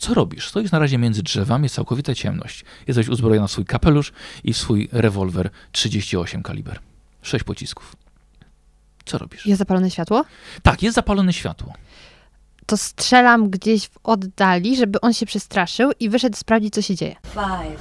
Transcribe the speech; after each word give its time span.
Co 0.00 0.14
robisz? 0.14 0.48
Stoisz 0.48 0.72
na 0.72 0.78
razie 0.78 0.98
między 0.98 1.22
drzewami, 1.22 1.62
jest 1.62 1.74
całkowita 1.74 2.14
ciemność. 2.14 2.64
Jesteś 2.86 3.08
uzbrojona 3.08 3.46
w 3.46 3.50
swój 3.50 3.64
kapelusz 3.64 4.12
i 4.44 4.52
w 4.52 4.56
swój 4.58 4.88
rewolwer 4.92 5.50
38 5.72 6.42
kaliber. 6.42 6.80
Sześć 7.22 7.44
pocisków. 7.44 7.96
Co 9.04 9.18
robisz? 9.18 9.46
Jest 9.46 9.58
zapalone 9.58 9.90
światło? 9.90 10.24
Tak, 10.62 10.82
jest 10.82 10.94
zapalone 10.94 11.32
światło. 11.32 11.72
To 12.66 12.76
strzelam 12.76 13.50
gdzieś 13.50 13.88
w 13.88 13.98
oddali, 14.04 14.76
żeby 14.76 15.00
on 15.00 15.12
się 15.12 15.26
przestraszył 15.26 15.90
i 16.00 16.08
wyszedł 16.08 16.36
sprawdzić, 16.36 16.74
co 16.74 16.82
się 16.82 16.94
dzieje. 16.94 17.16
Five, 17.32 17.80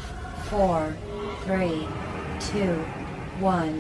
four, 0.50 0.82
three, 1.46 1.88
two, 2.40 3.46
one. 3.48 3.74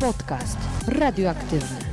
Podcast 0.00 0.58
radioaktywny. 0.88 1.91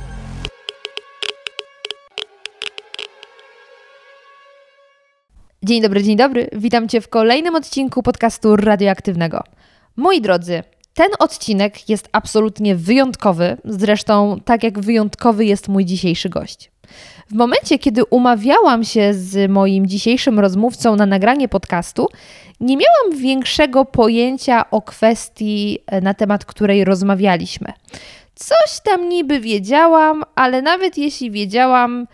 Dzień 5.62 5.82
dobry, 5.82 6.02
dzień 6.02 6.16
dobry. 6.16 6.48
Witam 6.52 6.88
Cię 6.88 7.00
w 7.00 7.08
kolejnym 7.08 7.54
odcinku 7.54 8.02
podcastu 8.02 8.56
radioaktywnego. 8.56 9.44
Moi 9.96 10.20
drodzy, 10.20 10.62
ten 10.94 11.08
odcinek 11.18 11.88
jest 11.88 12.08
absolutnie 12.12 12.76
wyjątkowy, 12.76 13.56
zresztą 13.64 14.40
tak 14.44 14.62
jak 14.62 14.78
wyjątkowy 14.78 15.44
jest 15.44 15.68
mój 15.68 15.84
dzisiejszy 15.84 16.28
gość. 16.28 16.70
W 17.30 17.34
momencie, 17.34 17.78
kiedy 17.78 18.04
umawiałam 18.04 18.84
się 18.84 19.14
z 19.14 19.50
moim 19.50 19.86
dzisiejszym 19.86 20.40
rozmówcą 20.40 20.96
na 20.96 21.06
nagranie 21.06 21.48
podcastu, 21.48 22.08
nie 22.60 22.76
miałam 22.76 23.22
większego 23.22 23.84
pojęcia 23.84 24.70
o 24.70 24.82
kwestii, 24.82 25.78
e, 25.86 26.00
na 26.00 26.14
temat 26.14 26.44
której 26.44 26.84
rozmawialiśmy. 26.84 27.72
Coś 28.34 28.80
tam 28.84 29.08
niby 29.08 29.40
wiedziałam, 29.40 30.24
ale 30.34 30.62
nawet 30.62 30.98
jeśli 30.98 31.30
wiedziałam, 31.30 32.06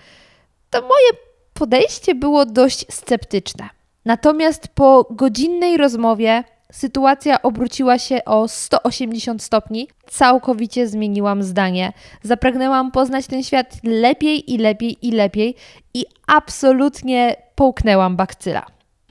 to 0.70 0.80
moje 0.80 1.25
podejście 1.56 2.14
było 2.14 2.46
dość 2.46 2.86
sceptyczne. 2.92 3.68
Natomiast 4.04 4.68
po 4.68 5.06
godzinnej 5.10 5.76
rozmowie 5.76 6.44
sytuacja 6.72 7.42
obróciła 7.42 7.98
się 7.98 8.24
o 8.24 8.48
180 8.48 9.42
stopni. 9.42 9.88
Całkowicie 10.06 10.88
zmieniłam 10.88 11.42
zdanie. 11.42 11.92
Zapragnęłam 12.22 12.92
poznać 12.92 13.26
ten 13.26 13.42
świat 13.42 13.76
lepiej 13.82 14.52
i 14.52 14.58
lepiej 14.58 15.06
i 15.06 15.10
lepiej 15.12 15.54
i 15.94 16.04
absolutnie 16.26 17.36
połknęłam 17.54 18.16
bakcyla. 18.16 18.66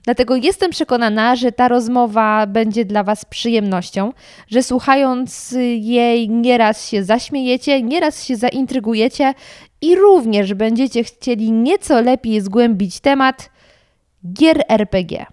Dlatego 0.05 0.35
jestem 0.35 0.71
przekonana, 0.71 1.35
że 1.35 1.51
ta 1.51 1.67
rozmowa 1.67 2.47
będzie 2.47 2.85
dla 2.85 3.03
Was 3.03 3.25
przyjemnością, 3.25 4.13
że 4.47 4.63
słuchając 4.63 5.55
jej 5.75 6.29
nieraz 6.29 6.89
się 6.89 7.03
zaśmiejecie, 7.03 7.81
nieraz 7.81 8.25
się 8.25 8.35
zaintrygujecie 8.35 9.33
i 9.81 9.95
również 9.95 10.53
będziecie 10.53 11.03
chcieli 11.03 11.51
nieco 11.51 12.01
lepiej 12.01 12.41
zgłębić 12.41 12.99
temat 12.99 13.49
gier 14.33 14.63
RPG. 14.69 15.25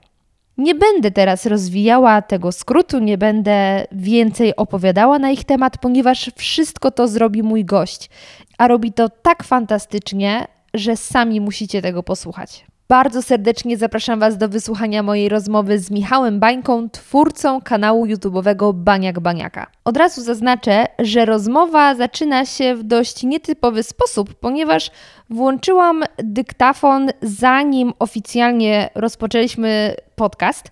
Nie 0.58 0.74
będę 0.74 1.10
teraz 1.10 1.46
rozwijała 1.46 2.22
tego 2.22 2.52
skrótu, 2.52 2.98
nie 2.98 3.18
będę 3.18 3.86
więcej 3.92 4.56
opowiadała 4.56 5.18
na 5.18 5.30
ich 5.30 5.44
temat, 5.44 5.78
ponieważ 5.78 6.30
wszystko 6.36 6.90
to 6.90 7.08
zrobi 7.08 7.42
mój 7.42 7.64
gość, 7.64 8.10
a 8.58 8.68
robi 8.68 8.92
to 8.92 9.08
tak 9.08 9.42
fantastycznie, 9.42 10.46
że 10.74 10.96
sami 10.96 11.40
musicie 11.40 11.82
tego 11.82 12.02
posłuchać. 12.02 12.64
Bardzo 12.88 13.22
serdecznie 13.22 13.76
zapraszam 13.76 14.20
Was 14.20 14.38
do 14.38 14.48
wysłuchania 14.48 15.02
mojej 15.02 15.28
rozmowy 15.28 15.78
z 15.78 15.90
Michałem 15.90 16.40
Bańką, 16.40 16.90
twórcą 16.90 17.60
kanału 17.60 18.06
YouTube'owego 18.06 18.74
Baniak 18.74 19.20
Baniaka. 19.20 19.66
Od 19.84 19.96
razu 19.96 20.22
zaznaczę, 20.22 20.86
że 20.98 21.24
rozmowa 21.24 21.94
zaczyna 21.94 22.46
się 22.46 22.74
w 22.74 22.82
dość 22.82 23.22
nietypowy 23.22 23.82
sposób, 23.82 24.34
ponieważ 24.34 24.90
włączyłam 25.30 26.04
dyktafon 26.18 27.10
zanim 27.22 27.92
oficjalnie 27.98 28.90
rozpoczęliśmy 28.94 29.94
podcast, 30.16 30.70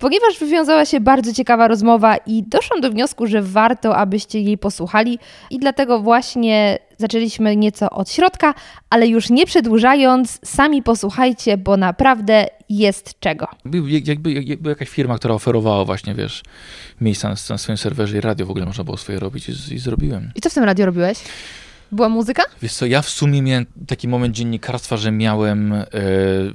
ponieważ 0.00 0.38
wywiązała 0.38 0.84
się 0.84 1.00
bardzo 1.00 1.32
ciekawa 1.32 1.68
rozmowa 1.68 2.16
i 2.16 2.42
doszłam 2.42 2.80
do 2.80 2.90
wniosku, 2.90 3.26
że 3.26 3.42
warto, 3.42 3.96
abyście 3.96 4.40
jej 4.40 4.58
posłuchali. 4.58 5.18
I 5.50 5.58
dlatego 5.58 6.00
właśnie 6.00 6.78
zaczęliśmy 6.96 7.56
nieco 7.56 7.90
od 7.90 8.10
środka, 8.10 8.54
ale 8.90 9.06
już 9.06 9.30
nie 9.30 9.46
przedłużając, 9.46 10.40
sami 10.44 10.82
posłuchajcie, 10.82 11.56
bo 11.56 11.76
naprawdę 11.76 12.46
jest 12.68 13.20
czego. 13.20 13.46
Jakby, 14.04 14.32
jakby, 14.32 14.68
jakaś 14.70 14.88
firma, 14.88 15.18
która 15.18 15.34
oferowała 15.34 15.84
właśnie, 15.84 16.14
wiesz, 16.14 16.42
miejsca 17.00 17.28
na, 17.28 17.34
na 17.50 17.58
swoim 17.58 17.78
serwerze 17.78 18.18
i 18.18 18.20
radio 18.20 18.46
w 18.46 18.50
ogóle 18.50 18.66
można 18.66 18.84
było 18.84 18.96
swoje 18.96 19.18
robić 19.18 19.48
i, 19.48 19.74
i 19.74 19.78
zrobiłem. 19.78 20.30
I 20.34 20.40
co 20.40 20.50
w 20.50 20.54
tym 20.54 20.64
radio 20.64 20.86
robiłeś? 20.86 21.18
Była 21.92 22.08
muzyka? 22.08 22.42
Wiesz 22.62 22.72
co, 22.72 22.86
ja 22.86 23.02
w 23.02 23.08
sumie 23.08 23.42
miałem 23.42 23.66
taki 23.86 24.08
moment 24.08 24.34
dziennikarstwa, 24.34 24.96
że 24.96 25.10
miałem 25.12 25.72
e, 25.72 25.84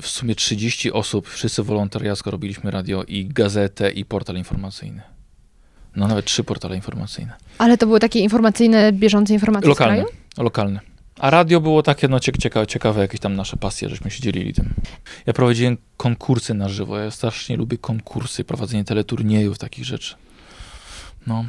w 0.02 0.08
sumie 0.08 0.36
30 0.36 0.92
osób, 0.92 1.30
wszyscy 1.30 1.64
wolontariacko 1.64 2.32
robiliśmy 2.32 2.72
radio 2.72 3.04
i 3.04 3.26
gazetę 3.26 3.92
i 3.92 4.06
portal 4.06 4.36
informacyjny. 4.36 5.02
No 5.96 6.08
nawet 6.08 6.26
trzy 6.26 6.44
portale 6.44 6.76
informacyjne. 6.76 7.34
Ale 7.58 7.78
to 7.78 7.86
były 7.88 8.00
takie 8.00 8.20
informacyjne, 8.20 8.92
bieżące 8.92 9.34
informacje 9.34 9.70
Lokalne, 9.70 9.96
z 9.96 10.04
kraju? 10.04 10.18
lokalne. 10.38 10.80
A 11.20 11.30
radio 11.30 11.62
było 11.62 11.84
takie, 11.84 12.08
no 12.08 12.20
ciekawe, 12.20 12.68
ciekawe, 12.68 13.02
jakieś 13.02 13.20
tam 13.20 13.36
nasze 13.36 13.58
pasje, 13.58 13.90
żeśmy 13.90 14.12
się 14.12 14.22
dzielili 14.22 14.54
tym. 14.54 14.74
Ja 15.26 15.34
prowadziłem 15.34 15.78
konkursy 15.98 16.54
na 16.54 16.70
żywo, 16.70 17.00
ja 17.00 17.12
strasznie 17.12 17.58
lubię 17.58 17.78
konkursy, 17.78 18.44
prowadzenie 18.44 18.84
teleturniejów, 18.84 19.58
takich 19.58 19.86
rzeczy. 19.86 20.16
No, 21.28 21.46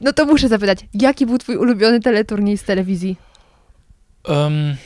No 0.00 0.12
to 0.12 0.26
muszę 0.26 0.48
zapytać, 0.48 0.78
jaki 0.94 1.26
był 1.26 1.38
twój 1.38 1.56
ulubiony 1.56 2.00
teleturniej 2.00 2.58
z 2.58 2.62
telewizji? 2.62 3.16
Um, 4.28 4.76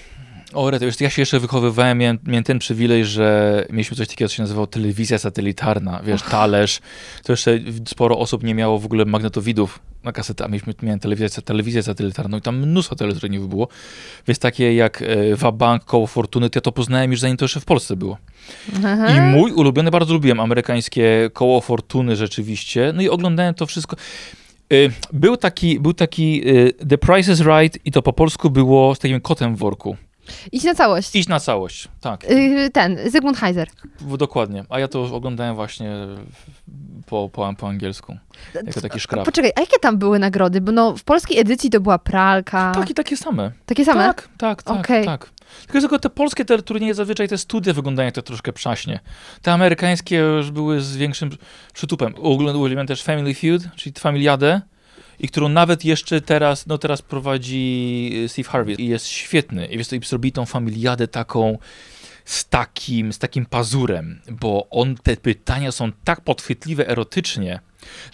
o, 0.55 0.71
rety, 0.71 0.87
wiesz, 0.87 1.01
ja 1.01 1.11
się 1.11 1.23
jeszcze 1.23 1.41
wychowywałem, 1.41 1.99
miałem, 1.99 2.19
miałem 2.27 2.45
ten 2.45 2.59
przywilej, 2.59 3.05
że 3.05 3.67
mieliśmy 3.71 3.97
coś 3.97 4.09
takiego, 4.09 4.29
co 4.29 4.35
się 4.35 4.43
nazywało 4.43 4.67
telewizja 4.67 5.19
satelitarna, 5.19 6.01
wiesz, 6.05 6.23
talerz. 6.23 6.81
To 7.25 7.33
jeszcze 7.33 7.59
sporo 7.89 8.19
osób 8.19 8.43
nie 8.43 8.55
miało 8.55 8.79
w 8.79 8.85
ogóle 8.85 9.05
magnetowidów 9.05 9.81
na 10.05 10.13
kasetę, 10.13 10.45
a 10.45 10.49
mieliśmy, 10.49 10.75
miałem 10.83 11.01
telewizję, 11.01 11.43
telewizję 11.43 11.83
satelitarną 11.83 12.39
i 12.39 12.41
tam 12.41 12.59
mnóstwo 12.59 12.97
teleturniejów 12.97 13.49
było. 13.49 13.69
Więc 14.27 14.39
takie 14.39 14.75
jak 14.75 15.03
e, 15.03 15.37
Wabank, 15.37 15.85
Koło 15.85 16.07
Fortuny, 16.07 16.51
to 16.51 16.57
ja 16.57 16.61
to 16.61 16.73
poznałem 16.73 17.11
już 17.11 17.21
zanim 17.21 17.37
to 17.37 17.45
jeszcze 17.45 17.61
w 17.61 17.65
Polsce 17.65 17.97
było. 17.97 18.19
Aha. 18.85 19.09
I 19.09 19.21
mój 19.21 19.53
ulubiony, 19.53 19.91
bardzo 19.91 20.15
lubiłem 20.15 20.41
amerykańskie 20.41 21.31
Koło 21.33 21.61
Fortuny 21.61 22.17
rzeczywiście, 22.17 22.93
no 22.95 23.03
i 23.03 23.09
oglądałem 23.09 23.55
to 23.55 23.67
wszystko. 23.67 23.97
Y, 24.73 24.91
Był 25.13 25.37
taki, 25.37 25.81
był 25.81 25.95
taki 25.95 26.49
y, 26.49 26.73
The 26.89 26.99
Price 26.99 27.33
is 27.33 27.41
Right 27.41 27.79
i 27.85 27.93
to 27.93 28.03
po 28.03 28.13
polsku 28.13 28.51
było 28.51 28.95
z 28.95 28.99
takim 28.99 29.21
kotem 29.21 29.57
w 29.57 29.59
worku. 29.59 29.97
Idź 30.53 30.65
na 30.65 30.75
całość. 30.75 31.17
Idź 31.17 31.29
na 31.29 31.41
całość, 31.41 31.89
tak, 32.01 32.25
Y, 32.31 32.71
Ten, 32.73 32.99
Zygmunt 33.11 33.37
Heiser. 33.39 33.69
dokładnie. 34.01 34.65
A 34.69 34.79
ja 34.79 34.89
to 34.89 35.03
oglądałem 35.17 35.55
właśnie 35.55 35.97
po, 37.07 37.31
po, 37.33 37.55
po 37.59 37.69
angielsku, 37.69 38.17
jako 38.67 38.81
taki 38.81 39.01
szkrab. 39.01 39.25
Poczekaj, 39.25 39.53
a 39.57 39.61
jakie 39.61 39.79
tam 39.81 39.99
były 39.99 40.19
nagrody? 40.19 40.61
Bo 40.61 40.73
no, 40.73 40.97
w 40.97 41.05
polskiej 41.05 41.39
edycji 41.39 41.71
to 41.71 41.81
była 41.81 41.99
pralka. 41.99 42.73
Tak, 42.75 42.91
i 42.91 42.95
takie 42.95 43.17
same. 43.17 43.53
Takie 43.67 43.85
same? 43.85 44.05
Tak, 44.05 44.29
tak, 44.39 44.63
tak, 44.63 44.77
Okej. 44.79 45.05
tak. 45.05 45.31
Tylko, 45.67 45.81
tylko 45.81 45.99
te 45.99 46.11
polskie 46.11 46.45
te 46.45 46.63
turnieje 46.63 46.95
zazwyczaj 46.95 47.29
te 47.29 47.39
studia 47.39 47.73
wyglądają 47.73 48.13
to 48.13 48.23
troszkę 48.23 48.53
przaśnie. 48.53 49.01
Te 49.43 49.53
amerykańskie 49.53 50.17
już 50.17 50.51
były 50.51 50.81
z 50.81 50.97
większym 50.97 51.31
przytupem. 51.75 52.15
Oglądałem 52.23 52.87
też 52.87 53.03
Family 53.03 53.35
Feud, 53.35 53.63
czyli 53.77 53.95
Familiadę, 53.99 54.61
i 55.21 55.29
którą 55.29 55.49
nawet 55.49 55.85
jeszcze 55.85 56.21
teraz, 56.21 56.67
no 56.67 56.79
teraz 56.79 57.03
prowadzi 57.03 58.13
Steve 58.29 58.49
Harvey 58.49 58.75
i 58.75 58.87
jest 58.87 59.07
świetny. 59.07 59.67
I 59.67 59.79
wiesz, 59.79 59.87
co, 59.87 59.97
i 59.97 60.01
zrobili 60.01 60.33
tą 60.33 60.47
Familiadę 60.47 61.09
taką 61.09 61.59
z 62.25 62.49
takim, 62.49 63.13
z 63.13 63.19
takim 63.19 63.47
pazurem, 63.47 64.21
bo 64.31 64.67
on, 64.71 64.97
te 64.97 65.17
pytania 65.17 65.73
są 65.73 65.93
tak 66.05 66.21
podchwytliwe 66.21 66.89
erotycznie, 66.89 67.61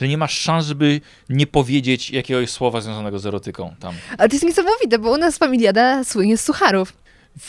że 0.01 0.09
nie 0.09 0.19
masz 0.19 0.39
szans, 0.39 0.67
żeby 0.67 1.01
nie 1.29 1.47
powiedzieć 1.47 2.11
jakiegoś 2.11 2.51
słowa 2.51 2.81
związanego 2.81 3.19
z 3.19 3.27
erotyką 3.27 3.75
tam. 3.81 3.95
Ale 4.19 4.29
to 4.29 4.35
jest 4.35 4.45
niesamowite, 4.45 4.99
bo 4.99 5.11
u 5.11 5.17
nas 5.17 5.39
familiada 5.39 6.05
słynie 6.05 6.37
z 6.37 6.45
sucharów. 6.45 6.93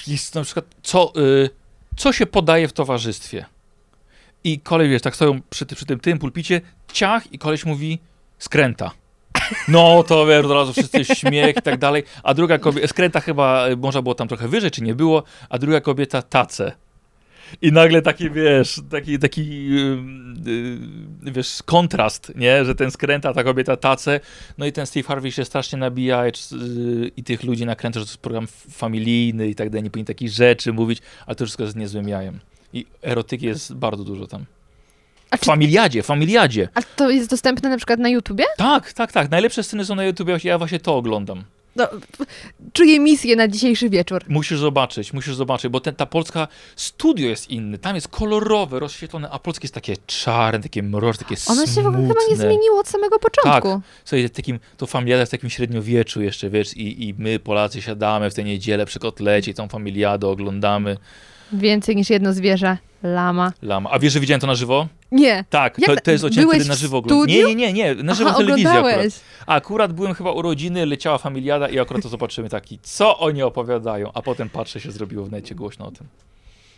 jest 0.07 0.35
na 0.35 0.43
przykład, 0.43 0.65
co, 0.83 1.13
y, 1.17 1.49
co 1.97 2.13
się 2.13 2.25
podaje 2.25 2.67
w 2.67 2.73
towarzystwie. 2.73 3.45
I 4.43 4.59
kolej, 4.59 4.89
wiesz, 4.89 5.01
tak 5.01 5.15
stoją 5.15 5.41
przy, 5.49 5.65
przy 5.65 5.85
tym, 5.85 5.99
tym 5.99 6.19
pulpicie, 6.19 6.61
ciach 6.93 7.33
i 7.33 7.39
koleś 7.39 7.65
mówi 7.65 7.99
skręta. 8.39 8.91
No 9.67 10.03
to 10.03 10.25
wiesz, 10.25 10.45
od 10.45 10.51
razu 10.51 10.73
wszyscy 10.73 11.05
śmiech 11.05 11.57
i 11.57 11.61
tak 11.61 11.79
dalej. 11.79 12.03
A 12.23 12.33
druga 12.33 12.57
kobieta, 12.57 12.87
skręta 12.87 13.19
chyba, 13.19 13.65
można 13.77 14.01
było 14.01 14.15
tam 14.15 14.27
trochę 14.27 14.47
wyżej, 14.47 14.71
czy 14.71 14.83
nie 14.83 14.95
było, 14.95 15.23
a 15.49 15.57
druga 15.57 15.81
kobieta 15.81 16.21
tace. 16.21 16.71
I 17.61 17.71
nagle 17.71 18.01
taki, 18.01 18.29
wiesz, 18.29 18.81
taki, 18.91 19.19
taki 19.19 19.69
yy, 19.69 19.97
wiesz, 21.21 21.63
kontrast, 21.65 22.31
nie? 22.35 22.65
Że 22.65 22.75
ten 22.75 22.91
skręta, 22.91 23.33
ta 23.33 23.43
kobieta 23.43 23.77
tace. 23.77 24.19
No 24.57 24.65
i 24.65 24.71
ten 24.71 24.85
Steve 24.85 25.07
Harvey 25.07 25.31
się 25.31 25.45
strasznie 25.45 25.79
nabija 25.79 26.25
yy, 26.25 26.33
i 27.17 27.23
tych 27.23 27.43
ludzi 27.43 27.65
nakręca, 27.65 27.99
że 27.99 28.05
to 28.05 28.11
jest 28.11 28.21
program 28.21 28.47
familijny 28.71 29.47
i 29.47 29.55
tak 29.55 29.69
dalej, 29.69 29.83
nie 29.83 29.89
powinien 29.89 30.05
takich 30.05 30.29
rzeczy 30.29 30.73
mówić, 30.73 30.99
ale 31.25 31.35
to 31.35 31.45
wszystko 31.45 31.63
jest 31.63 31.75
niezłym 31.75 32.07
jajem. 32.07 32.39
I 32.73 32.85
erotyki 33.01 33.45
jest 33.45 33.73
bardzo 33.73 34.03
dużo 34.03 34.27
tam. 34.27 34.45
A 35.35 35.37
W 35.37 35.39
czy- 35.39 35.45
familiadzie, 35.45 36.03
familiadzie. 36.03 36.69
A 36.73 36.81
to 36.81 37.09
jest 37.09 37.29
dostępne 37.29 37.69
na 37.69 37.77
przykład 37.77 37.99
na 37.99 38.09
YouTubie? 38.09 38.43
Tak, 38.57 38.93
tak, 38.93 39.11
tak. 39.11 39.31
Najlepsze 39.31 39.63
sceny 39.63 39.85
są 39.85 39.95
na 39.95 40.03
YouTube, 40.05 40.43
ja 40.43 40.57
właśnie 40.57 40.79
to 40.79 40.95
oglądam. 40.97 41.43
No, 41.75 41.87
czuję 42.73 42.99
misję 42.99 43.35
na 43.35 43.47
dzisiejszy 43.47 43.89
wieczór. 43.89 44.23
Musisz 44.27 44.59
zobaczyć, 44.59 45.13
musisz 45.13 45.35
zobaczyć, 45.35 45.71
bo 45.71 45.79
ten, 45.79 45.95
ta 45.95 46.05
polska 46.05 46.47
studio 46.75 47.29
jest 47.29 47.49
inny. 47.49 47.77
Tam 47.77 47.95
jest 47.95 48.07
kolorowe, 48.07 48.79
rozświetlone, 48.79 49.29
a 49.29 49.39
polskie 49.39 49.65
jest 49.65 49.73
takie 49.73 49.95
czarne, 50.07 50.59
takie 50.63 50.83
mroczne, 50.83 51.25
takie 51.25 51.41
Ono 51.47 51.67
się 51.67 51.81
w 51.81 51.87
ogóle 51.87 52.07
chyba 52.07 52.19
nie 52.29 52.35
zmieniło 52.35 52.79
od 52.79 52.87
samego 52.87 53.19
początku. 53.19 53.69
Tak. 53.69 53.81
Słuchaj, 54.05 54.29
takim, 54.29 54.59
to 54.77 54.85
familiada 54.85 55.25
w 55.25 55.29
takim 55.29 55.49
średniowieczu 55.49 56.21
jeszcze, 56.21 56.49
wiesz, 56.49 56.77
i, 56.77 57.09
i 57.09 57.13
my 57.17 57.39
Polacy 57.39 57.81
siadamy 57.81 58.29
w 58.29 58.33
tę 58.33 58.43
niedzielę 58.43 58.85
przy 58.85 58.99
kotlecie 58.99 59.51
i 59.51 59.53
tą 59.53 59.67
familiadę 59.67 60.27
oglądamy. 60.27 60.97
Więcej 61.53 61.95
niż 61.95 62.09
jedno 62.09 62.33
zwierzę. 62.33 62.77
Lama. 63.05 63.53
Lama. 63.61 63.89
A 63.91 63.99
wiesz, 63.99 64.13
że 64.13 64.19
widziałem 64.19 64.41
to 64.41 64.47
na 64.47 64.55
żywo? 64.55 64.87
Nie. 65.11 65.45
Tak, 65.49 65.75
to, 65.85 65.95
to- 65.95 66.11
jest 66.11 66.23
odcinek, 66.23 66.49
który 66.49 66.65
na 66.65 66.75
żywo 66.75 66.97
oglądałem. 66.97 67.29
Nie, 67.29 67.55
nie, 67.55 67.73
nie, 67.73 67.95
nie, 67.95 68.03
na 68.03 68.13
żywo 68.13 68.29
Aha, 68.29 68.37
w 68.37 68.41
telewizji 68.41 68.67
akurat. 68.77 69.21
A 69.47 69.53
akurat 69.55 69.93
byłem 69.93 70.13
chyba 70.13 70.31
urodziny, 70.31 70.85
leciała 70.85 71.17
familiada 71.17 71.69
i 71.69 71.79
akurat 71.79 72.03
to 72.03 72.09
zobaczymy 72.09 72.49
taki, 72.49 72.79
co 72.83 73.19
oni 73.19 73.43
opowiadają, 73.43 74.11
a 74.13 74.21
potem 74.21 74.49
patrzę, 74.49 74.79
się 74.79 74.91
zrobiło 74.91 75.25
w 75.25 75.31
necie 75.31 75.55
głośno 75.55 75.85
o 75.87 75.91
tym. 75.91 76.07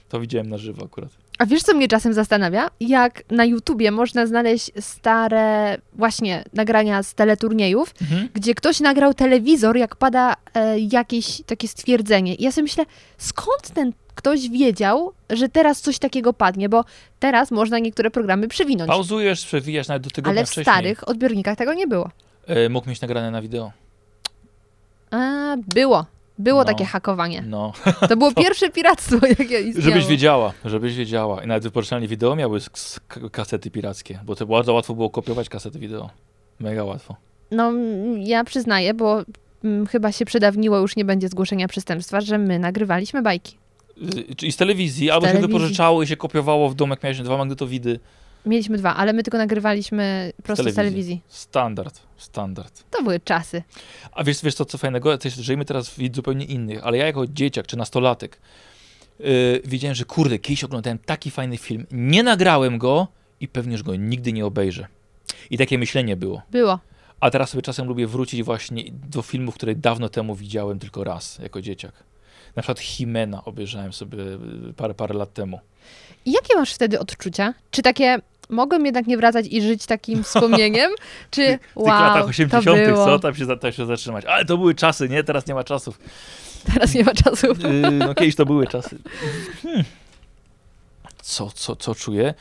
To 0.10 0.20
widziałem 0.20 0.50
na 0.50 0.58
żywo 0.58 0.86
akurat. 0.86 1.10
A 1.40 1.46
wiesz, 1.46 1.64
co 1.64 1.74
mnie 1.74 1.88
czasem 1.88 2.14
zastanawia? 2.14 2.70
Jak 2.80 3.24
na 3.32 3.46
YouTubie 3.46 3.92
można 3.92 4.28
znaleźć 4.28 4.72
stare 4.80 5.78
właśnie 5.94 6.44
nagrania 6.54 7.04
z 7.04 7.14
teleturniejów, 7.14 7.94
Mhm. 8.02 8.30
gdzie 8.34 8.56
ktoś 8.56 8.80
nagrał 8.80 9.14
telewizor, 9.14 9.78
jak 9.78 9.96
pada 9.96 10.36
e, 10.54 10.80
jakieś 10.80 11.42
takie 11.46 11.68
stwierdzenie. 11.68 12.36
I 12.36 12.44
ja 12.44 12.52
sobie 12.52 12.64
myślę, 12.64 12.86
skąd 13.18 13.70
ten 13.74 13.94
ktoś 14.18 14.50
wiedział, 14.50 15.12
że 15.30 15.50
teraz 15.50 15.82
coś 15.82 16.00
takiego 16.00 16.34
padnie? 16.34 16.70
Bo 16.70 16.86
teraz 17.20 17.52
można 17.52 17.80
niektóre 17.80 18.12
programy 18.12 18.48
przewinąć. 18.48 18.88
Pauzujesz, 18.90 19.46
przewijasz 19.46 19.88
nawet 19.88 20.04
do 20.04 20.10
tygodnia 20.10 20.40
Ale 20.40 20.46
w 20.46 20.50
wcześniej. 20.50 20.64
starych 20.76 21.10
odbiornikach 21.10 21.58
tego 21.58 21.74
nie 21.74 21.88
było. 21.88 22.10
E, 22.48 22.70
mógł 22.70 22.90
mieć 22.90 23.02
nagrane 23.02 23.32
na 23.32 23.42
wideo. 23.42 23.72
A, 25.12 25.56
było. 25.76 26.06
Było 26.40 26.60
No. 26.60 26.66
takie 26.66 26.86
hakowanie. 26.86 27.42
No, 27.48 27.74
To 28.10 28.18
było 28.18 28.32
pierwsze 28.44 28.70
piractwo, 28.70 29.16
jakie 29.28 29.62
istniało. 29.62 29.82
żebyś 29.92 30.06
wiedziała, 30.08 30.54
żebyś 30.66 30.96
wiedziała. 30.96 31.44
I 31.44 31.48
nawet 31.48 31.64
wypożyczalnie 31.64 32.08
wideo 32.08 32.36
miały 32.36 32.60
kasety 33.32 33.72
pirackie, 33.72 34.20
bo 34.26 34.36
to 34.36 34.46
bardzo 34.46 34.74
łatwo 34.74 34.94
było 34.94 35.10
kopiować 35.10 35.50
kasety 35.50 35.80
wideo. 35.80 36.10
Mega 36.60 36.84
łatwo. 36.84 37.16
No, 37.52 37.72
ja 38.18 38.44
przyznaję, 38.44 38.94
bo 38.94 39.24
mm, 39.64 39.88
chyba 39.88 40.12
się 40.12 40.26
przedawniło, 40.26 40.78
już 40.78 40.96
nie 40.96 41.06
będzie 41.06 41.28
zgłoszenia 41.30 41.68
przestępstwa, 41.68 42.22
że 42.22 42.38
my 42.38 42.60
nagrywaliśmy 42.60 43.22
bajki. 43.22 43.58
Y, 44.32 44.36
Czyli 44.36 44.52
z 44.52 44.58
telewizji, 44.58 45.12
albo 45.12 45.28
się 45.28 45.34
telewizji. 45.34 45.54
wypożyczało 45.54 46.04
i 46.04 46.08
się 46.08 46.18
kopiowało 46.18 46.70
w 46.70 46.76
domek, 46.76 47.04
miałeś 47.04 47.20
dwa 47.22 47.38
magnetowidy. 47.38 48.00
Mieliśmy 48.46 48.78
dwa, 48.78 48.96
ale 48.96 49.14
my 49.14 49.24
tylko 49.24 49.38
nagrywaliśmy 49.38 50.34
prosto 50.44 50.64
z 50.64 50.76
telewizji. 50.76 50.76
telewizji. 50.76 51.22
Standard, 51.28 52.02
standard. 52.18 52.84
To 52.92 53.04
były 53.04 53.20
czasy. 53.20 53.64
A 54.12 54.24
wiesz, 54.24 54.42
wiesz 54.44 54.56
co, 54.56 54.66
co 54.66 54.78
fajnego? 54.78 55.18
Też 55.18 55.36
żyjemy 55.36 55.66
teraz 55.66 55.90
w 55.90 55.98
zupełnie 56.16 56.46
innych, 56.46 56.84
ale 56.84 56.98
ja 56.98 57.06
jako 57.06 57.28
dzieciak 57.28 57.68
czy 57.68 57.78
nastolatek 57.78 58.40
yy, 59.20 59.26
wiedziałem, 59.66 59.96
że 59.96 60.06
kurde, 60.06 60.40
kiedyś 60.40 60.64
oglądałem 60.64 61.00
taki 61.00 61.32
fajny 61.32 61.58
film, 61.58 61.86
nie 61.92 62.24
nagrałem 62.24 62.78
go 62.78 63.08
i 63.40 63.48
pewnie 63.48 63.72
już 63.72 63.84
go 63.84 63.96
nigdy 63.96 64.34
nie 64.34 64.46
obejrzę. 64.46 64.88
I 65.50 65.58
takie 65.58 65.78
myślenie 65.78 66.16
było. 66.16 66.42
Było. 66.52 66.80
A 67.20 67.30
teraz 67.32 67.50
sobie 67.50 67.62
czasem 67.62 67.88
lubię 67.88 68.08
wrócić 68.08 68.44
właśnie 68.44 68.84
do 68.92 69.22
filmów, 69.22 69.56
które 69.56 69.76
dawno 69.76 70.10
temu 70.10 70.36
widziałem 70.36 70.80
tylko 70.80 71.04
raz 71.04 71.38
jako 71.40 71.62
dzieciak. 71.62 71.94
Na 72.58 72.64
przykład 72.64 72.80
Himena 72.80 73.46
obejrzałem 73.46 73.94
sobie 73.94 74.24
y, 74.24 74.74
parę, 74.78 74.94
parę 74.94 75.16
lat 75.16 75.34
temu. 75.34 75.60
I 76.26 76.32
jakie 76.32 76.56
masz 76.56 76.74
wtedy 76.74 77.00
odczucia? 77.00 77.54
Czy 77.72 77.82
takie 77.82 78.20
mogłem 78.50 78.86
jednak 78.86 79.08
nie 79.08 79.18
wracać 79.18 79.46
i 79.50 79.62
żyć 79.62 79.86
takim 79.86 80.24
wspomnieniem? 80.24 80.92
Czy 81.32 81.58
W 81.58 81.60
tych 81.60 81.72
wow, 81.76 81.88
latach 81.88 82.24
to 82.24 82.30
80., 82.30 82.66
było. 82.66 83.06
co? 83.06 83.20
Tam 83.20 83.36
się, 83.36 83.58
tam 83.58 83.72
się 83.72 83.86
zatrzymać. 83.86 84.26
Ale 84.26 84.46
to 84.46 84.58
były 84.58 84.76
czasy, 84.76 85.10
nie? 85.10 85.24
Teraz 85.24 85.48
nie 85.48 85.54
ma 85.54 85.64
czasów. 85.64 86.00
Teraz 86.74 86.94
nie 86.94 87.04
ma 87.04 87.14
czasu. 87.14 87.48
Yy, 87.48 87.92
no 87.92 88.16
kiedyś 88.16 88.36
to 88.36 88.46
były 88.46 88.68
czasy. 88.68 88.98
Hmm. 89.64 89.84
Co, 91.22 91.52
co, 91.56 91.76
co 91.76 91.96
czuję? 91.96 92.34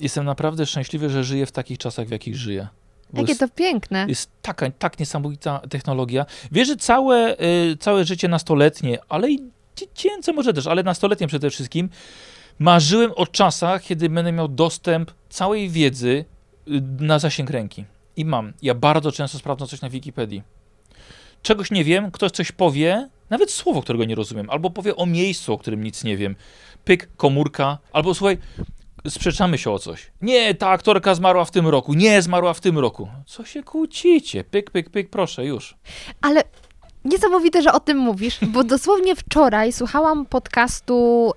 Jestem 0.00 0.24
naprawdę 0.24 0.66
szczęśliwy, 0.66 1.10
że 1.10 1.24
żyję 1.24 1.46
w 1.46 1.52
takich 1.52 1.78
czasach, 1.78 2.06
w 2.06 2.10
jakich 2.10 2.36
żyję. 2.36 2.68
Bo 3.12 3.20
Jakie 3.20 3.30
jest, 3.30 3.40
to 3.40 3.48
piękne. 3.48 4.06
jest 4.08 4.30
taka, 4.42 4.70
tak 4.70 4.98
niesamowita 4.98 5.60
technologia. 5.70 6.26
Wiesz, 6.52 6.68
że 6.68 6.76
całe, 6.76 7.36
y, 7.40 7.76
całe 7.80 8.04
życie 8.04 8.28
nastoletnie, 8.28 8.98
ale 9.08 9.30
i 9.30 9.53
dziecięce 9.76 10.32
może 10.32 10.52
też, 10.52 10.66
ale 10.66 10.82
nastoletnie 10.82 11.26
przede 11.26 11.50
wszystkim, 11.50 11.88
marzyłem 12.58 13.12
o 13.16 13.26
czasach, 13.26 13.82
kiedy 13.82 14.08
będę 14.08 14.32
miał 14.32 14.48
dostęp 14.48 15.10
całej 15.28 15.68
wiedzy 15.68 16.24
y, 16.68 16.82
na 17.00 17.18
zasięg 17.18 17.50
ręki. 17.50 17.84
I 18.16 18.24
mam. 18.24 18.52
Ja 18.62 18.74
bardzo 18.74 19.12
często 19.12 19.38
sprawdzam 19.38 19.68
coś 19.68 19.80
na 19.80 19.90
Wikipedii. 19.90 20.42
Czegoś 21.42 21.70
nie 21.70 21.84
wiem, 21.84 22.10
ktoś 22.10 22.30
coś 22.30 22.52
powie, 22.52 23.08
nawet 23.30 23.50
słowo, 23.50 23.82
którego 23.82 24.04
nie 24.04 24.14
rozumiem, 24.14 24.50
albo 24.50 24.70
powie 24.70 24.96
o 24.96 25.06
miejscu, 25.06 25.52
o 25.52 25.58
którym 25.58 25.84
nic 25.84 26.04
nie 26.04 26.16
wiem. 26.16 26.36
Pyk, 26.84 27.08
komórka, 27.16 27.78
albo 27.92 28.14
słuchaj, 28.14 28.38
sprzeczamy 29.08 29.58
się 29.58 29.70
o 29.70 29.78
coś. 29.78 30.10
Nie, 30.22 30.54
ta 30.54 30.68
aktorka 30.68 31.14
zmarła 31.14 31.44
w 31.44 31.50
tym 31.50 31.68
roku. 31.68 31.94
Nie, 31.94 32.22
zmarła 32.22 32.54
w 32.54 32.60
tym 32.60 32.78
roku. 32.78 33.08
Co 33.26 33.44
się 33.44 33.62
kłócicie? 33.62 34.44
Pyk, 34.44 34.70
pyk, 34.70 34.90
pyk, 34.90 35.10
proszę, 35.10 35.44
już. 35.44 35.76
Ale 36.20 36.42
niesamowite, 37.04 37.62
że 37.62 37.72
o 37.72 37.80
tym 37.80 37.98
mówisz, 37.98 38.38
bo 38.48 38.64
dosłownie 38.64 39.16
wczoraj 39.16 39.72
słuchałam 39.72 40.26
podcastu 40.26 41.32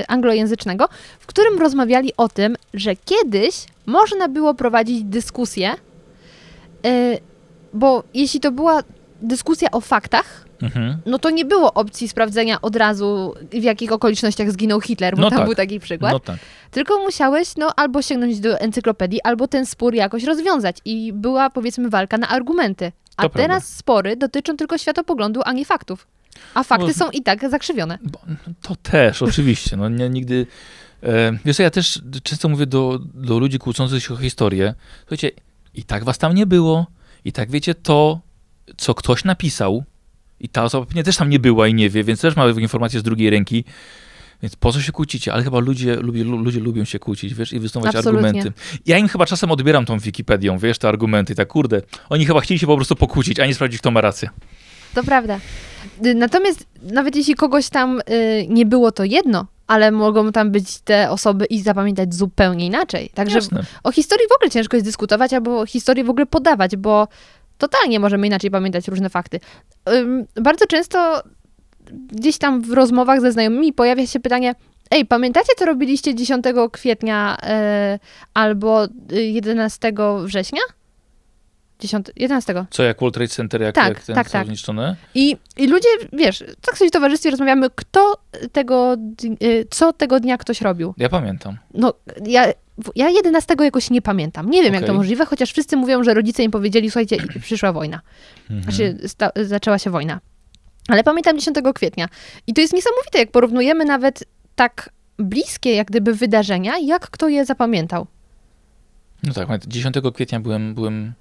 y, 0.00 0.06
anglojęzycznego, 0.06 0.88
w 1.20 1.26
którym 1.26 1.58
rozmawiali 1.58 2.12
o 2.16 2.28
tym, 2.28 2.56
że 2.74 2.96
kiedyś 2.96 3.66
można 3.86 4.28
było 4.28 4.54
prowadzić 4.54 5.04
dyskusję, 5.04 5.74
y, 6.86 7.18
bo 7.74 8.02
jeśli 8.14 8.40
to 8.40 8.52
była 8.52 8.82
dyskusja 9.22 9.70
o 9.70 9.80
faktach, 9.80 10.48
Mhm. 10.62 10.96
no 11.06 11.18
to 11.18 11.30
nie 11.30 11.44
było 11.44 11.74
opcji 11.74 12.08
sprawdzenia 12.08 12.60
od 12.62 12.76
razu, 12.76 13.34
w 13.52 13.62
jakich 13.62 13.92
okolicznościach 13.92 14.50
zginął 14.50 14.80
Hitler, 14.80 15.16
bo 15.16 15.22
No 15.22 15.30
tam 15.30 15.38
tak. 15.38 15.46
był 15.46 15.54
taki 15.54 15.80
przykład. 15.80 16.12
No 16.12 16.20
tak. 16.20 16.36
Tylko 16.70 16.98
musiałeś 16.98 17.56
no, 17.56 17.72
albo 17.76 18.02
sięgnąć 18.02 18.40
do 18.40 18.58
encyklopedii, 18.60 19.20
albo 19.24 19.48
ten 19.48 19.66
spór 19.66 19.94
jakoś 19.94 20.24
rozwiązać. 20.24 20.76
I 20.84 21.12
była, 21.12 21.50
powiedzmy, 21.50 21.88
walka 21.90 22.18
na 22.18 22.28
argumenty. 22.28 22.92
A 23.18 23.22
To 23.22 23.30
prawda. 23.30 23.48
teraz 23.48 23.76
spory 23.76 24.16
dotyczą 24.16 24.56
tylko 24.56 24.78
światopoglądu, 24.78 25.40
a 25.44 25.52
nie 25.52 25.64
faktów. 25.64 26.06
A 26.54 26.62
fakty 26.62 26.86
Bo- 26.86 26.92
są 26.92 27.10
i 27.10 27.22
tak 27.22 27.50
zakrzywione. 27.50 27.98
Bo, 28.02 28.20
to 28.62 28.76
też, 28.76 29.22
oczywiście. 29.28 29.76
No, 29.76 29.88
nie, 29.88 30.10
nigdy. 30.10 30.46
E, 31.02 31.38
wiesz, 31.44 31.58
ja 31.58 31.70
też 31.70 32.02
często 32.22 32.48
mówię 32.48 32.66
do, 32.66 32.98
do 33.14 33.38
ludzi 33.38 33.58
kłócących 33.58 34.02
się 34.02 34.14
o 34.14 34.16
historię. 34.16 34.74
Słuchajcie, 35.00 35.30
i 35.74 35.84
tak 35.84 36.04
was 36.04 36.18
tam 36.18 36.34
nie 36.34 36.46
było, 36.46 36.86
i 37.24 37.32
tak 37.32 37.50
wiecie 37.50 37.74
to, 37.74 38.20
co 38.76 38.94
ktoś 38.94 39.24
napisał, 39.24 39.84
i 40.40 40.48
ta 40.48 40.64
osoba 40.64 40.86
pewnie 40.86 41.04
też 41.04 41.16
tam 41.16 41.30
nie 41.30 41.38
była 41.38 41.68
i 41.68 41.74
nie 41.74 41.90
wie, 41.90 42.04
więc 42.04 42.20
też 42.20 42.36
ma 42.36 42.48
informacje 42.48 43.00
z 43.00 43.02
drugiej 43.02 43.30
ręki. 43.30 43.64
Więc 44.42 44.56
po 44.56 44.72
co 44.72 44.80
się 44.80 44.92
kłócicie? 44.92 45.32
Ale 45.32 45.42
chyba 45.42 45.58
ludzie, 45.58 45.96
lubię, 45.96 46.24
lu- 46.24 46.38
ludzie 46.38 46.60
lubią 46.60 46.84
się 46.84 46.98
kłócić, 46.98 47.34
wiesz, 47.34 47.52
i 47.52 47.60
wysnuwać 47.60 47.94
Absolutnie. 47.96 48.28
argumenty. 48.28 48.52
Ja 48.86 48.98
im 48.98 49.08
chyba 49.08 49.26
czasem 49.26 49.50
odbieram 49.50 49.84
tą 49.84 49.98
Wikipedią, 49.98 50.58
wiesz, 50.58 50.78
te 50.78 50.88
argumenty, 50.88 51.32
i 51.32 51.36
tak 51.36 51.48
kurde. 51.48 51.82
Oni 52.08 52.26
chyba 52.26 52.40
chcieli 52.40 52.58
się 52.58 52.66
po 52.66 52.76
prostu 52.76 52.96
pokłócić, 52.96 53.40
a 53.40 53.46
nie 53.46 53.54
sprawdzić, 53.54 53.80
kto 53.80 53.90
ma 53.90 54.00
rację. 54.00 54.30
To 54.94 55.02
prawda. 55.04 55.40
Y, 56.06 56.14
Natomiast 56.14 56.66
nawet 56.82 57.16
jeśli 57.16 57.34
kogoś 57.34 57.68
tam 57.68 58.00
y, 58.10 58.46
nie 58.48 58.66
było, 58.66 58.92
to 58.92 59.04
jedno, 59.04 59.46
ale 59.66 59.90
mogą 59.90 60.32
tam 60.32 60.50
być 60.50 60.78
te 60.80 61.10
osoby 61.10 61.44
i 61.46 61.60
zapamiętać 61.62 62.14
zupełnie 62.14 62.66
inaczej. 62.66 63.10
Także 63.14 63.36
Jasne. 63.36 63.62
o 63.84 63.92
historii 63.92 64.26
w 64.30 64.32
ogóle 64.34 64.50
ciężko 64.50 64.76
jest 64.76 64.86
dyskutować, 64.86 65.32
albo 65.32 65.60
o 65.60 65.66
historii 65.66 66.04
w 66.04 66.10
ogóle 66.10 66.26
podawać, 66.26 66.76
bo 66.76 67.08
totalnie 67.58 68.00
możemy 68.00 68.26
inaczej 68.26 68.50
pamiętać 68.50 68.88
różne 68.88 69.10
fakty. 69.10 69.40
Ym, 69.92 70.26
bardzo 70.42 70.66
często 70.66 71.22
gdzieś 72.12 72.38
tam 72.38 72.62
w 72.62 72.72
rozmowach 72.72 73.20
ze 73.20 73.32
znajomymi 73.32 73.72
pojawia 73.72 74.06
się 74.06 74.20
pytanie, 74.20 74.54
ej, 74.90 75.06
pamiętacie, 75.06 75.52
co 75.58 75.64
robiliście 75.64 76.14
10 76.14 76.44
kwietnia 76.72 77.36
e, 77.42 77.98
albo 78.34 78.84
y, 79.12 79.22
11 79.22 79.92
września? 80.24 80.60
10, 81.78 82.06
11. 82.16 82.64
Co, 82.70 82.82
jak 82.82 83.00
World 83.00 83.14
Trade 83.14 83.28
Center, 83.28 83.62
jak, 83.62 83.74
Tak, 83.74 83.88
jak 83.88 84.02
ten 84.02 84.14
tak, 84.14 84.30
tak. 84.30 84.46
zniszczony? 84.46 84.96
I, 85.14 85.36
I 85.56 85.66
ludzie, 85.66 85.88
wiesz, 86.12 86.44
tak 86.60 86.78
sobie 86.78 86.88
w 86.88 86.92
towarzystwie 86.92 87.30
rozmawiamy, 87.30 87.70
kto 87.74 88.18
tego, 88.52 88.96
y, 89.42 89.66
co 89.70 89.92
tego 89.92 90.20
dnia 90.20 90.38
ktoś 90.38 90.60
robił. 90.60 90.94
Ja 90.96 91.08
pamiętam. 91.08 91.56
No, 91.74 91.94
ja, 92.26 92.46
ja 92.96 93.08
11 93.08 93.54
jakoś 93.60 93.90
nie 93.90 94.02
pamiętam. 94.02 94.50
Nie 94.50 94.62
wiem, 94.62 94.74
jak 94.74 94.84
to 94.84 94.94
możliwe, 94.94 95.26
chociaż 95.26 95.52
wszyscy 95.52 95.76
mówią, 95.76 96.04
że 96.04 96.14
rodzice 96.14 96.42
im 96.42 96.50
powiedzieli, 96.50 96.90
słuchajcie, 96.90 97.16
przyszła 97.42 97.72
wojna. 97.72 98.00
Mhm. 98.50 98.62
Znaczy, 98.62 99.08
sta, 99.08 99.30
zaczęła 99.44 99.78
się 99.78 99.90
wojna. 99.90 100.20
Ale 100.88 101.04
pamiętam 101.04 101.38
10 101.38 101.56
kwietnia. 101.74 102.08
I 102.46 102.54
to 102.54 102.60
jest 102.60 102.72
niesamowite, 102.74 103.18
jak 103.18 103.30
porównujemy 103.30 103.84
nawet 103.84 104.24
tak 104.54 104.90
bliskie, 105.18 105.74
jak 105.74 105.86
gdyby 105.86 106.14
wydarzenia, 106.14 106.78
jak 106.78 107.10
kto 107.10 107.28
je 107.28 107.44
zapamiętał. 107.44 108.06
No 109.22 109.32
tak, 109.32 109.46
pamiętam, 109.46 109.70
10 109.70 109.96
kwietnia 110.14 110.40
byłem, 110.40 110.74
byłem, 110.74 111.12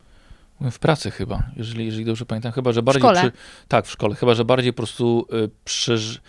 byłem 0.59 0.71
w 0.71 0.79
pracy 0.79 1.11
chyba, 1.11 1.43
jeżeli, 1.55 1.85
jeżeli 1.85 2.05
dobrze 2.05 2.25
pamiętam. 2.25 2.51
Chyba, 2.51 2.71
że 2.71 2.83
bardziej... 2.83 3.01
szkole. 3.01 3.31
tak, 3.67 3.85
w 3.85 3.91
szkole. 3.91 4.15
Chyba, 4.15 4.33
że 4.35 4.45
bardziej 4.45 4.73
po 4.73 4.77
prostu 4.77 5.25
y, 5.33 5.49
przeż... 5.65 6.21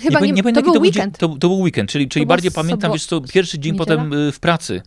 Chyba 0.00 0.20
nie, 0.20 0.32
nie, 0.32 0.36
to 0.36 0.42
pamiętam, 0.42 0.64
był 0.64 0.74
jaki 0.74 0.82
weekend. 0.82 1.18
To, 1.18 1.28
był- 1.28 1.38
to 1.38 1.48
był 1.48 1.60
weekend, 1.60 1.90
czyli, 1.90 2.08
czyli 2.08 2.26
bardziej 2.26 2.50
pamiętam, 2.50 2.90
sobo- 2.90 2.94
wiesz 2.94 3.06
co, 3.06 3.20
pierwszy 3.20 3.58
dzień 3.58 3.72
niedziela? 3.72 3.96
potem 4.02 4.12
y, 4.28 4.32
w 4.32 4.40
pracy. 4.40 4.82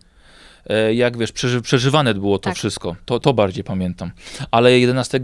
E, 0.68 0.94
jak 0.94 1.18
wiesz, 1.18 1.32
przeży, 1.32 1.62
przeżywane 1.62 2.14
było 2.14 2.38
to 2.38 2.44
Tak. 2.50 2.56
wszystko. 2.56 2.96
To, 3.04 3.20
to 3.20 3.34
bardziej 3.34 3.64
pamiętam. 3.64 4.10
Ale 4.50 4.78
11 4.78 5.20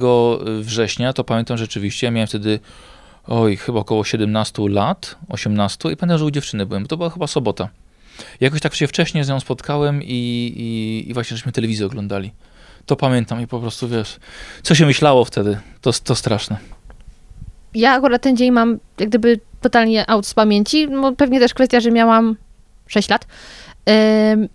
września 0.60 1.12
to 1.12 1.24
pamiętam 1.24 1.56
rzeczywiście, 1.58 2.06
ja 2.06 2.10
miałem 2.10 2.28
wtedy 2.28 2.60
oj, 3.26 3.56
chyba 3.56 3.80
około 3.80 4.04
17 4.04 4.62
lat, 4.68 5.16
18 5.28 5.90
i 5.90 5.96
pamiętam, 5.96 6.18
że 6.18 6.24
u 6.24 6.30
dziewczyny 6.30 6.66
byłem, 6.66 6.82
bo 6.82 6.88
to 6.88 6.96
była 6.96 7.10
chyba 7.10 7.26
sobota. 7.26 7.68
Jakoś 8.40 8.60
tak 8.60 8.74
się 8.74 8.86
wcześniej 8.86 9.24
z 9.24 9.28
nią 9.28 9.40
spotkałem 9.40 10.02
i, 10.02 10.06
i, 10.56 11.10
i 11.10 11.14
właśnie 11.14 11.36
żeśmy 11.36 11.52
telewizję 11.52 11.86
oglądali. 11.86 12.32
To 12.86 12.96
pamiętam 12.96 13.40
i 13.40 13.46
po 13.46 13.60
prostu 13.60 13.88
wiesz, 13.88 14.16
co 14.62 14.74
się 14.74 14.86
myślało 14.86 15.24
wtedy, 15.24 15.58
to, 15.80 15.92
to 15.92 16.14
straszne. 16.14 16.56
Ja 17.74 17.92
akurat 17.92 18.22
ten 18.22 18.36
dzień 18.36 18.50
mam 18.50 18.78
jak 18.98 19.08
gdyby 19.08 19.40
totalnie 19.60 20.10
out 20.10 20.26
z 20.26 20.34
pamięci. 20.34 20.88
No, 20.88 21.12
pewnie 21.12 21.40
też 21.40 21.54
kwestia, 21.54 21.80
że 21.80 21.90
miałam 21.90 22.36
6 22.86 23.08
lat. 23.08 23.26
Ym, 24.32 24.48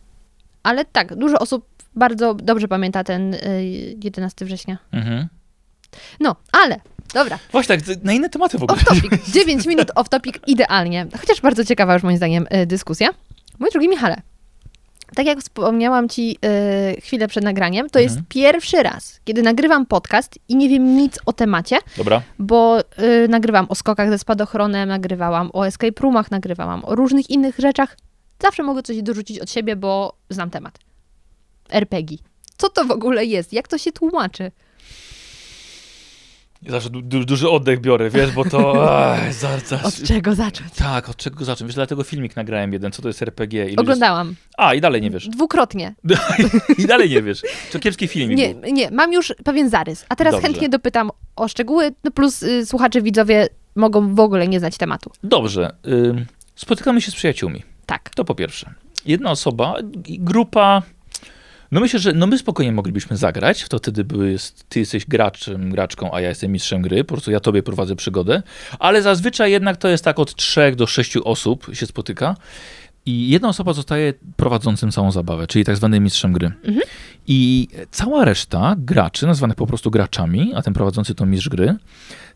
ale 0.69 0.85
tak, 0.85 1.15
dużo 1.15 1.39
osób 1.39 1.65
bardzo 1.95 2.33
dobrze 2.33 2.67
pamięta 2.67 3.03
ten 3.03 3.33
y, 3.33 3.39
11 4.03 4.45
września. 4.45 4.77
Mhm. 4.91 5.27
No, 6.19 6.35
ale, 6.51 6.79
dobra, 7.13 7.39
Właśnie 7.51 7.77
tak, 7.77 8.03
na 8.03 8.13
inne 8.13 8.29
tematy 8.29 8.57
w 8.57 8.63
ogóle. 8.63 8.77
off 8.79 8.85
topic. 8.85 9.11
9 9.29 9.65
minut 9.71 9.91
off 9.95 10.09
topic 10.09 10.35
idealnie. 10.47 11.05
Chociaż 11.19 11.41
bardzo 11.41 11.65
ciekawa 11.65 11.93
już 11.93 12.03
moim 12.03 12.17
zdaniem 12.17 12.47
y, 12.55 12.65
dyskusja. 12.65 13.09
Mój 13.59 13.69
drogi 13.69 13.89
Michale, 13.89 14.15
tak 15.15 15.25
jak 15.25 15.39
wspomniałam 15.39 16.09
ci 16.09 16.37
y, 16.97 17.01
chwilę 17.01 17.27
przed 17.27 17.43
nagraniem, 17.43 17.89
to 17.89 17.99
jest 17.99 18.15
Mhm. 18.15 18.25
pierwszy 18.29 18.83
raz, 18.83 19.19
kiedy 19.25 19.41
nagrywam 19.41 19.85
podcast 19.85 20.39
i 20.49 20.55
nie 20.55 20.69
wiem 20.69 20.97
nic 20.97 21.19
o 21.25 21.33
temacie, 21.33 21.77
Dobra. 21.97 22.21
bo 22.39 22.79
y, 22.79 23.27
nagrywam 23.29 23.65
o 23.69 23.75
skokach 23.75 24.09
ze 24.09 24.17
spadochronem, 24.19 24.89
nagrywałam 24.89 25.49
o 25.53 25.67
escape 25.67 26.01
roomach, 26.01 26.31
nagrywałam 26.31 26.85
o 26.85 26.95
różnych 26.95 27.29
innych 27.29 27.55
rzeczach. 27.59 27.97
Zawsze 28.41 28.63
mogę 28.63 28.83
coś 28.83 29.01
dorzucić 29.01 29.39
od 29.39 29.51
siebie, 29.51 29.75
bo 29.75 30.13
znam 30.29 30.49
temat. 30.49 30.79
RPG. 31.69 32.17
Co 32.57 32.69
to 32.69 32.85
w 32.85 32.91
ogóle 32.91 33.25
jest? 33.25 33.53
Jak 33.53 33.67
to 33.67 33.77
się 33.77 33.91
tłumaczy? 33.91 34.51
Ja 36.61 36.71
zawsze 36.71 36.89
du, 36.89 37.01
du, 37.01 37.25
duży 37.25 37.49
oddech 37.49 37.79
biorę, 37.81 38.09
wiesz, 38.09 38.31
bo 38.31 38.45
to... 38.45 38.73
Ach, 39.13 39.33
za, 39.33 39.59
za, 39.59 39.83
Od 39.83 40.03
czego 40.03 40.35
zacząć? 40.35 40.73
tak, 40.73 41.09
od 41.09 41.15
czego 41.17 41.45
zacząć? 41.45 41.67
Wiesz, 41.67 41.75
dlatego 41.75 42.03
filmik 42.03 42.35
nagrałem 42.35 42.73
jeden, 42.73 42.91
co 42.91 43.01
to 43.01 43.07
jest 43.07 43.21
RPG. 43.21 43.63
I 43.65 43.67
ludzie- 43.69 43.81
Oglądałam. 43.81 44.35
A, 44.57 44.73
i 44.73 44.81
dalej 44.81 45.01
nie 45.01 45.09
wiesz. 45.09 45.27
Dwukrotnie. 45.37 45.95
I 46.77 46.85
dalej 46.85 47.09
nie 47.09 47.21
wiesz. 47.21 47.41
To 47.71 47.79
kiepski 47.79 48.07
filmik 48.07 48.37
Nie, 48.37 48.55
był. 48.55 48.71
nie, 48.73 48.91
mam 48.91 49.13
już 49.13 49.33
pewien 49.43 49.69
zarys. 49.69 50.05
A 50.09 50.15
teraz 50.15 50.33
Dobrze. 50.33 50.47
chętnie 50.47 50.69
dopytam 50.69 51.11
o 51.35 51.47
szczegóły, 51.47 51.91
no 52.03 52.11
plus 52.11 52.43
y, 52.43 52.65
słuchacze, 52.65 53.01
widzowie 53.01 53.47
mogą 53.75 54.15
w 54.15 54.19
ogóle 54.19 54.47
nie 54.47 54.59
znać 54.59 54.77
tematu. 54.77 55.11
Dobrze. 55.23 55.75
Ym, 55.87 56.25
spotykamy 56.55 57.01
się 57.01 57.11
z 57.11 57.15
przyjaciółmi. 57.15 57.63
Tak. 57.89 58.09
To 58.09 58.25
po 58.25 58.35
pierwsze. 58.35 58.73
Jedna 59.05 59.31
osoba 59.31 59.75
grupa. 60.07 60.81
No 61.71 61.79
myślę, 61.79 61.99
że 61.99 62.13
no 62.13 62.27
my 62.27 62.37
spokojnie 62.37 62.71
moglibyśmy 62.71 63.17
zagrać. 63.17 63.67
To 63.67 63.77
wtedy 63.77 64.03
były, 64.03 64.35
ty 64.69 64.79
jesteś 64.79 65.05
graczem, 65.05 65.69
graczką, 65.69 66.13
a 66.13 66.21
ja 66.21 66.29
jestem 66.29 66.51
mistrzem 66.51 66.81
gry. 66.81 67.03
Po 67.03 67.13
prostu 67.13 67.31
ja 67.31 67.39
tobie 67.39 67.63
prowadzę 67.63 67.95
przygodę. 67.95 68.43
Ale 68.79 69.01
zazwyczaj 69.01 69.51
jednak 69.51 69.77
to 69.77 69.87
jest 69.87 70.03
tak 70.03 70.19
od 70.19 70.35
trzech 70.35 70.75
do 70.75 70.87
sześciu 70.87 71.27
osób 71.27 71.67
się 71.73 71.85
spotyka. 71.85 72.35
I 73.05 73.29
jedna 73.29 73.49
osoba 73.49 73.73
zostaje 73.73 74.13
prowadzącym 74.37 74.91
całą 74.91 75.11
zabawę, 75.11 75.47
czyli 75.47 75.65
tak 75.65 75.75
zwanym 75.75 76.03
mistrzem 76.03 76.33
gry. 76.33 76.51
I 77.27 77.67
cała 77.91 78.25
reszta 78.25 78.75
graczy, 78.77 79.27
nazwanych 79.27 79.55
po 79.55 79.67
prostu 79.67 79.91
graczami, 79.91 80.51
a 80.55 80.61
ten 80.61 80.73
prowadzący 80.73 81.15
to 81.15 81.25
mistrz 81.25 81.49
gry, 81.49 81.75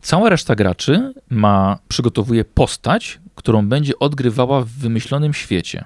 cała 0.00 0.28
reszta 0.28 0.54
graczy 0.54 1.12
ma, 1.30 1.78
przygotowuje 1.88 2.44
postać, 2.44 3.20
którą 3.34 3.68
będzie 3.68 3.98
odgrywała 3.98 4.60
w 4.60 4.68
wymyślonym 4.68 5.34
świecie. 5.34 5.84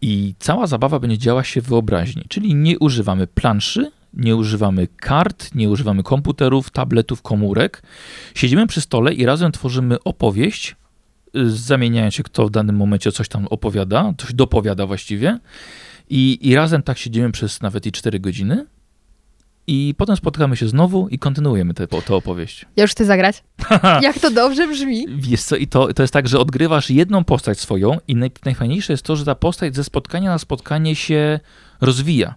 I 0.00 0.34
cała 0.38 0.66
zabawa 0.66 0.98
będzie 0.98 1.18
działa 1.18 1.44
się 1.44 1.60
wyobraźni, 1.60 2.24
czyli 2.28 2.54
nie 2.54 2.78
używamy 2.78 3.26
planszy, 3.26 3.90
nie 4.14 4.36
używamy 4.36 4.88
kart, 4.96 5.54
nie 5.54 5.70
używamy 5.70 6.02
komputerów, 6.02 6.70
tabletów, 6.70 7.22
komórek. 7.22 7.82
Siedzimy 8.34 8.66
przy 8.66 8.80
stole 8.80 9.14
i 9.14 9.26
razem 9.26 9.52
tworzymy 9.52 10.02
opowieść, 10.02 10.76
y, 11.36 11.50
zamieniając 11.50 12.14
się, 12.14 12.22
kto 12.22 12.46
w 12.46 12.50
danym 12.50 12.76
momencie 12.76 13.12
coś 13.12 13.28
tam 13.28 13.46
opowiada, 13.46 14.14
coś 14.18 14.34
dopowiada 14.34 14.86
właściwie. 14.86 15.38
I, 16.10 16.38
I 16.48 16.54
razem 16.54 16.82
tak 16.82 16.98
siedzimy 16.98 17.32
przez 17.32 17.60
nawet 17.60 17.86
i 17.86 17.92
4 17.92 18.20
godziny. 18.20 18.66
I 19.66 19.94
potem 19.96 20.16
spotykamy 20.16 20.56
się 20.56 20.68
znowu 20.68 21.08
i 21.08 21.18
kontynuujemy 21.18 21.74
tę 21.74 21.86
tę 21.86 22.14
opowieść. 22.14 22.66
Ja 22.76 22.82
już 22.82 22.90
chcę 22.90 23.04
zagrać. 23.04 23.44
Jak 24.02 24.18
to 24.18 24.30
dobrze 24.30 24.68
brzmi. 24.68 25.06
Wiesz 25.08 25.42
co, 25.42 25.56
i 25.56 25.66
to, 25.66 25.94
to 25.94 26.02
jest 26.02 26.12
tak, 26.12 26.28
że 26.28 26.38
odgrywasz 26.38 26.90
jedną 26.90 27.24
postać 27.24 27.60
swoją 27.60 27.98
i 28.08 28.16
naj, 28.16 28.30
najfajniejsze 28.44 28.92
jest 28.92 29.02
to, 29.02 29.16
że 29.16 29.24
ta 29.24 29.34
postać 29.34 29.76
ze 29.76 29.84
spotkania 29.84 30.30
na 30.30 30.38
spotkanie 30.38 30.96
się 30.96 31.40
rozwija. 31.80 32.34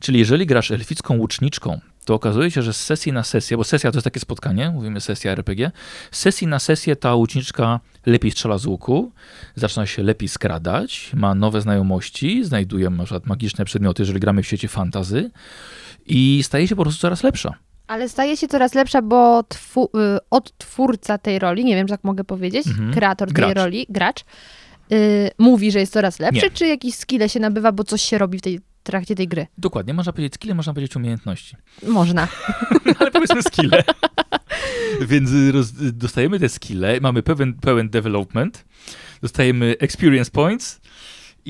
Czyli 0.00 0.18
jeżeli 0.18 0.46
grasz 0.46 0.70
elficką 0.70 1.18
łuczniczką, 1.18 1.80
to 2.04 2.14
okazuje 2.14 2.50
się, 2.50 2.62
że 2.62 2.72
z 2.72 2.84
sesji 2.84 3.12
na 3.12 3.22
sesję, 3.22 3.56
bo 3.56 3.64
sesja 3.64 3.92
to 3.92 3.96
jest 3.96 4.04
takie 4.04 4.20
spotkanie, 4.20 4.70
mówimy 4.70 5.00
sesja 5.00 5.32
RPG, 5.32 5.70
z 6.10 6.18
sesji 6.18 6.46
na 6.46 6.58
sesję 6.58 6.96
ta 6.96 7.14
łuczniczka 7.14 7.80
lepiej 8.06 8.30
strzela 8.30 8.58
z 8.58 8.66
łuku, 8.66 9.12
zaczyna 9.54 9.86
się 9.86 10.02
lepiej 10.02 10.28
skradać, 10.28 11.10
ma 11.14 11.34
nowe 11.34 11.60
znajomości, 11.60 12.44
znajduje 12.44 12.90
na 12.90 13.04
przykład 13.04 13.26
magiczne 13.26 13.64
przedmioty, 13.64 14.02
jeżeli 14.02 14.20
gramy 14.20 14.42
w 14.42 14.46
świecie 14.46 14.68
fantazy 14.68 15.30
i 16.08 16.40
staje 16.42 16.68
się 16.68 16.76
po 16.76 16.82
prostu 16.82 17.00
coraz 17.00 17.22
lepsza. 17.22 17.54
Ale 17.86 18.08
staje 18.08 18.36
się 18.36 18.48
coraz 18.48 18.74
lepsza, 18.74 19.02
bo 19.02 19.42
twu, 19.42 19.84
y, 19.84 20.18
odtwórca 20.30 21.18
tej 21.18 21.38
roli, 21.38 21.64
nie 21.64 21.74
wiem, 21.76 21.86
czy 21.86 21.90
tak 21.94 22.04
mogę 22.04 22.24
powiedzieć, 22.24 22.66
Mhm. 22.66 22.92
kreator 22.92 23.28
tej 23.28 23.34
Gracz. 23.34 23.56
roli, 23.56 23.86
gracz, 23.88 24.24
y, 24.92 25.30
mówi, 25.38 25.72
że 25.72 25.78
jest 25.80 25.92
coraz 25.92 26.18
lepszy, 26.18 26.42
Nie. 26.44 26.50
czy 26.50 26.66
jakieś 26.66 26.94
skille 26.94 27.28
się 27.28 27.40
nabywa, 27.40 27.72
bo 27.72 27.84
coś 27.84 28.02
się 28.02 28.18
robi 28.18 28.38
w 28.38 28.42
tej 28.42 28.60
trakcie 28.82 29.14
tej 29.14 29.28
gry? 29.28 29.46
Dokładnie, 29.58 29.94
można 29.94 30.12
powiedzieć 30.12 30.34
skille, 30.34 30.54
można 30.54 30.74
powiedzieć 30.74 30.96
umiejętności. 30.96 31.56
Można. 31.86 32.28
ale 33.00 33.10
powiedzmy 33.10 33.42
skille. 33.42 33.82
Więc 35.10 35.30
y, 35.32 35.52
roz, 35.52 35.72
dostajemy 35.92 36.40
te 36.40 36.48
skille, 36.48 37.00
mamy 37.00 37.22
pełen, 37.22 37.54
pełen 37.54 37.88
development, 37.90 38.64
dostajemy 39.22 39.74
experience 39.78 40.30
points 40.30 40.80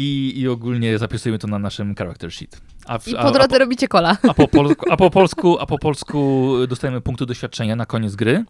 i, 0.00 0.32
i 0.40 0.48
ogólnie 0.48 0.98
zapisujemy 0.98 1.38
to 1.38 1.46
na 1.46 1.58
naszym 1.58 1.94
character 1.94 2.32
sheet. 2.32 2.60
A, 2.86 2.98
w, 2.98 3.08
I 3.08 3.16
a, 3.16 3.22
po 3.22 3.28
a, 3.28 3.32
drodze 3.32 3.58
robicie 3.58 3.88
kola. 3.88 4.16
a, 4.28 4.34
po 4.34 4.48
polsku, 4.48 4.86
a, 4.90 4.96
po 4.96 5.10
polsku, 5.10 5.58
a 5.60 5.66
po 5.66 5.78
polsku 5.78 6.48
dostajemy 6.68 7.00
punkty 7.00 7.26
doświadczenia 7.26 7.76
na 7.76 7.86
koniec 7.86 8.14
gry. 8.14 8.44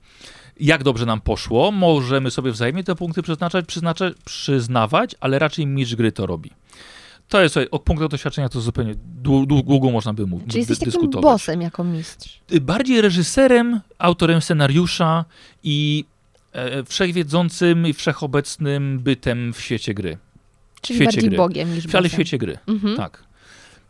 Jak 0.60 0.82
dobrze 0.84 1.06
nam 1.06 1.20
poszło, 1.20 1.72
możemy 1.72 2.30
sobie 2.30 2.52
wzajemnie 2.52 2.84
te 2.84 2.94
punkty 2.94 3.22
przyznaczać, 3.22 3.66
przyznaczać, 3.66 4.14
przyznawać, 4.24 5.14
ale 5.20 5.38
raczej 5.38 5.66
mistrz 5.66 5.94
gry 5.94 6.12
to 6.12 6.26
robi. 6.26 6.50
To 7.28 7.40
jest, 7.42 7.52
słuchaj, 7.52 7.68
o 7.70 7.78
punktach 7.78 8.08
doświadczenia 8.08 8.48
to 8.48 8.60
zupełnie 8.60 8.94
dłu- 9.22 9.46
dłu- 9.46 9.64
długo 9.64 9.90
można 9.90 10.12
by 10.12 10.26
mówić. 10.26 10.48
Czyli 10.48 10.58
jesteś 10.58 10.78
takim 10.78 10.92
dyskutować 10.92 11.22
bossem 11.32 11.60
jako 11.62 11.84
mistrz. 11.84 12.40
bardziej 12.60 13.00
reżyserem, 13.00 13.80
autorem 13.98 14.40
scenariusza 14.40 15.24
i 15.62 16.04
e, 16.52 16.84
wszechwiedzącym 16.84 17.86
i 17.86 17.92
wszechobecnym 17.92 18.98
bytem 18.98 19.52
w 19.52 19.60
świecie 19.60 19.94
gry. 19.94 20.18
Czyli 20.80 20.96
świecie 20.96 21.04
bardziej 21.12 21.28
gry. 21.30 21.36
bogiem 21.36 21.74
niż 21.74 21.86
W 21.86 21.94
ale 21.96 22.08
w 22.08 22.12
świecie 22.12 22.38
gry, 22.38 22.58
Mhm. 22.66 22.96
tak. 22.96 23.22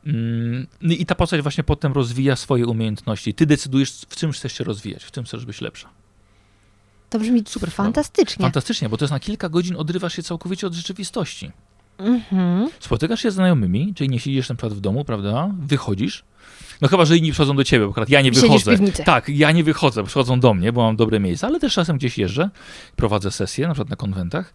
Mm, 0.06 0.66
no 0.80 0.94
I 0.94 1.06
ta 1.06 1.14
postać 1.14 1.42
właśnie 1.42 1.64
potem 1.64 1.92
rozwija 1.92 2.36
swoje 2.36 2.66
umiejętności. 2.66 3.34
Ty 3.34 3.46
decydujesz, 3.46 3.90
w 4.08 4.16
czym 4.16 4.32
chcesz 4.32 4.52
się 4.58 4.64
rozwijać, 4.64 5.04
w 5.04 5.10
czym 5.10 5.24
chcesz 5.24 5.44
być 5.46 5.60
lepsza. 5.60 5.88
To 7.10 7.18
brzmi 7.18 7.42
Super 7.46 7.70
sprawa. 7.70 7.86
fantastycznie. 7.86 8.42
Fantastycznie, 8.42 8.88
bo 8.88 8.96
to 8.96 9.04
jest 9.04 9.12
na 9.12 9.20
kilka 9.20 9.48
godzin 9.48 9.76
odrywasz 9.76 10.16
się 10.16 10.22
całkowicie 10.22 10.66
od 10.66 10.74
rzeczywistości. 10.74 11.50
Mhm. 11.98 12.68
Spotykasz 12.80 13.22
się 13.22 13.30
z 13.30 13.34
znajomymi, 13.34 13.94
czyli 13.94 14.10
nie 14.10 14.20
siedzisz 14.20 14.48
na 14.48 14.54
przykład 14.54 14.72
w 14.74 14.80
domu, 14.80 15.04
prawda? 15.04 15.50
Wychodzisz. 15.58 16.24
No 16.80 16.88
chyba, 16.88 17.04
że 17.04 17.16
inni 17.16 17.32
przychodzą 17.32 17.56
do 17.56 17.64
ciebie, 17.64 17.84
bo 17.84 17.90
akurat 17.90 18.08
ja 18.08 18.20
nie 18.20 18.34
Siedzisz 18.34 18.64
wychodzę. 18.64 18.78
Tak, 19.04 19.28
ja 19.28 19.52
nie 19.52 19.64
wychodzę, 19.64 20.04
przychodzą 20.04 20.40
do 20.40 20.54
mnie, 20.54 20.72
bo 20.72 20.82
mam 20.82 20.96
dobre 20.96 21.20
miejsce, 21.20 21.46
ale 21.46 21.60
też 21.60 21.74
czasem 21.74 21.96
gdzieś 21.98 22.18
jeżdżę, 22.18 22.50
prowadzę 22.96 23.30
sesje, 23.30 23.68
na 23.68 23.74
przykład 23.74 23.90
na 23.90 23.96
konwentach. 23.96 24.54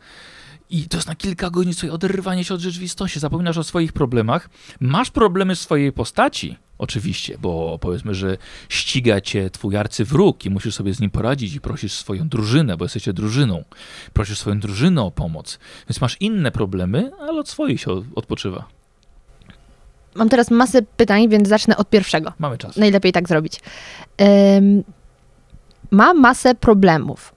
I 0.73 0.83
to 0.89 0.97
jest 0.97 1.07
na 1.07 1.15
kilka 1.15 1.49
godzin 1.49 1.73
sobie 1.73 1.93
oderwanie 1.93 2.43
się 2.43 2.53
od 2.53 2.61
rzeczywistości, 2.61 3.19
zapominasz 3.19 3.57
o 3.57 3.63
swoich 3.63 3.93
problemach. 3.93 4.49
Masz 4.79 5.11
problemy 5.11 5.55
w 5.55 5.59
swojej 5.59 5.91
postaci, 5.91 6.57
oczywiście, 6.77 7.37
bo 7.41 7.79
powiedzmy, 7.81 8.13
że 8.15 8.37
ściga 8.69 9.21
cię 9.21 9.49
twój 9.49 9.77
arcywróg 9.77 10.45
i 10.45 10.49
musisz 10.49 10.75
sobie 10.75 10.93
z 10.93 10.99
nim 10.99 11.09
poradzić 11.11 11.53
i 11.53 11.61
prosisz 11.61 11.93
swoją 11.93 12.29
drużynę, 12.29 12.77
bo 12.77 12.85
jesteście 12.85 13.13
drużyną. 13.13 13.63
Prosisz 14.13 14.39
swoją 14.39 14.59
drużynę 14.59 15.01
o 15.01 15.11
pomoc. 15.11 15.59
Więc 15.89 16.01
masz 16.01 16.17
inne 16.19 16.51
problemy, 16.51 17.11
ale 17.19 17.39
od 17.39 17.49
swoich 17.49 17.81
się 17.81 17.91
od- 17.91 18.05
odpoczywa. 18.15 18.65
Mam 20.15 20.29
teraz 20.29 20.51
masę 20.51 20.81
pytań, 20.81 21.29
więc 21.29 21.47
zacznę 21.47 21.77
od 21.77 21.89
pierwszego. 21.89 22.33
Mamy 22.39 22.57
czas. 22.57 22.77
Najlepiej 22.77 23.11
tak 23.11 23.27
zrobić. 23.27 23.59
Ym, 24.57 24.83
ma 25.91 26.13
masę 26.13 26.55
problemów. 26.55 27.32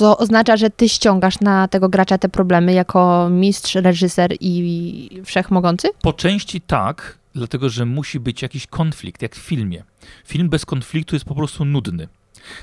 To 0.00 0.18
oznacza, 0.18 0.56
że 0.56 0.70
ty 0.70 0.88
ściągasz 0.88 1.40
na 1.40 1.68
tego 1.68 1.88
gracza 1.88 2.18
te 2.18 2.28
problemy 2.28 2.72
jako 2.72 3.28
mistrz, 3.30 3.74
reżyser 3.74 4.30
i 4.40 5.22
wszechmogący? 5.24 5.88
Po 6.02 6.12
części 6.12 6.60
tak, 6.60 7.18
dlatego 7.34 7.68
że 7.68 7.86
musi 7.86 8.20
być 8.20 8.42
jakiś 8.42 8.66
konflikt, 8.66 9.22
jak 9.22 9.36
w 9.36 9.38
filmie. 9.38 9.84
Film 10.26 10.48
bez 10.48 10.66
konfliktu 10.66 11.16
jest 11.16 11.24
po 11.24 11.34
prostu 11.34 11.64
nudny. 11.64 12.08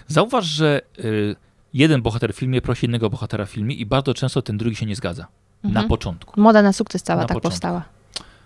Zauważ, 0.08 0.46
że 0.46 0.82
y, 1.00 1.36
jeden 1.74 2.02
bohater 2.02 2.34
w 2.34 2.38
filmie 2.38 2.62
prosi 2.62 2.86
innego 2.86 3.10
bohatera 3.10 3.46
w 3.46 3.50
filmie 3.50 3.76
i 3.76 3.86
bardzo 3.86 4.14
często 4.14 4.42
ten 4.42 4.58
drugi 4.58 4.76
się 4.76 4.86
nie 4.86 4.96
zgadza. 4.96 5.28
Mhm. 5.64 5.84
Na 5.84 5.90
początku. 5.90 6.42
Moda 6.42 6.62
na 6.62 6.74
sukces 6.74 7.04
cała 7.04 7.22
Na 7.22 7.28
tak 7.28 7.36
początku. 7.38 7.50
powstała. 7.50 7.84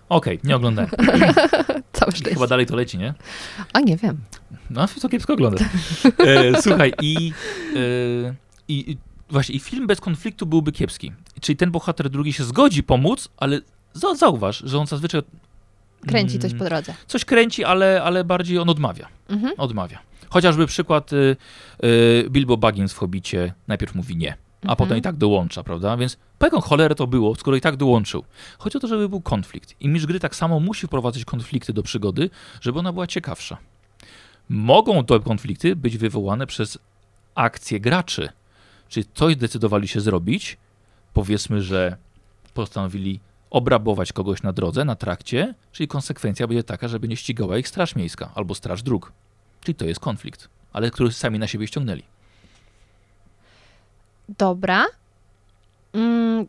Okej, 0.08 0.40
nie 0.44 0.56
oglądałem. 0.56 0.90
Całe 1.92 2.12
szczęście. 2.12 2.34
Chyba 2.34 2.46
dalej 2.46 2.66
to 2.66 2.76
leci, 2.76 2.98
nie? 2.98 3.14
A 3.72 3.80
nie 3.80 3.96
wiem. 3.96 4.18
No, 4.70 4.86
to 5.02 5.08
kiepsko 5.08 5.32
ogląda. 5.32 5.64
E, 6.26 6.62
słuchaj, 6.62 6.92
i, 7.02 7.32
e, 8.28 8.34
i 8.68 8.90
i 8.90 8.96
właśnie, 9.30 9.54
i 9.54 9.58
film 9.60 9.86
bez 9.86 10.00
konfliktu 10.00 10.46
byłby 10.46 10.72
kiepski. 10.72 11.12
Czyli 11.40 11.56
ten 11.56 11.70
bohater 11.70 12.10
drugi 12.10 12.32
się 12.32 12.44
zgodzi 12.44 12.82
pomóc, 12.82 13.28
ale 13.36 13.60
za, 13.92 14.14
zauważ, 14.14 14.62
że 14.66 14.78
on 14.78 14.86
zazwyczaj 14.86 15.22
Kręci 16.06 16.38
coś 16.38 16.50
mm, 16.52 16.58
po 16.58 16.64
drodze. 16.64 16.94
coś 17.06 17.24
kręci, 17.24 17.64
ale, 17.64 18.02
ale 18.02 18.24
bardziej 18.24 18.58
on 18.58 18.68
odmawia. 18.68 19.08
Mhm. 19.28 19.52
Odmawia. 19.58 19.98
Chociażby 20.30 20.66
przykład 20.66 21.12
y, 21.12 21.36
y, 21.84 22.26
Bilbo 22.30 22.56
Baggins 22.56 22.92
w 22.92 22.98
Hobbicie 22.98 23.52
najpierw 23.68 23.94
mówi 23.94 24.16
nie, 24.16 24.30
a 24.32 24.62
Mhm. 24.62 24.76
potem 24.76 24.98
i 24.98 25.02
tak 25.02 25.16
dołącza, 25.16 25.62
prawda? 25.62 25.96
Więc 25.96 26.16
po 26.38 26.46
jaką 26.46 26.60
cholerę 26.60 26.94
to 26.94 27.06
było, 27.06 27.34
skoro 27.34 27.56
i 27.56 27.60
tak 27.60 27.76
dołączył? 27.76 28.24
Chodzi 28.58 28.76
o 28.76 28.80
to, 28.80 28.88
żeby 28.88 29.08
był 29.08 29.20
konflikt. 29.20 29.74
I 29.80 29.88
mistrz 29.88 30.06
gry 30.06 30.20
tak 30.20 30.36
samo 30.36 30.60
musi 30.60 30.86
wprowadzać 30.86 31.24
konflikty 31.24 31.72
do 31.72 31.82
przygody, 31.82 32.30
żeby 32.60 32.78
ona 32.78 32.92
była 32.92 33.06
ciekawsza. 33.06 33.56
Mogą 34.48 35.04
te 35.04 35.20
konflikty 35.20 35.76
być 35.76 35.98
wywołane 35.98 36.46
przez 36.46 36.78
akcje 37.34 37.80
graczy. 37.80 38.28
Czyli 38.92 39.06
coś 39.14 39.34
zdecydowali 39.34 39.88
się 39.88 40.00
zrobić, 40.00 40.56
powiedzmy, 41.14 41.62
że 41.62 41.96
postanowili 42.54 43.20
obrabować 43.50 44.12
kogoś 44.12 44.42
na 44.42 44.52
drodze, 44.52 44.84
na 44.84 44.96
trakcie, 44.96 45.54
czyli 45.72 45.88
konsekwencja 45.88 46.46
będzie 46.46 46.64
taka, 46.64 46.88
że 46.88 47.00
będzie 47.00 47.16
ścigała 47.16 47.58
ich 47.58 47.68
straż 47.68 47.96
miejska 47.96 48.30
albo 48.34 48.54
straż 48.54 48.82
dróg. 48.82 49.12
Czyli 49.60 49.74
to 49.74 49.84
jest 49.84 50.00
konflikt, 50.00 50.48
ale 50.72 50.90
który 50.90 51.12
sami 51.12 51.38
na 51.38 51.46
siebie 51.46 51.66
ściągnęli. 51.66 52.02
Dobra. 54.38 54.86
Mm, 55.92 56.46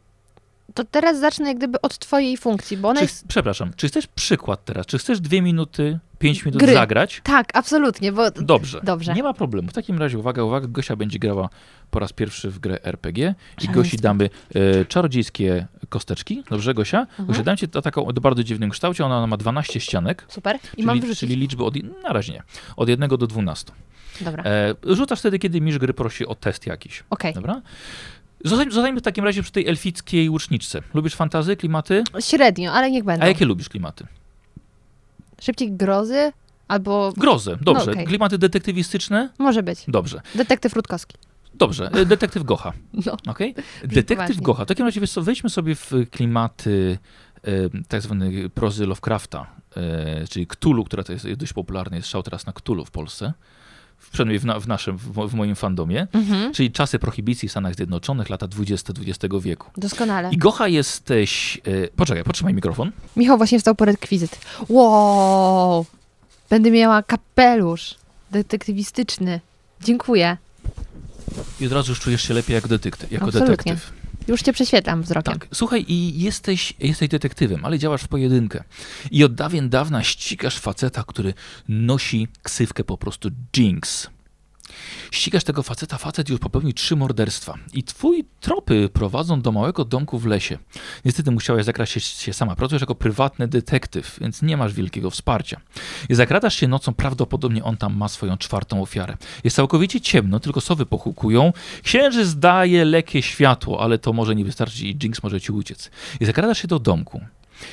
to 0.73 0.83
teraz 0.83 1.19
zacznę 1.19 1.47
jak 1.47 1.57
gdyby 1.57 1.81
od 1.81 1.97
twojej 1.97 2.37
funkcji, 2.37 2.77
bo 2.77 2.89
ona 2.89 2.99
Czy, 2.99 3.05
jest... 3.05 3.27
Przepraszam, 3.27 3.71
czy 3.75 3.87
chcesz 3.87 4.07
przykład 4.07 4.65
teraz? 4.65 4.85
Czy 4.85 4.97
chcesz 4.97 5.19
dwie 5.19 5.41
minuty, 5.41 5.99
pięć 6.23 6.45
minut 6.45 6.59
Gry. 6.59 6.73
zagrać? 6.73 7.21
Tak, 7.23 7.49
absolutnie, 7.53 8.11
bo... 8.11 8.31
Dobrze. 8.31 8.81
Dobrze. 8.83 9.13
Nie 9.13 9.23
ma 9.23 9.33
problemu. 9.33 9.69
W 9.69 9.73
takim 9.73 9.97
razie, 9.99 10.17
uwaga, 10.19 10.43
uwaga, 10.43 10.67
Gosia 10.67 10.95
będzie 10.95 11.19
grała 11.19 11.49
po 11.91 11.99
raz 11.99 12.13
pierwszy 12.13 12.49
w 12.51 12.59
grę 12.59 12.83
RPG 12.83 13.35
i. 13.63 13.67
Gosi 13.69 13.97
damy 13.97 14.29
e, 14.55 14.85
czarodziejskie 14.85 15.67
kosteczki. 15.89 16.43
Dobrze, 16.49 16.73
Gosia? 16.73 16.99
Mhm. 17.01 17.27
Gosia, 17.27 17.43
dam 17.43 17.57
ci 17.57 17.67
to 17.67 17.81
taką 17.81 18.05
o 18.05 18.13
bardzo 18.13 18.43
dziwnym 18.43 18.69
kształcie. 18.69 19.05
Ona 19.05 19.27
ma 19.27 19.37
12 19.37 19.79
ścianek, 19.79 20.25
Super. 20.27 20.57
I 20.77 20.83
mam 20.83 20.95
czyli, 20.95 21.01
wyrzucić. 21.01 21.19
czyli 21.29 21.35
liczby 21.41 21.63
od, 21.63 21.75
na 22.03 22.13
razie 22.13 22.33
nie, 22.33 22.43
od 22.75 22.89
1 22.89 23.09
do 23.09 23.27
12. 23.27 23.71
Dobra, 24.21 24.43
E, 24.43 24.75
rzucasz 24.83 25.19
wtedy, 25.19 25.39
kiedy 25.39 25.61
mistrz 25.61 25.79
gry 25.79 25.93
prosi 25.93 26.25
o 26.25 26.35
test 26.35 26.67
jakiś. 26.67 27.03
okej. 27.09 27.33
Dobra? 27.33 27.61
Zostań- 28.45 28.71
Zostańmy 28.71 28.99
w 28.99 29.03
takim 29.03 29.23
razie 29.25 29.43
przy 29.43 29.51
tej 29.51 29.67
elfickiej 29.67 30.29
łuczniczce. 30.29 30.81
Lubisz 30.93 31.15
fantazy, 31.15 31.55
klimaty? 31.57 32.03
Średnio, 32.19 32.71
ale 32.71 32.91
niech 32.91 33.03
będą. 33.03 33.25
A 33.25 33.27
jakie 33.27 33.45
lubisz 33.45 33.69
klimaty? 33.69 34.05
Szybciej 35.43 35.71
grozy 35.71 36.31
albo... 36.67 37.13
Grozę, 37.17 37.57
dobrze. 37.61 37.85
No, 37.85 37.91
okej. 37.91 38.05
Klimaty 38.05 38.37
detektywistyczne? 38.37 39.29
Może 39.39 39.63
być. 39.63 39.79
Dobrze. 39.87 40.21
Detektyw 40.35 40.73
Rutkowski. 40.73 41.17
Dobrze. 41.53 41.91
E, 41.91 42.05
Detektyw 42.05 42.43
Gocha. 42.43 42.73
No. 43.05 43.17
Okej? 43.27 43.55
Detektyw 43.83 44.17
poważnie. 44.17 44.41
Gocha. 44.41 44.65
W 44.65 44.67
takim 44.67 44.85
razie 44.85 45.01
wiesz 45.01 45.11
co, 45.11 45.21
wejdźmy 45.21 45.49
sobie 45.49 45.75
w 45.75 45.91
klimaty 46.11 46.97
e, 47.43 47.49
tak 47.87 48.01
zwanej 48.01 48.49
prozy 48.49 48.85
Lovecrafta, 48.85 49.45
e, 49.75 50.27
czyli 50.27 50.47
Cthulhu, 50.47 50.83
która 50.83 51.03
to 51.03 51.13
jest 51.13 51.33
dość 51.33 51.53
popularna, 51.53 51.97
jest 51.97 52.09
szał 52.09 52.23
teraz 52.23 52.45
na 52.45 52.53
Cthulhu 52.53 52.85
w 52.85 52.91
Polsce. 52.91 53.33
Przynajmniej 54.11 54.39
w, 54.39 54.45
na, 54.45 54.59
w 54.59 54.67
naszym, 54.67 54.97
w, 54.97 55.29
w 55.29 55.33
moim 55.33 55.55
fandomie. 55.55 56.07
Mhm. 56.13 56.53
Czyli 56.53 56.71
czasy 56.71 56.99
prohibicji 56.99 57.49
w 57.49 57.51
Stanach 57.51 57.75
Zjednoczonych, 57.75 58.29
lata 58.29 58.47
20 58.47 58.93
XX 59.07 59.35
wieku. 59.41 59.71
Doskonale. 59.77 60.31
I 60.31 60.37
Gocha 60.37 60.67
jesteś... 60.67 61.61
E, 61.65 61.87
poczekaj, 61.87 62.23
potrzymaj 62.23 62.53
mikrofon. 62.53 62.91
Michał 63.15 63.37
właśnie 63.37 63.59
wstał 63.59 63.75
po 63.75 63.85
rekwizyt. 63.85 64.39
Wow! 64.69 65.85
Będę 66.49 66.71
miała 66.71 67.03
kapelusz 67.03 67.95
detektywistyczny. 68.31 69.39
Dziękuję. 69.81 70.37
I 71.59 71.65
od 71.65 71.71
razu 71.71 71.91
już 71.91 71.99
czujesz 71.99 72.27
się 72.27 72.33
lepiej 72.33 72.53
jako, 72.53 72.67
detektyw, 72.67 73.11
jako 73.11 73.25
Absolutnie. 73.25 73.55
detektyw. 73.73 74.02
Już 74.27 74.41
cię 74.41 74.53
prześwietlam 74.53 75.03
wzrokiem. 75.03 75.33
Tak. 75.33 75.47
Słuchaj, 75.53 75.85
i 75.87 76.21
jesteś, 76.21 76.73
jesteś 76.79 77.09
detektywem, 77.09 77.65
ale 77.65 77.79
działasz 77.79 78.01
w 78.03 78.07
pojedynkę. 78.07 78.63
I 79.11 79.23
od 79.23 79.35
dawien 79.35 79.69
dawna 79.69 80.03
ścigasz 80.03 80.59
faceta, 80.59 81.03
który 81.07 81.33
nosi 81.69 82.27
ksywkę 82.43 82.83
po 82.83 82.97
prostu 82.97 83.29
Jinx. 83.57 84.09
Ścigasz 85.11 85.43
tego 85.43 85.63
faceta, 85.63 85.97
facet 85.97 86.29
już 86.29 86.39
popełnił 86.39 86.73
trzy 86.73 86.95
morderstwa. 86.95 87.57
I 87.73 87.83
twój 87.83 88.25
tropy 88.39 88.89
prowadzą 88.93 89.41
do 89.41 89.51
małego 89.51 89.85
domku 89.85 90.19
w 90.19 90.25
lesie. 90.25 90.57
Niestety 91.05 91.31
musiałeś 91.31 91.65
zakraść 91.65 92.17
się, 92.19 92.33
sama. 92.33 92.55
Pracujesz 92.55 92.81
jako 92.81 92.95
prywatny 92.95 93.47
detektyw, 93.47 94.17
więc 94.21 94.41
nie 94.41 94.57
masz 94.57 94.73
wielkiego 94.73 95.09
wsparcia. 95.09 95.61
I 96.09 96.15
zakradasz 96.15 96.55
się 96.55 96.67
nocą, 96.67 96.93
prawdopodobnie 96.93 97.63
on 97.63 97.77
tam 97.77 97.97
ma 97.97 98.07
swoją 98.07 98.37
czwartą 98.37 98.81
ofiarę. 98.81 99.17
Jest 99.43 99.55
całkowicie 99.55 100.01
ciemno, 100.01 100.39
tylko 100.39 100.61
sowy 100.61 100.85
pochukują. 100.85 101.53
Księżyc 101.83 102.35
daje 102.35 102.85
lekkie 102.85 103.21
światło, 103.21 103.81
ale 103.81 103.97
to 103.97 104.13
może 104.13 104.35
nie 104.35 104.45
wystarczyć 104.45 104.81
i 104.81 104.97
Jinx 105.03 105.23
może 105.23 105.41
ci 105.41 105.51
uciec. 105.51 105.91
I 106.19 106.25
zakradasz 106.25 106.61
się 106.61 106.67
do 106.67 106.79
domku. 106.79 107.21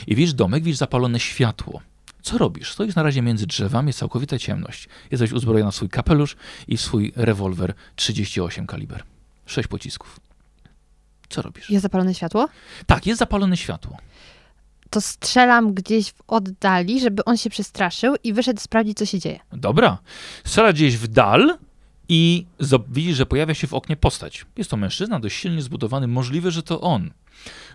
I 0.07 0.15
widzisz 0.15 0.35
domek, 0.35 0.63
widzisz 0.63 0.79
zapalone 0.79 1.21
światło. 1.21 1.81
Co 2.23 2.39
robisz? 2.39 2.73
Stoisz 2.73 2.95
na 2.95 3.03
razie 3.03 3.23
między 3.23 3.47
drzewami, 3.47 3.87
jest 3.89 3.99
całkowita 3.99 4.39
ciemność. 4.39 4.89
Jesteś 5.11 5.33
uzbrojona 5.33 5.71
w 5.71 5.75
swój 5.75 5.89
kapelusz 5.89 6.37
i 6.69 6.77
w 6.77 6.81
swój 6.81 7.13
rewolwer 7.17 7.75
38 7.97 8.67
kaliber. 8.67 9.03
Sześć 9.47 9.69
pocisków. 9.69 10.21
Co 11.29 11.43
robisz? 11.43 11.71
Jest 11.71 11.83
zapalone 11.83 12.15
światło? 12.15 12.49
Tak, 12.87 13.07
jest 13.07 13.19
zapalone 13.19 13.57
światło. 13.57 13.97
To 14.91 15.01
strzelam 15.01 15.75
gdzieś 15.75 16.13
w 16.13 16.23
oddali, 16.29 17.01
żeby 17.01 17.25
on 17.25 17.37
się 17.37 17.51
przestraszył 17.51 18.15
i 18.25 18.33
wyszedł 18.33 18.61
sprawdzić, 18.61 18.99
co 18.99 19.07
się 19.07 19.19
dzieje. 19.19 19.41
Dobra. 19.53 19.99
Strzela 20.45 20.73
gdzieś 20.73 20.97
w 20.97 21.09
dal 21.09 21.59
i 22.09 22.47
widzisz, 22.89 23.17
że 23.17 23.27
pojawia 23.27 23.55
się 23.55 23.67
w 23.67 23.75
oknie 23.75 23.97
postać. 23.97 24.47
Jest 24.57 24.71
to 24.71 24.77
mężczyzna, 24.77 25.21
dość 25.21 25.37
silnie 25.37 25.63
zbudowany. 25.63 26.07
Możliwe, 26.07 26.51
że 26.51 26.63
to 26.63 26.81
on. 26.81 27.11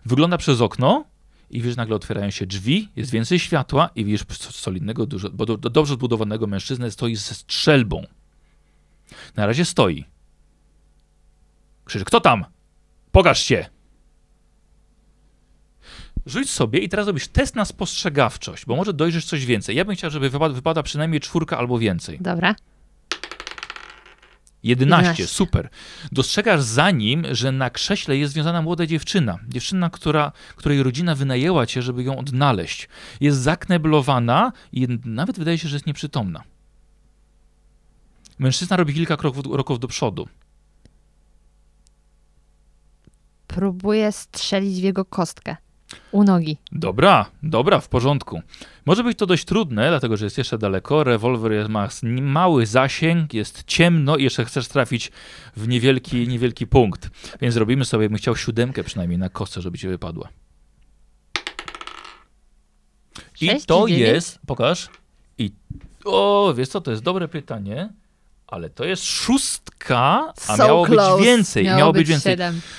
Wygląda 0.06 0.38
przez 0.38 0.62
okno 0.62 1.06
i 1.50 1.62
widzisz, 1.62 1.76
nagle 1.76 1.96
otwierają 1.96 2.32
się 2.32 2.46
drzwi, 2.46 2.90
jest 2.96 3.12
więcej 3.12 3.40
światła 3.40 3.90
i 3.96 4.06
widzisz 4.06 4.26
solidnego, 4.40 5.06
dużo, 5.06 5.30
bo 5.30 5.46
do, 5.46 5.58
do, 5.58 5.70
dobrze 5.70 5.94
zbudowanego 5.94 6.48
mężczyznę 6.48 6.92
stoi 6.92 7.16
ze 7.16 7.36
strzelbą. 7.36 8.04
Na 9.36 9.46
razie 9.46 9.66
stoi. 9.66 10.06
Krzyczy, 11.86 12.06
kto 12.06 12.22
tam? 12.22 12.46
Pokaż 13.12 13.44
się! 13.44 13.66
Rzuć 16.26 16.50
sobie 16.50 16.80
i 16.80 16.90
teraz 16.90 17.08
robisz 17.08 17.28
test 17.28 17.56
na 17.56 17.66
spostrzegawczość, 17.66 18.66
bo 18.66 18.76
może 18.76 18.94
dojrzysz 18.94 19.26
coś 19.26 19.46
więcej. 19.46 19.76
Ja 19.76 19.86
bym 19.86 19.96
chciał, 19.96 20.10
żeby 20.12 20.30
wypada, 20.30 20.56
wypada 20.56 20.84
przynajmniej 20.84 21.22
czwórka 21.22 21.58
albo 21.58 21.80
więcej. 21.80 22.18
Dobra. 22.22 22.56
11, 24.66 25.12
11. 25.12 25.28
super. 25.28 25.70
Dostrzegasz 26.12 26.62
za 26.62 26.92
nim, 26.92 27.26
że 27.32 27.52
na 27.52 27.70
krześle 27.70 28.18
jest 28.18 28.34
związana 28.34 28.62
młoda 28.62 28.86
dziewczyna. 28.86 29.40
Dziewczyna, 29.48 29.90
która, 29.90 30.32
której 30.56 30.84
rodzina 30.84 31.16
wynajęła 31.16 31.66
cię, 31.66 31.82
żeby 31.82 32.04
ją 32.04 32.18
odnaleźć. 32.18 32.90
Jest 33.22 33.38
zakneblowana 33.38 34.52
i 34.72 34.88
nawet 35.06 35.40
wydaje 35.40 35.58
się, 35.58 35.68
że 35.68 35.76
jest 35.76 35.88
nieprzytomna. 35.88 36.44
Mężczyzna 38.40 38.78
robi 38.78 38.94
kilka 38.94 39.18
kroków, 39.18 39.44
kroków 39.52 39.80
do 39.80 39.88
przodu. 39.88 40.28
Próbuję 43.48 44.12
strzelić 44.12 44.80
w 44.82 44.84
jego 44.84 45.06
kostkę. 45.06 45.58
U 46.12 46.24
nogi. 46.24 46.58
Dobra, 46.72 47.26
dobra, 47.44 47.80
w 47.80 47.90
porządku. 47.90 48.42
Może 48.86 49.04
być 49.04 49.18
to 49.18 49.26
dość 49.26 49.46
trudne, 49.46 49.90
dlatego 49.90 50.18
że 50.18 50.26
jest 50.26 50.38
jeszcze 50.38 50.58
daleko. 50.58 51.04
Rewolwer 51.04 51.52
jest, 51.52 51.70
ma 51.70 51.90
mały 52.22 52.66
zasięg, 52.66 53.34
jest 53.34 53.64
ciemno 53.64 54.18
i 54.18 54.24
jeszcze 54.24 54.46
chcesz 54.46 54.68
trafić 54.68 55.12
w 55.56 55.68
niewielki, 55.68 56.28
niewielki 56.28 56.68
punkt. 56.68 57.10
Więc 57.42 57.54
zrobimy 57.54 57.86
sobie, 57.86 58.10
bym 58.10 58.18
chciał 58.18 58.36
siódemkę 58.36 58.84
przynajmniej 58.84 59.20
na 59.20 59.30
kostce, 59.30 59.62
żeby 59.62 59.78
ci 59.78 59.88
wypadła. 59.88 60.30
I 63.42 63.48
Sześć 63.48 63.66
to 63.66 63.88
dziewięć? 63.88 64.08
jest, 64.08 64.40
pokaż. 64.48 64.90
I 65.38 65.52
o, 66.06 66.54
wiesz 66.58 66.70
co, 66.70 66.82
to 66.82 66.92
jest 66.92 67.04
dobre 67.04 67.28
pytanie, 67.28 67.90
ale 68.48 68.70
to 68.70 68.86
jest 68.86 69.06
szóstka, 69.06 70.34
a 70.48 70.58
So 70.58 70.68
miało 70.68 70.86
close. 70.86 71.18
być 71.18 71.26
więcej. 71.26 71.66
Miało, 71.66 71.94
być 71.94 72.08
więcej. 72.08 72.38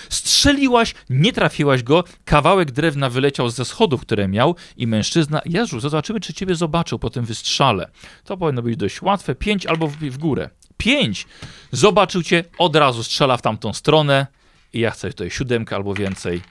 Strzeliłaś, 0.08 0.94
nie 1.10 1.32
trafiłaś 1.32 1.82
go, 1.82 2.04
kawałek 2.24 2.70
drewna 2.70 3.10
wyleciał 3.10 3.50
ze 3.50 3.64
schodów, 3.64 4.00
które 4.00 4.28
miał 4.28 4.56
i 4.76 4.86
mężczyzna, 4.86 5.40
Jezu, 5.44 5.80
zobaczymy, 5.80 6.20
czy 6.20 6.34
ciebie 6.34 6.54
zobaczył 6.54 6.98
po 6.98 7.10
tym 7.10 7.24
wystrzale. 7.24 7.90
To 8.24 8.36
powinno 8.36 8.62
być 8.62 8.76
dość 8.76 9.02
łatwe, 9.02 9.34
pięć 9.34 9.66
albo 9.66 9.86
w, 9.86 9.96
w 9.96 10.18
górę. 10.18 10.50
Pięć! 10.76 11.26
Zobaczył 11.72 12.22
cię, 12.22 12.44
od 12.58 12.76
razu 12.76 13.04
strzela 13.04 13.36
w 13.36 13.42
tamtą 13.42 13.72
stronę 13.72 14.26
i 14.72 14.80
ja 14.80 14.90
chcę 14.90 15.10
tutaj 15.10 15.30
siódemkę 15.30 15.76
albo 15.76 15.94
więcej. 15.94 16.42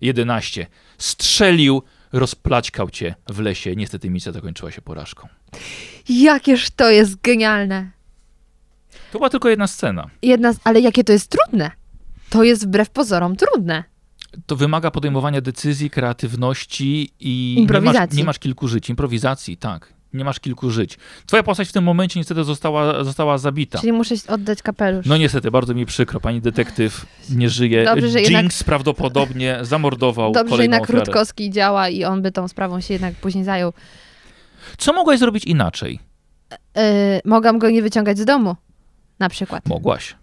Jedenaście. 0.00 0.66
Strzelił, 0.98 1.82
rozplaćkał 2.12 2.90
cię 2.90 3.14
w 3.28 3.40
lesie. 3.40 3.76
Niestety 3.76 4.10
misja 4.10 4.32
zakończyła 4.32 4.70
się 4.70 4.82
porażką. 4.82 5.28
Jakież 6.08 6.70
to 6.70 6.90
jest 6.90 7.20
genialne. 7.20 7.90
To 9.12 9.18
była 9.18 9.30
tylko 9.30 9.48
jedna 9.48 9.66
scena. 9.66 10.10
Jedna. 10.22 10.52
Ale 10.64 10.80
jakie 10.80 11.04
to 11.04 11.12
jest 11.12 11.30
trudne. 11.30 11.70
To 12.30 12.42
jest 12.44 12.66
wbrew 12.66 12.90
pozorom 12.90 13.36
trudne. 13.36 13.84
To 14.46 14.56
wymaga 14.56 14.90
podejmowania 14.90 15.40
decyzji, 15.40 15.90
kreatywności 15.90 17.12
i 17.20 17.54
nie 17.56 17.62
masz, 17.62 17.62
Improwizacji. 17.62 18.18
nie 18.18 18.24
masz 18.24 18.38
kilku 18.38 18.68
żyć. 18.68 18.90
Improwizacji, 18.90 19.56
tak. 19.56 19.92
Nie 20.12 20.24
masz 20.24 20.40
kilku 20.40 20.70
żyć. 20.70 20.98
Twoja 21.26 21.42
postać 21.42 21.68
w 21.68 21.72
tym 21.72 21.84
momencie 21.84 22.20
niestety 22.20 22.44
została, 22.44 23.04
została 23.04 23.38
zabita. 23.38 23.78
Czyli 23.78 23.92
muszę 23.92 24.14
oddać 24.28 24.62
kapelusz. 24.62 25.06
No 25.06 25.16
niestety, 25.16 25.50
bardzo 25.50 25.74
mi 25.74 25.86
przykro. 25.86 26.20
Pani 26.20 26.40
detektyw 26.40 27.06
nie 27.30 27.48
żyje. 27.50 27.84
Dobrze, 27.84 28.08
że 28.08 28.18
Jinx 28.20 28.32
jednak- 28.32 28.64
prawdopodobnie 28.66 29.58
zamordował 29.62 30.32
Dobrze, 30.32 30.50
że 30.50 30.50
kolejną 30.50 30.74
jednak 30.74 30.90
ofiarę. 30.90 31.04
Rutkowski 31.04 31.50
działa 31.50 31.88
i 31.88 32.04
on 32.04 32.22
by 32.22 32.32
tą 32.32 32.48
sprawą 32.48 32.80
się 32.80 32.94
jednak 32.94 33.14
później 33.14 33.44
zajął. 33.44 33.72
Co 34.78 34.92
mogłaś 34.92 35.18
zrobić 35.18 35.44
inaczej? 35.44 35.98
Yy, 36.76 36.82
mogłam 37.24 37.58
go 37.58 37.70
nie 37.70 37.82
wyciągać 37.82 38.18
z 38.18 38.24
domu, 38.24 38.56
na 39.22 39.28
przykład. 39.28 39.68
Mogłaś. 39.68 40.16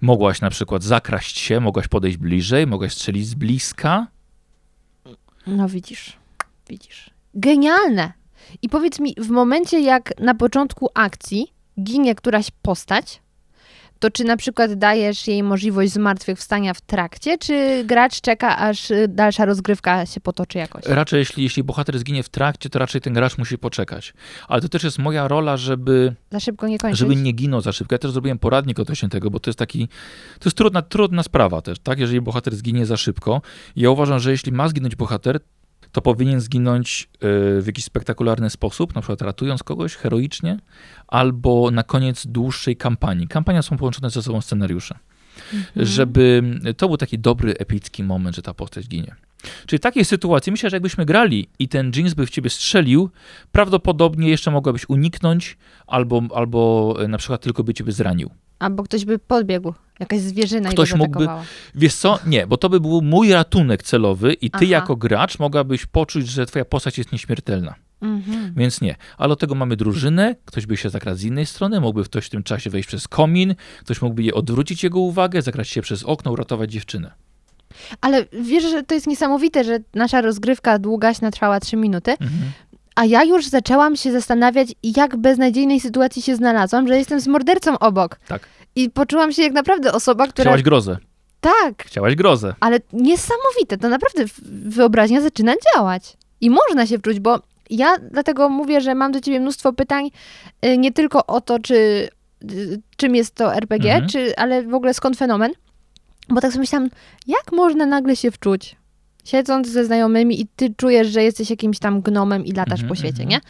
Mogłaś 0.00 0.40
na 0.40 0.50
przykład 0.50 0.82
zakraść 0.82 1.38
się, 1.38 1.60
mogłaś 1.60 1.88
podejść 1.88 2.16
bliżej, 2.18 2.66
mogłaś 2.66 2.92
strzelić 2.92 3.26
z 3.26 3.34
bliska. 3.34 4.06
No 5.46 5.68
widzisz, 5.68 6.16
widzisz. 6.68 7.10
Genialne! 7.34 8.12
I 8.62 8.68
powiedz 8.68 9.00
mi, 9.00 9.14
w 9.18 9.30
momencie 9.30 9.80
jak 9.80 10.12
na 10.20 10.34
początku 10.34 10.88
akcji 10.94 11.52
ginie 11.82 12.14
któraś 12.14 12.50
postać, 12.62 13.22
to 13.98 14.10
czy 14.10 14.24
na 14.24 14.36
przykład 14.36 14.72
dajesz 14.74 15.26
jej 15.28 15.42
możliwość 15.42 15.92
zmartwychwstania 15.92 16.74
w 16.74 16.80
trakcie, 16.80 17.38
czy 17.38 17.84
gracz 17.84 18.20
czeka, 18.20 18.58
aż 18.58 18.90
y, 18.90 19.08
dalsza 19.08 19.44
rozgrywka 19.44 20.06
się 20.06 20.20
potoczy 20.20 20.58
jakoś? 20.58 20.84
Raczej 20.86 21.18
jeśli, 21.18 21.42
jeśli 21.42 21.62
bohater 21.62 21.98
zginie 21.98 22.22
w 22.22 22.28
trakcie, 22.28 22.70
to 22.70 22.78
raczej 22.78 23.00
ten 23.00 23.12
gracz 23.14 23.38
musi 23.38 23.58
poczekać. 23.58 24.14
Ale 24.48 24.62
to 24.62 24.68
też 24.68 24.84
jest 24.84 24.98
moja 24.98 25.28
rola, 25.28 25.56
żeby, 25.56 26.14
Za 26.30 26.40
szybko 26.40 26.68
nie 26.68 26.78
kończyć? 26.78 26.98
żeby 26.98 27.16
nie 27.16 27.32
ginął 27.32 27.60
za 27.60 27.72
szybko. 27.72 27.94
Ja 27.94 27.98
też 27.98 28.10
zrobiłem 28.10 28.38
poradnik 28.38 28.78
odnośnie 28.78 29.08
tego, 29.08 29.30
bo 29.30 29.40
to 29.40 29.50
jest 29.50 29.58
taki, 29.58 29.88
to 30.38 30.44
jest 30.48 30.56
trudna, 30.56 30.82
trudna 30.82 31.22
sprawa 31.22 31.62
też, 31.62 31.78
tak? 31.78 31.98
Jeżeli 31.98 32.20
bohater 32.20 32.56
zginie 32.56 32.86
za 32.86 32.96
szybko. 32.96 33.42
Ja 33.76 33.90
uważam, 33.90 34.18
że 34.18 34.30
jeśli 34.30 34.52
ma 34.52 34.68
zginąć 34.68 34.96
bohater, 34.96 35.40
to 35.96 36.02
powinien 36.02 36.40
zginąć 36.40 37.08
y, 37.14 37.62
w 37.62 37.64
jakiś 37.66 37.84
spektakularny 37.84 38.50
sposób, 38.50 38.94
na 38.94 39.00
przykład 39.00 39.22
ratując 39.22 39.62
kogoś 39.62 39.94
heroicznie, 39.94 40.58
albo 41.06 41.70
na 41.70 41.82
koniec 41.82 42.26
dłuższej 42.26 42.76
kampanii. 42.76 43.28
Kampania 43.28 43.62
są 43.62 43.76
połączone 43.76 44.10
ze 44.10 44.22
sobą 44.22 44.40
scenariusze. 44.40 44.98
Mhm. 45.54 45.86
Żeby 45.86 46.42
to 46.76 46.88
był 46.88 46.96
taki 46.96 47.18
dobry, 47.18 47.54
epicki 47.58 48.04
moment, 48.04 48.36
że 48.36 48.42
ta 48.42 48.54
postać 48.54 48.88
ginie. 48.88 49.14
Czyli 49.66 49.78
w 49.78 49.82
takiej 49.82 50.04
sytuacji 50.04 50.52
myślę, 50.52 50.70
że 50.70 50.76
jakbyśmy 50.76 51.04
grali 51.04 51.48
i 51.58 51.68
ten 51.68 51.92
Jinx 51.96 52.14
by 52.14 52.26
w 52.26 52.30
ciebie 52.30 52.50
strzelił, 52.50 53.10
prawdopodobnie 53.52 54.28
jeszcze 54.28 54.50
mogłabyś 54.50 54.88
uniknąć, 54.88 55.56
albo, 55.86 56.22
albo 56.34 56.94
e, 57.00 57.08
na 57.08 57.18
przykład 57.18 57.40
tylko 57.40 57.64
by 57.64 57.74
ciebie 57.74 57.92
zranił. 57.92 58.30
Albo 58.58 58.82
ktoś 58.82 59.04
by 59.04 59.18
podbiegł, 59.18 59.74
jakaś 60.00 60.20
zwierzyna 60.20 60.70
Ktoś 60.70 60.90
i 60.90 60.96
mógłby-. 60.96 61.28
Wiesz 61.74 61.94
co? 61.94 62.18
Nie, 62.26 62.46
bo 62.46 62.56
to 62.56 62.68
by 62.68 62.80
był 62.80 63.02
mój 63.02 63.32
ratunek 63.32 63.82
celowy 63.82 64.32
i 64.32 64.50
ty 64.50 64.56
Aha. 64.56 64.64
jako 64.64 64.96
gracz 64.96 65.38
mogłabyś 65.38 65.86
poczuć, 65.86 66.28
że 66.28 66.46
twoja 66.46 66.64
postać 66.64 66.98
jest 66.98 67.12
nieśmiertelna. 67.12 67.74
Mhm. 68.02 68.54
Więc 68.56 68.80
nie. 68.80 68.96
Ale 69.18 69.28
do 69.28 69.36
tego 69.36 69.54
mamy 69.54 69.76
drużynę, 69.76 70.36
ktoś 70.44 70.66
by 70.66 70.76
się 70.76 70.90
zakradł 70.90 71.18
z 71.18 71.24
innej 71.24 71.46
strony, 71.46 71.80
mógłby 71.80 72.04
ktoś 72.04 72.26
w 72.26 72.30
tym 72.30 72.42
czasie 72.42 72.70
wejść 72.70 72.88
przez 72.88 73.08
komin, 73.08 73.54
ktoś 73.80 74.02
mógłby 74.02 74.22
je 74.22 74.34
odwrócić 74.34 74.84
jego 74.84 75.00
uwagę, 75.00 75.42
zagrać 75.42 75.68
się 75.68 75.82
przez 75.82 76.02
okno, 76.02 76.32
uratować 76.32 76.72
dziewczynę. 76.72 77.12
Ale 78.00 78.26
wiesz, 78.42 78.64
że 78.64 78.82
to 78.82 78.94
jest 78.94 79.06
niesamowite, 79.06 79.64
że 79.64 79.78
nasza 79.94 80.20
rozgrywka 80.20 80.78
długaśna 80.78 81.30
trwała 81.30 81.60
3 81.60 81.76
minuty, 81.76 82.10
Mhm. 82.10 82.52
A 82.96 83.04
ja 83.04 83.24
już 83.24 83.46
zaczęłam 83.46 83.96
się 83.96 84.12
zastanawiać, 84.12 84.68
jak 84.82 85.16
w 85.16 85.18
beznadziejnej 85.18 85.80
sytuacji 85.80 86.22
się 86.22 86.36
znalazłam, 86.36 86.88
że 86.88 86.96
jestem 86.98 87.20
z 87.20 87.26
mordercą 87.26 87.78
obok. 87.78 88.16
Tak. 88.28 88.48
I 88.76 88.90
poczułam 88.90 89.32
się 89.32 89.42
jak 89.42 89.52
naprawdę 89.52 89.92
osoba, 89.92 90.26
która... 90.26 90.44
Chciałaś 90.44 90.62
grozę. 90.62 90.98
Tak, 91.40 91.84
Chciałaś 91.86 92.14
grozę. 92.14 92.54
ale 92.60 92.78
niesamowite, 92.92 93.78
to 93.80 93.88
naprawdę 93.88 94.24
wyobraźnia 94.66 95.20
zaczyna 95.20 95.52
działać. 95.74 96.16
I 96.40 96.50
można 96.50 96.86
się 96.86 96.98
wczuć, 96.98 97.20
bo 97.20 97.38
ja 97.70 97.96
dlatego 98.10 98.48
mówię, 98.48 98.80
że 98.80 98.94
mam 98.94 99.12
do 99.12 99.20
ciebie 99.20 99.40
mnóstwo 99.40 99.72
pytań, 99.72 100.10
y, 100.66 100.78
nie 100.78 100.92
tylko 100.92 101.26
o 101.26 101.40
to, 101.40 101.58
czy 101.58 101.74
y, 102.50 102.80
czym 102.96 103.14
jest 103.14 103.34
to 103.34 103.54
RPG, 103.54 103.92
Mhm. 103.92 104.08
czy, 104.10 104.36
ale 104.36 104.62
w 104.62 104.74
ogóle 104.74 104.94
skąd 104.94 105.16
fenomen. 105.16 105.52
Bo 106.28 106.40
tak 106.40 106.50
sobie 106.50 106.60
myślałam, 106.60 106.88
jak 107.26 107.52
można 107.52 107.86
nagle 107.86 108.16
się 108.16 108.30
wczuć? 108.30 108.76
Siedząc 109.26 109.68
ze 109.68 109.84
znajomymi 109.84 110.40
i 110.40 110.46
ty 110.56 110.74
czujesz, 110.76 111.08
że 111.08 111.22
jesteś 111.22 111.50
jakimś 111.50 111.78
tam 111.78 112.00
gnomem 112.02 112.44
i 112.46 112.52
latasz 112.52 112.80
Mhm, 112.80 112.88
po 112.88 112.94
świecie, 112.94 113.22
mhm. 113.22 113.28
nie? 113.28 113.40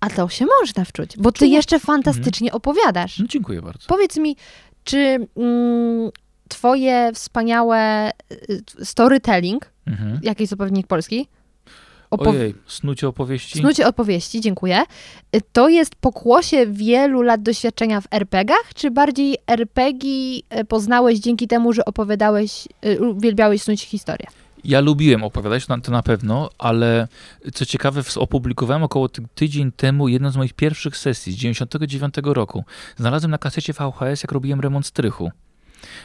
A 0.00 0.10
to 0.10 0.28
się 0.28 0.46
można 0.60 0.84
wczuć, 0.84 1.16
bo 1.18 1.32
ty 1.32 1.46
jeszcze 1.46 1.78
fantastycznie 1.78 2.52
opowiadasz. 2.52 3.18
No, 3.18 3.26
dziękuję 3.28 3.62
bardzo. 3.62 3.86
Powiedz 3.86 4.16
mi, 4.16 4.36
czy 4.84 4.98
mm, 5.36 6.10
twoje 6.48 7.10
wspaniałe 7.14 8.10
y, 8.50 8.84
storytelling, 8.84 9.70
Mhm. 9.86 10.20
jakiś 10.22 10.48
zapewnik 10.48 10.86
polski, 10.86 11.28
Ojej, 12.10 12.54
snucie 12.66 13.08
opowieści. 13.08 13.58
snucie 13.58 13.86
opowieści, 13.88 14.40
dziękuję, 14.40 14.82
to 15.52 15.68
jest 15.68 15.94
pokłosie 15.96 16.66
wielu 16.66 17.22
lat 17.22 17.42
doświadczenia 17.42 18.00
w 18.00 18.06
RPG-ach, 18.10 18.74
czy 18.74 18.90
bardziej 18.90 19.36
RPG 19.46 20.10
y, 20.60 20.64
poznałeś 20.64 21.18
dzięki 21.18 21.48
temu, 21.48 21.72
że 21.72 21.84
opowiadałeś, 21.84 22.68
y, 22.86 23.00
uwielbiałeś 23.10 23.62
snuć 23.62 23.82
historię? 23.82 24.26
Ja 24.64 24.80
lubiłem 24.80 25.24
opowiadać, 25.24 25.66
to 25.66 25.92
na- 25.92 26.02
pewno, 26.02 26.50
ale 26.58 27.08
co 27.54 27.66
ciekawe, 27.66 28.02
opublikowałem 28.16 28.82
około 28.82 29.08
ty 29.08 29.22
tydzień 29.34 29.72
temu 29.72 30.08
jedną 30.08 30.30
z 30.30 30.36
moich 30.36 30.52
pierwszych 30.52 30.96
sesji 30.96 31.32
z 31.32 31.36
99 31.36 32.14
roku. 32.34 32.64
Znalazłem 32.96 33.30
na 33.30 33.38
kasecie 33.38 33.72
VHS, 33.72 34.22
jak 34.22 34.32
robiłem 34.32 34.60
remont 34.60 34.86
strychu. 34.86 35.30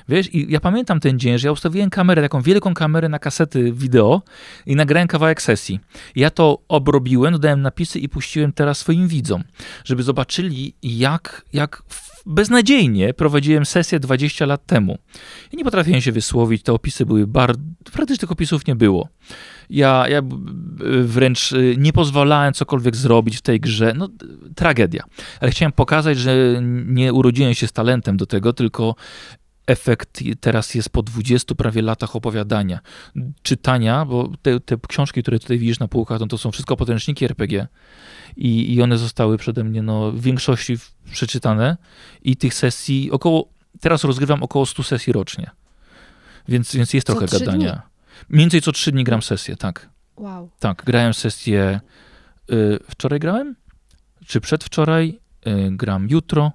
Wiesz, 0.10 0.34
i 0.34 0.52
ja 0.52 0.60
pamiętam 0.60 1.00
ten 1.00 1.20
dzień, 1.20 1.40
że 1.40 1.48
ja 1.48 1.52
ustawiłem 1.52 1.90
kamerę, 1.90 2.22
taką 2.22 2.42
wielką 2.42 2.74
kamerę 2.74 3.10
na 3.10 3.20
kasety 3.20 3.74
wideo 3.74 4.22
i 4.66 4.76
nagrałem 4.76 5.08
kawałek 5.08 5.42
sesji. 5.42 5.80
Ja 6.16 6.30
to 6.30 6.62
obrobiłem, 6.68 7.34
dodałem 7.34 7.62
napisy 7.62 8.00
i 8.00 8.10
puściłem 8.10 8.54
teraz 8.54 8.78
swoim 8.78 9.08
widzom, 9.08 9.44
żeby 9.86 10.04
zobaczyli, 10.04 10.76
jak, 10.84 11.46
jak 11.54 11.84
beznadziejnie 12.26 13.14
prowadziłem 13.14 13.66
sesję 13.66 14.00
20 14.00 14.46
lat 14.46 14.66
temu. 14.66 14.98
Ja 15.52 15.58
nie 15.58 15.64
potrafiłem 15.64 16.02
się 16.02 16.12
wysłowić, 16.12 16.64
te 16.64 16.74
opisy 16.74 17.06
były 17.06 17.28
bardzo... 17.28 17.62
Praktycznie 17.94 18.18
tych 18.20 18.32
opisów 18.32 18.68
nie 18.68 18.76
było. 18.76 19.10
Ja, 19.70 20.06
ja 20.10 20.22
wręcz 21.02 21.52
y, 21.52 21.76
nie 21.78 21.94
pozwalałem 21.94 22.54
cokolwiek 22.54 22.96
zrobić 22.96 23.38
w 23.38 23.42
tej 23.42 23.60
grze. 23.60 23.94
No, 23.96 24.10
tragedia. 24.56 25.04
Ale 25.40 25.52
chciałem 25.52 25.72
pokazać, 25.72 26.18
że 26.18 26.36
nie 26.86 27.14
urodziłem 27.14 27.54
się 27.54 27.68
z 27.68 27.72
talentem 27.72 28.18
do 28.18 28.26
tego, 28.26 28.54
tylko 28.54 28.96
efekt 29.68 30.24
teraz 30.40 30.76
jest 30.76 30.90
po 30.90 31.04
20 31.04 31.56
prawie 31.56 31.82
latach 31.82 32.16
opowiadania, 32.16 32.80
czytania, 33.42 34.06
bo 34.06 34.32
te, 34.42 34.60
te 34.60 34.78
książki, 34.88 35.22
które 35.22 35.40
tutaj 35.40 35.60
widzisz 35.60 35.80
na 35.80 35.88
półkach, 35.88 36.20
no 36.20 36.28
to 36.28 36.38
są 36.38 36.52
wszystko 36.52 36.78
podręczniki 36.78 37.26
RPG 37.26 37.68
i, 38.38 38.74
i 38.74 38.82
one 38.82 38.98
zostały 38.98 39.38
przede 39.38 39.64
mnie 39.64 39.82
no, 39.82 40.12
w 40.12 40.22
większości 40.22 40.78
przeczytane 41.12 41.78
i 42.22 42.38
tych 42.38 42.54
sesji 42.54 43.12
około, 43.12 43.50
teraz 43.80 44.04
rozgrywam 44.04 44.44
około 44.44 44.66
100 44.66 44.84
sesji 44.84 45.14
rocznie, 45.14 45.52
więc, 46.48 46.76
więc 46.76 46.94
jest 46.94 47.08
Co 47.08 47.16
trochę 47.16 47.40
gadania. 47.40 47.82
Mniej 48.30 48.44
więcej 48.44 48.62
co 48.62 48.72
3 48.72 48.92
dni 48.92 49.04
gram 49.04 49.22
sesję, 49.22 49.56
tak. 49.56 49.90
Wow. 50.18 50.50
Tak, 50.60 50.84
grałem 50.86 51.14
sesję. 51.14 51.80
Y, 52.52 52.80
wczoraj 52.90 53.20
grałem? 53.20 53.56
Czy 54.26 54.42
przedwczoraj? 54.42 55.20
Y, 55.48 55.70
gram 55.72 56.10
jutro, 56.10 56.52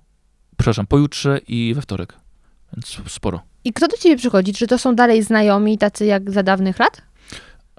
przepraszam, 0.56 0.86
pojutrze 0.86 1.38
i 1.48 1.74
we 1.74 1.82
wtorek. 1.82 2.19
Więc 2.76 3.00
sporo. 3.12 3.40
I 3.64 3.72
kto 3.72 3.88
do 3.88 3.96
ciebie 3.96 4.16
przychodzi? 4.16 4.52
Czy 4.52 4.66
to 4.66 4.78
są 4.78 4.94
dalej 4.94 5.22
znajomi, 5.22 5.78
tacy 5.78 6.06
jak 6.06 6.30
za 6.30 6.42
dawnych 6.42 6.78
lat? 6.78 7.02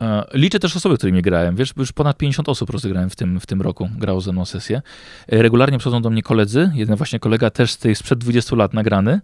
E, 0.02 0.24
Liczę 0.34 0.60
też 0.60 0.76
osoby, 0.76 0.98
którymi 0.98 1.22
grałem. 1.22 1.56
Wiesz, 1.56 1.74
już 1.78 1.92
ponad 1.92 2.18
50 2.18 2.50
osób 2.50 2.70
rozegrałem 2.70 3.10
w 3.10 3.16
tym, 3.16 3.40
w 3.40 3.46
tym 3.46 3.62
roku, 3.62 3.90
grało 3.98 4.22
ze 4.22 4.32
mną 4.32 4.46
sesję. 4.46 4.82
E, 5.28 5.42
Regularnie 5.42 5.78
przychodzą 5.78 6.02
do 6.02 6.10
mnie 6.10 6.24
koledzy. 6.24 6.72
Jeden 6.74 6.96
właśnie 6.96 7.20
kolega 7.20 7.50
też 7.50 7.72
z 7.72 7.78
tej 7.78 7.96
sprzed 7.96 8.20
20 8.20 8.56
lat 8.56 8.74
nagrany, 8.74 9.22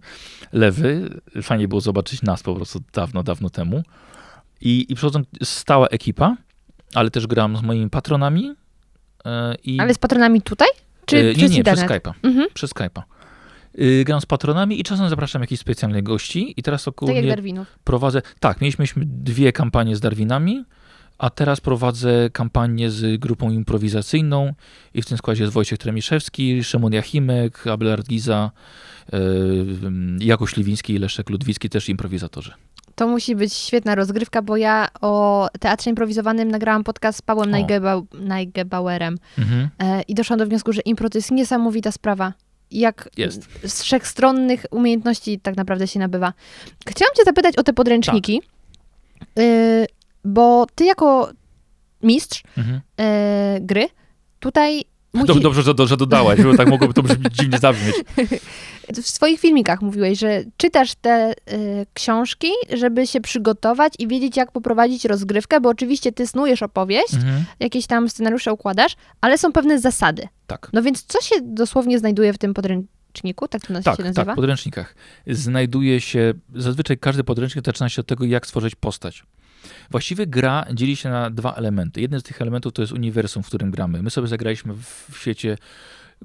lewy. 0.52 1.08
Fajnie 1.42 1.68
było 1.68 1.80
zobaczyć 1.80 2.22
nas 2.22 2.42
po 2.42 2.54
prostu 2.54 2.80
dawno, 2.92 3.22
dawno 3.22 3.50
temu. 3.50 3.82
I, 4.60 4.86
i 4.88 4.94
przychodzą 4.94 5.22
stała 5.42 5.86
ekipa, 5.88 6.36
ale 6.94 7.10
też 7.10 7.26
gram 7.26 7.56
z 7.56 7.62
moimi 7.62 7.90
patronami. 7.90 8.54
e, 9.24 9.54
I, 9.64 9.80
Ale 9.80 9.94
z 9.94 9.98
patronami 9.98 10.42
tutaj? 10.42 10.68
Czy 11.06 11.16
nie, 11.24 11.32
przez 11.34 11.42
nie, 11.52 11.62
przez 11.64 11.78
internet? 11.80 11.90
Skype'a. 12.04 12.12
Mhm. 12.22 12.46
Przez 12.54 12.70
Skype'a. 12.74 13.02
Y, 13.80 14.04
Gram 14.04 14.20
z 14.20 14.26
patronami 14.26 14.80
i 14.80 14.84
czasem 14.84 15.08
zapraszam 15.08 15.42
jakichś 15.42 15.60
specjalnych 15.60 16.02
gości 16.02 16.54
i 16.56 16.62
teraz 16.62 16.84
Tak 16.84 16.94
jak 17.16 17.26
Darwinów. 17.26 17.78
prowadzę, 17.84 18.22
tak, 18.40 18.60
mieliśmy 18.60 18.86
dwie 19.04 19.52
kampanie 19.52 19.96
z 19.96 20.00
Darwinami, 20.00 20.64
a 21.18 21.30
teraz 21.30 21.60
prowadzę 21.60 22.30
kampanię 22.32 22.90
z 22.90 23.20
grupą 23.20 23.50
improwizacyjną 23.50 24.52
i 24.94 25.02
w 25.02 25.06
tym 25.06 25.18
składzie 25.18 25.42
jest 25.42 25.54
Wojciech 25.54 25.78
Tremiszewski, 25.78 26.64
Szymon 26.64 26.92
Jachimek, 26.92 27.66
Abelard 27.66 28.06
Giza, 28.08 28.50
yy, 29.12 29.18
Jakoś 30.20 30.56
Liwiński 30.56 30.94
i 30.94 30.98
Leszek 30.98 31.30
Ludwicki, 31.30 31.68
też 31.68 31.88
improwizatorzy. 31.88 32.52
To 32.94 33.08
musi 33.08 33.36
być 33.36 33.52
świetna 33.54 33.94
rozgrywka, 33.94 34.42
bo 34.42 34.56
ja 34.56 34.88
o 35.00 35.48
teatrze 35.60 35.90
improwizowanym 35.90 36.50
nagrałam 36.50 36.84
podcast 36.84 37.18
z 37.18 37.22
Pawłem 37.22 37.50
Najgebauerem 38.20 39.18
Mhm. 39.38 39.68
e, 39.78 40.02
i 40.02 40.14
doszłam 40.14 40.38
do 40.38 40.46
wniosku, 40.46 40.72
że 40.72 40.80
impro 40.80 41.10
to 41.10 41.18
jest 41.18 41.30
niesamowita 41.30 41.92
sprawa. 41.92 42.32
Jak 42.70 43.08
Jest. 43.16 43.48
z 43.64 43.82
wszechstronnych 43.82 44.66
umiejętności 44.70 45.40
tak 45.40 45.56
naprawdę 45.56 45.86
się 45.88 45.98
nabywa. 45.98 46.32
Chciałam 46.88 47.14
cię 47.16 47.24
zapytać 47.24 47.56
o 47.56 47.62
te 47.62 47.72
podręczniki. 47.72 48.42
y, 49.38 49.86
bo 50.24 50.66
ty 50.74 50.84
jako 50.84 51.30
mistrz 52.02 52.42
Mhm. 52.56 52.76
y, 52.76 53.60
gry 53.60 53.88
tutaj 54.40 54.84
musi, 55.14 55.26
Dob- 55.26 55.40
Dobrze, 55.40 55.62
że, 55.62 55.86
że 55.86 55.96
dodałaś, 55.96 56.40
bo 56.42 56.56
tak 56.56 56.68
mogłoby 56.68 56.94
to 56.94 57.02
brzmieć, 57.02 57.34
dziwnie 57.36 57.58
zabrzmieć. 57.58 57.94
w 58.94 59.08
swoich 59.08 59.40
filmikach 59.40 59.82
mówiłeś, 59.82 60.18
że 60.18 60.42
czytasz 60.56 60.94
te 60.94 61.32
y, 61.52 61.86
książki, 61.94 62.48
żeby 62.76 63.06
się 63.06 63.20
przygotować 63.20 63.92
i 63.98 64.08
wiedzieć, 64.08 64.36
jak 64.36 64.52
poprowadzić 64.52 65.04
rozgrywkę, 65.04 65.60
bo 65.60 65.68
oczywiście 65.68 66.12
ty 66.12 66.26
snujesz 66.26 66.62
opowieść, 66.62 67.14
Mhm. 67.14 67.44
jakieś 67.60 67.86
tam 67.86 68.08
scenariusze 68.08 68.52
układasz, 68.52 68.96
ale 69.20 69.38
są 69.38 69.52
pewne 69.52 69.78
zasady. 69.78 70.28
Tak. 70.46 70.70
No 70.72 70.82
więc 70.82 71.04
co 71.04 71.20
się 71.20 71.34
dosłownie 71.42 71.98
znajduje 71.98 72.32
w 72.32 72.38
tym 72.38 72.54
podręczniku? 72.54 73.48
Tak 73.48 73.66
to 73.66 73.72
nas 73.72 73.84
Tak, 73.84 73.96
się 73.96 74.02
tak, 74.02 74.16
nazywa? 74.16 74.32
w 74.32 74.36
podręcznikach. 74.36 74.94
Znajduje 75.26 76.00
się, 76.00 76.34
zazwyczaj 76.54 76.98
każdy 76.98 77.24
podręcznik 77.24 77.64
zaczyna 77.64 77.88
się 77.88 78.00
od 78.00 78.06
tego, 78.06 78.24
jak 78.24 78.46
stworzyć 78.46 78.74
postać. 78.74 79.22
Właściwie 79.90 80.26
gra 80.26 80.66
dzieli 80.74 80.96
się 80.96 81.08
na 81.10 81.30
dwa 81.30 81.54
elementy. 81.54 82.00
Jeden 82.00 82.20
z 82.20 82.22
tych 82.22 82.42
elementów 82.42 82.72
to 82.72 82.82
jest 82.82 82.92
uniwersum, 82.92 83.42
w 83.42 83.46
którym 83.46 83.70
gramy. 83.70 84.02
My 84.02 84.10
sobie 84.10 84.28
zagraliśmy 84.28 84.74
w 85.10 85.16
świecie 85.20 85.58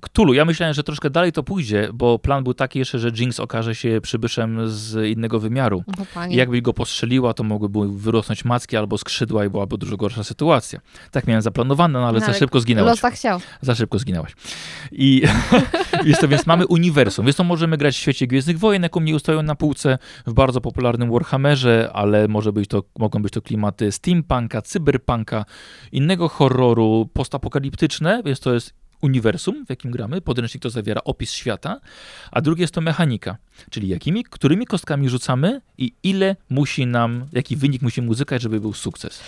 Cthulhu. 0.02 0.34
Ja 0.34 0.46
myślałem, 0.46 0.74
że 0.74 0.84
troszkę 0.84 1.10
dalej 1.10 1.32
to 1.32 1.44
pójdzie, 1.44 1.90
bo 1.94 2.20
plan 2.20 2.44
był 2.44 2.54
taki 2.54 2.80
jeszcze, 2.80 3.00
że 3.00 3.10
Jinx 3.10 3.40
okaże 3.40 3.76
się 3.76 4.00
przybyszem 4.02 4.70
z 4.70 5.10
innego 5.10 5.40
wymiaru. 5.40 5.84
No, 6.16 6.28
I 6.28 6.36
jakby 6.36 6.62
go 6.62 6.74
postrzeliła, 6.74 7.34
to 7.34 7.44
mogłyby 7.44 7.80
wyrosnąć 7.98 8.46
macki 8.46 8.78
albo 8.78 8.98
skrzydła 8.98 9.46
i 9.46 9.50
byłaby 9.50 9.78
dużo 9.78 9.98
gorsza 9.98 10.24
sytuacja. 10.24 10.80
Tak 11.12 11.28
miałem 11.28 11.42
zaplanowane, 11.42 12.00
no 12.00 12.08
ale 12.08 12.20
No, 12.20 12.26
za 12.26 12.34
szybko 12.34 12.60
zginęłaś. 12.60 12.92
Los 12.92 13.02
tak 13.02 13.14
chciał. 13.14 13.40
Za 13.62 13.76
szybko 13.76 14.00
zginęłaś. 14.00 14.36
I 14.92 15.22
jest 16.06 16.22
to, 16.22 16.28
więc 16.28 16.48
mamy 16.48 16.68
uniwersum. 16.68 17.26
Więc 17.26 17.36
to 17.36 17.44
możemy 17.44 17.78
grać 17.78 17.96
w 17.96 18.00
świecie 18.00 18.28
Gwiezdnych 18.28 18.60
Wojen, 18.60 18.84
jaką 18.84 19.00
mnie 19.00 19.16
ustawią 19.16 19.44
na 19.44 19.56
półce, 19.56 19.98
w 20.28 20.34
bardzo 20.34 20.62
popularnym 20.62 21.12
Warhammerze, 21.12 21.90
ale 21.94 22.28
może 22.28 22.54
być 22.54 22.68
to, 22.68 22.84
mogą 23.00 23.22
być 23.22 23.34
to 23.34 23.42
klimaty 23.42 23.92
steampunka, 23.92 24.62
cyberpunka, 24.62 25.46
innego 25.92 26.30
horroru, 26.30 27.10
postapokaliptyczne, 27.14 28.22
więc 28.26 28.40
to 28.40 28.54
jest 28.54 28.83
uniwersum, 29.04 29.66
w 29.66 29.70
jakim 29.70 29.92
gramy. 29.92 30.22
Podręcznik 30.22 30.64
to 30.64 30.70
zawiera 30.70 31.02
opis 31.06 31.32
świata, 31.32 31.80
a 32.32 32.42
drugie 32.42 32.62
jest 32.64 32.74
to 32.74 32.82
mechanika, 32.82 33.38
czyli 33.70 33.88
jakimi, 33.88 34.24
którymi 34.24 34.66
kostkami 34.66 35.10
rzucamy 35.10 35.62
i 35.78 35.94
ile 36.04 36.36
musi 36.50 36.86
nam, 36.88 37.26
jaki 37.34 37.56
wynik 37.56 37.82
musimy 37.82 38.10
uzyskać, 38.10 38.42
żeby 38.42 38.60
był 38.60 38.74
sukces. 38.74 39.20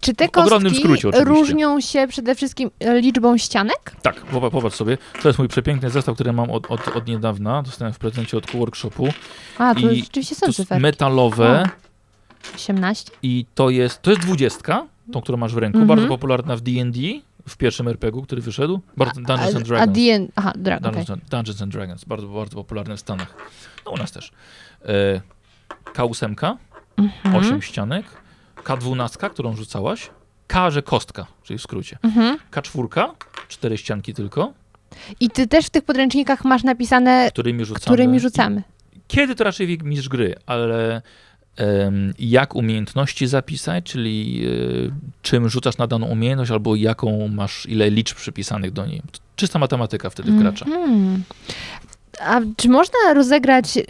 Czy 0.00 0.14
te 0.14 0.28
kostki 0.28 0.76
skrócie 0.76 1.10
różnią 1.24 1.80
się 1.80 2.06
przede 2.08 2.34
wszystkim 2.34 2.70
e, 2.80 3.00
liczbą 3.00 3.38
ścianek? 3.38 3.96
Tak, 4.02 4.20
popatrz 4.50 4.76
sobie. 4.76 4.98
To 5.22 5.28
jest 5.28 5.38
mój 5.38 5.48
przepiękny 5.48 5.90
zestaw, 5.90 6.14
który 6.14 6.32
mam 6.32 6.50
od, 6.50 6.66
od, 6.70 6.88
od 6.96 7.06
niedawna. 7.06 7.62
Dostałem 7.62 7.94
w 7.94 7.98
prezencie 7.98 8.36
od 8.36 8.50
workshopu. 8.50 9.08
A, 9.58 9.74
to 9.74 9.90
I 9.90 10.00
rzeczywiście 10.00 10.34
są 10.34 10.40
To 10.40 10.46
jest 10.46 10.56
cyferki. 10.56 10.82
metalowe 10.82 11.68
18. 12.54 13.10
i 13.22 13.46
to 13.54 13.70
jest, 13.70 14.02
to 14.02 14.10
jest 14.10 14.22
dwudziestka, 14.22 14.86
tą, 15.12 15.20
którą 15.20 15.38
masz 15.38 15.54
w 15.54 15.58
ręku, 15.58 15.78
Mhm. 15.78 15.88
bardzo 15.98 16.08
popularna 16.14 16.56
w 16.56 16.60
D&D, 16.60 16.98
w 17.48 17.56
pierwszym 17.56 17.88
RPG-u, 17.88 18.22
który 18.22 18.42
wyszedł. 18.42 18.80
Bardzo, 18.96 19.20
Dungeons 19.20 19.54
a, 19.54 19.56
and 19.56 19.66
a 19.66 19.68
Dragons. 19.68 19.92
DN... 19.98 20.28
Aha, 20.36 20.52
dra... 20.56 20.76
okej. 20.76 20.90
Dungeons, 20.90 21.10
and, 21.10 21.30
Dungeons 21.30 21.62
and 21.62 21.72
Dragons, 21.72 22.04
bardzo, 22.04 22.28
bardzo 22.28 22.56
popularny 22.56 22.96
w 22.96 23.00
Stanach. 23.00 23.34
No 23.86 23.92
u 23.92 23.96
nas 23.96 24.12
też. 24.12 24.32
E, 24.84 25.20
K8, 25.94 26.56
Mhm. 26.96 27.36
8 27.36 27.62
ścianek, 27.62 28.06
K12, 28.56 29.30
którą 29.30 29.56
rzucałaś, 29.56 30.10
K, 30.46 30.70
że 30.70 30.82
kostka, 30.82 31.26
czyli 31.42 31.58
w 31.58 31.62
skrócie. 31.62 31.98
Mhm. 32.02 32.38
K4, 32.50 33.10
cztery 33.48 33.78
ścianki 33.78 34.14
tylko, 34.14 34.52
I 35.20 35.30
ty 35.30 35.46
też 35.46 35.66
w 35.66 35.70
tych 35.70 35.84
podręcznikach 35.84 36.44
masz 36.44 36.62
napisane, 36.64 37.28
którymi 37.32 37.64
rzucamy. 37.64 37.84
którymi 37.84 38.20
rzucamy. 38.20 38.62
Kiedy 39.08 39.34
to 39.34 39.44
raczej 39.44 39.78
mistrz 39.82 40.08
gry, 40.08 40.34
ale 40.46 41.02
jak 42.18 42.54
umiejętności 42.54 43.26
zapisać, 43.26 43.84
czyli 43.84 44.40
y, 44.46 44.90
czym 45.22 45.48
rzucasz 45.48 45.78
na 45.78 45.86
daną 45.86 46.06
umiejętność, 46.06 46.50
albo 46.50 46.76
jaką 46.76 47.28
masz, 47.28 47.66
ile 47.66 47.90
liczb 47.90 48.16
przypisanych 48.16 48.72
do 48.72 48.86
niej. 48.86 49.02
Czysta 49.36 49.58
matematyka 49.58 50.10
wtedy 50.10 50.32
wkracza. 50.32 50.64
Mhm. 50.64 51.22
A 52.20 52.40
czy 52.56 52.68
można 52.68 53.14
rozegrać... 53.14 53.76
Yy... 53.76 53.84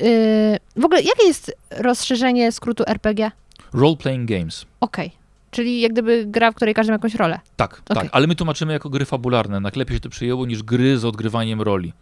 W 0.76 0.84
ogóle, 0.84 1.02
jakie 1.02 1.26
jest 1.26 1.56
rozszerzenie 1.70 2.52
skrótu 2.52 2.84
RPG? 2.86 3.30
Role 3.72 3.96
playing 3.96 4.28
games. 4.28 4.66
Okej. 4.80 5.12
Czyli 5.50 5.80
jak 5.80 5.92
gdyby 5.92 6.24
gra, 6.26 6.52
w 6.52 6.54
której 6.54 6.74
każdy 6.74 6.92
ma 6.92 6.94
jakąś 6.94 7.14
rolę. 7.14 7.40
Tak, 7.56 7.82
Okej. 7.88 8.02
tak, 8.02 8.08
ale 8.12 8.26
my 8.26 8.34
tłumaczymy 8.34 8.72
jako 8.72 8.90
gry 8.90 9.04
fabularne. 9.04 9.56
Jednak 9.56 9.76
lepiej 9.76 9.96
się 9.96 10.00
to 10.00 10.08
przyjęło 10.08 10.46
niż 10.46 10.62
gry 10.62 10.98
z 10.98 11.04
odgrywaniem 11.04 11.62
roli. 11.62 11.92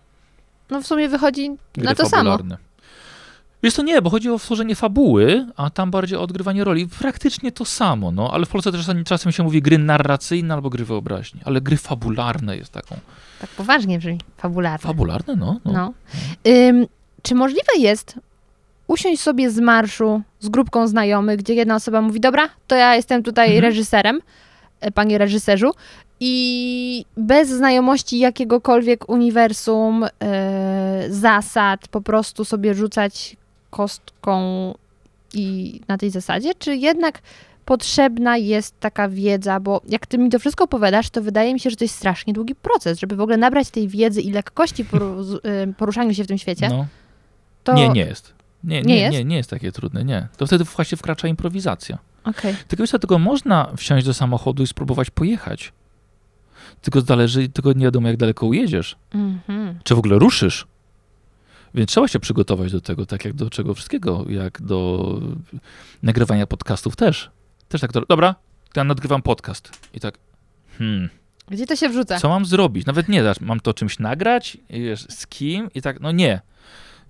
No 0.70 0.83
w 0.83 0.87
sumie 0.87 1.09
wychodzi 1.09 1.51
Gry 1.75 1.85
na 1.85 1.94
to 1.94 2.09
samo. 2.09 2.38
Wiesz 3.62 3.75
to 3.75 3.83
nie, 3.83 4.03
bo 4.03 4.11
chodzi 4.11 4.31
o 4.31 4.38
stworzenie 4.38 4.75
fabuły, 4.75 5.46
a 5.57 5.70
tam 5.70 5.90
bardziej 5.90 6.18
o 6.18 6.22
odgrywanie 6.22 6.64
roli. 6.64 6.88
Praktycznie 6.98 7.53
to 7.53 7.64
samo, 7.64 8.12
no, 8.12 8.31
ale 8.33 8.46
w 8.46 8.48
Polsce 8.48 8.72
też 8.72 8.87
czasem, 9.05 9.33
się 9.33 9.42
mówi 9.42 9.62
gry 9.62 9.79
narracyjne 9.79 10.55
albo 10.55 10.70
gry 10.70 10.85
wyobraźni, 10.85 11.40
ale 11.44 11.61
gry 11.61 11.77
fabularne 11.77 12.57
jest 12.57 12.72
taką. 12.72 12.96
Tak 13.40 13.51
poważnie 13.51 13.98
brzmi, 13.98 14.18
fabularne. 14.37 14.79
Fabularne, 14.79 15.37
no. 15.37 15.61
no. 15.64 15.72
No. 15.72 15.92
Ym, 16.53 16.87
czy 17.22 17.35
możliwe 17.35 17.72
jest 17.79 18.18
usiąść 18.87 19.22
sobie 19.22 19.51
z 19.51 19.59
marszu 19.59 20.22
z 20.40 20.48
grupką 20.48 20.88
znajomych, 20.88 21.38
gdzie 21.38 21.55
jedna 21.55 21.75
osoba 21.75 22.01
mówi, 22.03 22.20
dobra, 22.20 22.48
to 22.66 22.77
ja 22.77 22.94
jestem 22.96 23.22
tutaj 23.22 23.46
Mhm. 23.46 23.62
reżyserem, 23.64 24.20
e, 24.81 24.90
panie 24.90 25.18
reżyserzu, 25.18 25.70
i 26.20 27.05
bez 27.16 27.48
znajomości 27.48 28.18
jakiegokolwiek 28.18 29.09
uniwersum, 29.09 30.05
e, 30.05 31.07
zasad, 31.09 31.88
po 31.88 32.01
prostu 32.01 32.44
sobie 32.44 32.75
rzucać 32.75 33.37
kostką 33.76 34.74
i 35.35 35.80
na 35.88 35.98
tej 35.98 36.11
zasadzie, 36.11 36.54
czy 36.54 36.76
jednak 36.76 37.22
potrzebna 37.64 38.37
jest 38.37 38.80
taka 38.80 39.08
wiedza, 39.08 39.61
bo 39.61 39.80
jak 39.88 40.06
ty 40.06 40.18
mi 40.18 40.30
to 40.30 40.38
wszystko 40.38 40.64
opowiadasz, 40.64 41.11
to 41.11 41.22
wydaje 41.22 41.54
mi 41.54 41.61
się, 41.61 41.70
że 41.70 41.76
to 41.76 41.85
jest 41.85 41.94
strasznie 41.96 42.32
długi 42.32 42.54
proces, 42.54 42.98
żeby 43.00 43.16
w 43.16 43.20
ogóle 43.20 43.37
nabrać 43.37 43.70
tej 43.70 43.88
wiedzy 43.88 44.20
i 44.20 44.32
lekkości 44.32 44.85
poru- 44.85 45.38
y, 45.70 45.74
poruszaniu 45.74 46.14
się 46.14 46.24
w 46.24 46.26
tym 46.26 46.38
świecie. 46.38 46.68
no. 46.68 46.87
To... 47.64 47.74
Nie, 47.74 47.88
nie 47.88 48.00
jest. 48.00 48.35
Nie, 48.64 48.82
Nie 48.82 48.94
nie, 48.94 49.00
jest? 49.00 49.12
nie, 49.12 49.24
nie 49.24 49.37
jest 49.37 49.50
takie 49.50 49.72
trudne, 49.72 50.04
nie. 50.04 50.28
To 50.37 50.46
wtedy 50.46 50.64
właśnie 50.64 50.98
wkracza 50.98 51.28
improwizacja. 51.28 51.98
Okej. 52.24 52.54
Tylko 52.68 52.82
wiesz, 52.82 52.90
tylko 52.90 53.18
można 53.18 53.72
wsiąść 53.76 54.06
do 54.06 54.14
samochodu 54.14 54.62
i 54.62 54.66
spróbować 54.66 55.11
pojechać. 55.11 55.72
Tylko 56.82 57.00
zależy, 57.00 57.48
tylko 57.48 57.72
nie 57.72 57.85
wiadomo 57.85 58.08
jak 58.08 58.16
daleko 58.16 58.46
ujedziesz. 58.46 58.96
Mhm. 59.14 59.78
czy 59.85 59.94
w 59.94 59.98
ogóle 59.98 60.18
ruszysz. 60.18 60.66
Więc 61.74 61.90
trzeba 61.90 62.08
się 62.08 62.20
przygotować 62.20 62.72
do 62.72 62.80
tego, 62.80 63.06
tak 63.06 63.24
jak 63.24 63.35
do 63.35 63.50
czego 63.50 63.74
wszystkiego, 63.74 64.24
jak 64.28 64.62
do 64.62 65.08
nagrywania 66.02 66.46
podcastów 66.46 66.96
też. 66.96 67.30
Też 67.68 67.80
tak, 67.80 67.92
do- 67.92 68.06
dobra, 68.08 68.35
to 68.72 68.80
ja 68.80 68.85
nagrywam 68.85 69.22
podcast. 69.22 69.70
I 69.94 70.00
tak, 70.00 70.18
hmm, 70.78 71.08
Gdzie 71.48 71.66
to 71.66 71.76
się 71.76 71.88
wrzuca? 71.88 72.18
co 72.20 72.28
mam 72.28 72.46
zrobić? 72.46 72.87
Nawet 72.87 73.08
nie, 73.08 73.22
dasz, 73.22 73.40
mam 73.40 73.61
to 73.61 73.74
czymś 73.74 73.98
nagrać, 73.98 74.56
wiesz, 74.70 75.06
z 75.08 75.26
kim? 75.26 75.68
I 75.74 75.82
tak, 75.82 76.00
no 76.00 76.12
nie. 76.12 76.40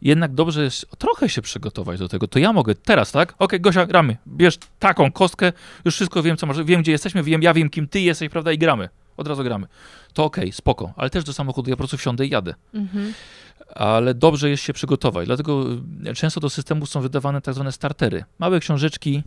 Jednak 0.03 0.35
dobrze 0.35 0.65
jest 0.65 0.87
trochę 0.99 1.29
się 1.29 1.43
przygotować 1.43 1.99
do 1.99 2.09
tego. 2.09 2.29
To 2.29 2.39
ja 2.39 2.53
mogę 2.53 2.75
teraz, 2.75 3.13
tak? 3.13 3.35
Okej, 3.39 3.61
Gosia, 3.61 3.87
gramy. 3.87 4.17
Bierz 4.27 4.59
taką 4.79 5.13
kostkę, 5.13 5.53
już 5.85 5.95
wszystko 5.95 6.23
wiem, 6.23 6.37
co 6.37 6.47
masz, 6.47 6.63
wiem, 6.63 6.83
gdzie 6.83 6.93
jesteśmy, 6.93 7.23
wiem, 7.23 7.43
ja 7.43 7.55
wiem, 7.55 7.71
kim 7.71 7.89
ty 7.89 8.01
jesteś, 8.01 8.29
prawda, 8.29 8.53
i 8.53 8.59
gramy. 8.59 8.89
Od 9.17 9.29
razu 9.29 9.45
gramy. 9.45 9.67
To 10.13 10.25
okej, 10.25 10.53
spoko. 10.53 10.93
Ale 10.97 11.11
też 11.11 11.25
do 11.25 11.33
samochodu 11.33 11.71
ja 11.71 11.77
po 11.77 11.79
prostu 11.79 11.97
wsiądę 11.97 12.27
i 12.27 12.31
jadę 12.31 12.55
Mhm. 12.75 13.13
ale 13.75 14.15
dobrze 14.15 14.51
jest 14.51 14.63
się 14.63 14.73
przygotować. 14.73 15.27
Dlatego 15.27 15.67
y, 16.07 16.15
często 16.15 16.41
do 16.41 16.51
systemu 16.51 16.87
są 16.87 17.01
wydawane 17.01 17.41
tak 17.41 17.55
zwane 17.55 17.73
startery. 17.73 18.25
Małe 18.39 18.61
książeczki. 18.61 19.23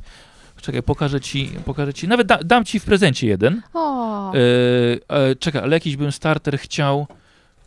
Czekaj, 0.62 0.84
pokażę 0.84 1.22
ci, 1.22 1.50
pokażę 1.66 1.94
ci. 1.94 2.08
Nawet 2.08 2.28
da, 2.28 2.38
dam 2.38 2.66
ci 2.66 2.80
w 2.80 2.86
prezencie 2.86 3.28
jeden. 3.28 3.62
O, 3.74 4.06
E, 4.34 4.38
e, 5.30 5.36
czekaj, 5.36 5.62
ale 5.62 5.76
jakiś 5.76 5.96
bym 5.96 6.12
starter 6.12 6.60
chciał 6.60 7.08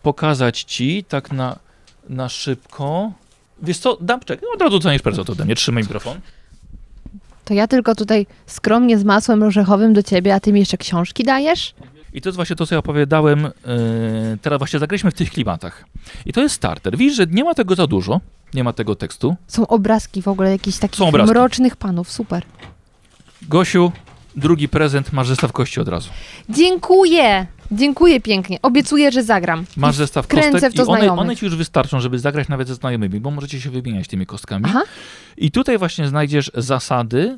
pokazać 0.02 0.62
ci 0.62 1.04
tak 1.08 1.32
na, 1.32 1.58
na 2.08 2.28
szybko. 2.28 3.12
Wiesz 3.62 3.78
co, 3.78 3.98
dam, 4.00 4.20
czekaj, 4.20 4.48
od 4.54 4.60
razu 4.62 4.70
dostaniesz 4.78 5.02
prezent 5.02 5.30
ode 5.30 5.44
mnie, 5.44 5.54
trzymaj 5.54 5.82
mikrofon. 5.82 6.20
to 7.44 7.54
ja 7.54 7.66
tylko 7.66 7.94
tutaj 7.94 8.26
skromnie 8.46 8.98
z 8.98 9.04
masłem 9.04 9.42
orzechowym 9.42 9.92
do 9.92 10.02
ciebie, 10.02 10.34
a 10.34 10.40
ty 10.40 10.52
mi 10.52 10.60
jeszcze 10.60 10.76
książki 10.76 11.24
dajesz? 11.24 11.74
I 12.18 12.20
to 12.20 12.28
jest 12.28 12.36
właśnie 12.36 12.56
to, 12.56 12.66
co 12.66 12.74
ja 12.74 12.78
opowiadałem. 12.78 13.46
e, 13.46 13.50
teraz 14.42 14.58
właśnie 14.58 14.78
zagraliśmy 14.78 15.10
w 15.10 15.14
tych 15.14 15.30
klimatach. 15.30 15.84
I 16.26 16.32
to 16.32 16.40
jest 16.40 16.54
starter. 16.54 16.96
Widzisz, 16.96 17.16
że 17.16 17.26
nie 17.26 17.44
ma 17.44 17.54
tego 17.54 17.74
za 17.74 17.86
dużo, 17.86 18.20
nie 18.54 18.64
ma 18.64 18.72
tego 18.72 18.94
tekstu. 18.94 19.36
Są 19.46 19.66
obrazki 19.66 20.22
w 20.22 20.28
ogóle 20.28 20.50
jakichś 20.50 20.78
takich 20.78 21.12
mrocznych 21.12 21.76
panów, 21.76 22.12
super. 22.12 22.42
Gosiu, 23.42 23.92
drugi 24.36 24.68
prezent, 24.68 25.12
masz 25.12 25.28
zestaw 25.28 25.52
kości 25.52 25.80
od 25.80 25.88
razu. 25.88 26.10
Dziękuję! 26.48 27.46
Dziękuję 27.72 28.20
pięknie. 28.20 28.58
Obiecuję, 28.62 29.12
że 29.12 29.22
zagram. 29.22 29.64
Masz 29.76 29.96
zestaw 29.96 30.24
wkręcę 30.24 30.50
kostek 30.50 30.72
w 30.72 30.76
to 30.76 30.82
i 30.82 30.86
one, 30.86 31.12
one 31.12 31.36
ci 31.36 31.44
już 31.44 31.56
wystarczą, 31.56 32.00
żeby 32.00 32.18
zagrać 32.18 32.48
nawet 32.48 32.68
ze 32.68 32.74
znajomymi, 32.74 33.20
bo 33.20 33.30
możecie 33.30 33.60
się 33.60 33.70
wymieniać 33.70 34.08
tymi 34.08 34.26
kostkami. 34.26 34.64
Aha. 34.68 34.82
I 35.36 35.50
tutaj 35.50 35.78
właśnie 35.78 36.08
znajdziesz 36.08 36.50
zasady 36.54 37.36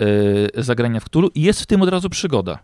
yy, 0.00 0.62
zagrania 0.62 1.00
w 1.00 1.04
Cthulhu 1.04 1.30
i 1.34 1.42
jest 1.42 1.62
w 1.62 1.66
tym 1.66 1.82
od 1.82 1.88
razu 1.88 2.10
przygoda, 2.10 2.58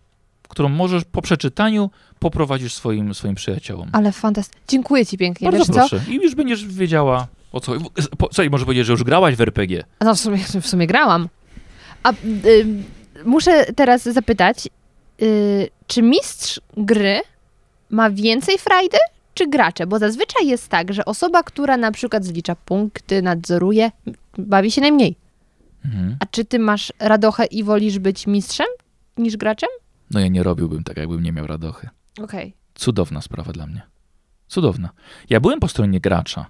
którą 0.54 0.68
możesz 0.68 1.04
po 1.04 1.22
przeczytaniu 1.22 1.90
poprowadzisz 2.18 2.74
swoim, 2.74 3.14
swoim 3.14 3.34
przyjaciołom. 3.34 3.88
Ale 3.92 4.12
fantastycznie. 4.12 4.60
Dziękuję 4.68 5.06
ci 5.06 5.18
pięknie. 5.18 5.50
Bardzo 5.50 5.58
Wiesz 5.58 5.66
co? 5.66 5.88
proszę. 5.88 6.12
I 6.12 6.14
już 6.14 6.34
będziesz 6.34 6.66
wiedziała 6.66 7.26
o 7.52 7.60
co. 7.60 7.72
Co, 8.32 8.42
może 8.50 8.64
powiedzieć, 8.64 8.86
że 8.86 8.92
już 8.92 9.04
grałaś 9.04 9.34
w 9.34 9.40
RPG. 9.40 9.84
No 10.00 10.14
w 10.14 10.20
sumie, 10.20 10.38
w 10.60 10.66
sumie 10.66 10.86
grałam. 10.86 11.28
A 12.02 12.12
y, 12.12 12.66
muszę 13.24 13.64
teraz 13.72 14.02
zapytać, 14.02 14.68
y, 15.22 15.68
czy 15.86 16.02
mistrz 16.02 16.60
gry 16.76 17.20
ma 17.90 18.10
więcej 18.10 18.58
frajdy, 18.58 18.98
czy 19.34 19.46
gracze? 19.46 19.86
Bo 19.86 19.98
zazwyczaj 19.98 20.46
jest 20.46 20.68
tak, 20.68 20.92
że 20.92 21.04
osoba, 21.04 21.42
która 21.42 21.76
na 21.76 21.92
przykład 21.92 22.24
zlicza 22.24 22.56
punkty, 22.56 23.22
nadzoruje, 23.22 23.90
bawi 24.38 24.70
się 24.70 24.80
najmniej. 24.80 25.16
Mhm. 25.84 26.16
A 26.20 26.26
czy 26.26 26.44
ty 26.44 26.58
masz 26.58 26.92
radochę 26.98 27.44
i 27.44 27.64
wolisz 27.64 27.98
być 27.98 28.26
mistrzem 28.26 28.66
niż 29.16 29.36
graczem? 29.36 29.68
No 30.14 30.20
ja 30.20 30.28
nie 30.28 30.42
robiłbym 30.42 30.84
tak, 30.84 30.96
jakbym 30.96 31.22
nie 31.22 31.32
miał 31.32 31.46
radochy. 31.46 31.88
Okej. 32.22 32.54
Cudowna 32.74 33.20
sprawa 33.20 33.52
dla 33.52 33.66
mnie. 33.66 33.82
Cudowna. 34.48 34.90
Ja 35.30 35.40
byłem 35.40 35.60
po 35.60 35.68
stronie 35.68 36.00
gracza. 36.00 36.46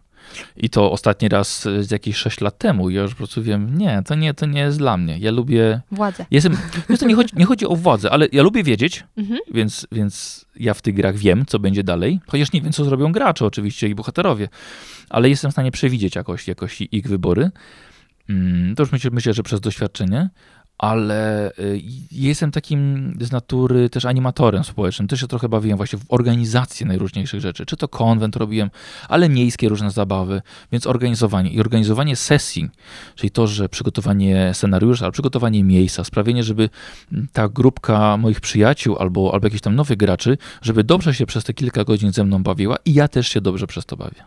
I 0.56 0.70
to 0.70 0.92
ostatni 0.92 1.28
raz 1.28 1.66
e, 1.66 1.82
z 1.82 1.90
jakieś 1.90 2.16
6 2.16 2.40
lat 2.40 2.58
temu. 2.58 2.90
Ja 2.90 3.02
już 3.02 3.10
po 3.10 3.16
prostu 3.16 3.42
wiem, 3.42 3.78
nie, 3.78 4.02
to 4.06 4.14
nie, 4.14 4.34
to 4.34 4.46
nie 4.46 4.60
jest 4.60 4.78
dla 4.78 4.96
mnie. 4.96 5.18
Ja 5.18 5.30
lubię. 5.30 5.80
Władzę. 5.90 6.26
Jestem. 6.30 6.56
Wiesz, 6.88 6.98
to 7.00 7.06
nie 7.06 7.14
chodzi, 7.14 7.36
nie 7.36 7.44
chodzi 7.44 7.66
o 7.66 7.76
władzę, 7.76 8.10
ale 8.10 8.28
ja 8.32 8.42
lubię 8.42 8.62
wiedzieć, 8.62 9.04
Mhm. 9.16 9.40
więc, 9.50 9.86
więc 9.92 10.44
ja 10.56 10.74
w 10.74 10.82
tych 10.82 10.94
grach 10.94 11.16
wiem, 11.16 11.46
co 11.46 11.58
będzie 11.58 11.84
dalej. 11.84 12.20
Chociaż 12.26 12.52
nie 12.52 12.60
wiem, 12.62 12.72
co 12.72 12.84
zrobią 12.84 13.12
gracze, 13.12 13.46
oczywiście, 13.46 13.88
i 13.88 13.94
bohaterowie. 13.94 14.48
Ale 15.10 15.28
jestem 15.28 15.50
w 15.50 15.54
stanie 15.54 15.70
przewidzieć 15.70 16.14
jakoś, 16.16 16.48
jakoś 16.48 16.80
ich 16.80 17.08
wybory. 17.08 17.50
Mm, 18.28 18.74
To 18.74 18.82
już 18.82 18.92
myślę, 18.92 19.10
myślę, 19.10 19.34
że 19.34 19.42
przez 19.42 19.60
doświadczenie. 19.60 20.30
Ale 20.78 21.50
y, 21.58 21.82
jestem 22.10 22.50
takim 22.50 23.12
z 23.20 23.32
natury 23.32 23.90
też 23.90 24.04
animatorem 24.04 24.64
społecznym. 24.64 25.08
Też 25.08 25.20
się 25.20 25.26
trochę 25.26 25.48
bawiłem 25.48 25.76
właśnie 25.76 25.98
w 25.98 26.04
organizację 26.08 26.86
najróżniejszych 26.86 27.40
rzeczy. 27.40 27.66
Czy 27.66 27.76
to 27.76 27.88
konwent 27.88 28.36
robiłem, 28.36 28.70
ale 29.08 29.28
miejskie 29.28 29.68
różne 29.68 29.90
zabawy, 29.90 30.42
więc 30.72 30.86
organizowanie. 30.86 31.50
I 31.50 31.60
organizowanie 31.60 32.16
sesji, 32.16 32.68
czyli 33.14 33.30
to, 33.30 33.46
że 33.46 33.68
przygotowanie 33.68 34.50
scenariusza, 34.54 35.04
ale 35.04 35.12
przygotowanie 35.12 35.64
miejsca, 35.64 36.04
sprawienie, 36.04 36.44
żeby 36.44 36.70
ta 37.32 37.48
grupka 37.48 38.16
moich 38.16 38.40
przyjaciół 38.40 38.96
albo, 38.96 39.34
albo 39.34 39.46
jakichś 39.46 39.62
tam 39.62 39.74
nowych 39.74 39.96
graczy, 39.96 40.38
żeby 40.62 40.84
dobrze 40.84 41.14
się 41.14 41.26
przez 41.26 41.44
te 41.44 41.54
kilka 41.54 41.84
godzin 41.84 42.12
ze 42.12 42.24
mną 42.24 42.42
bawiła 42.42 42.76
i 42.84 42.94
ja 42.94 43.08
też 43.08 43.28
się 43.28 43.40
dobrze 43.40 43.66
przez 43.66 43.86
to 43.86 43.96
bawię. 43.96 44.24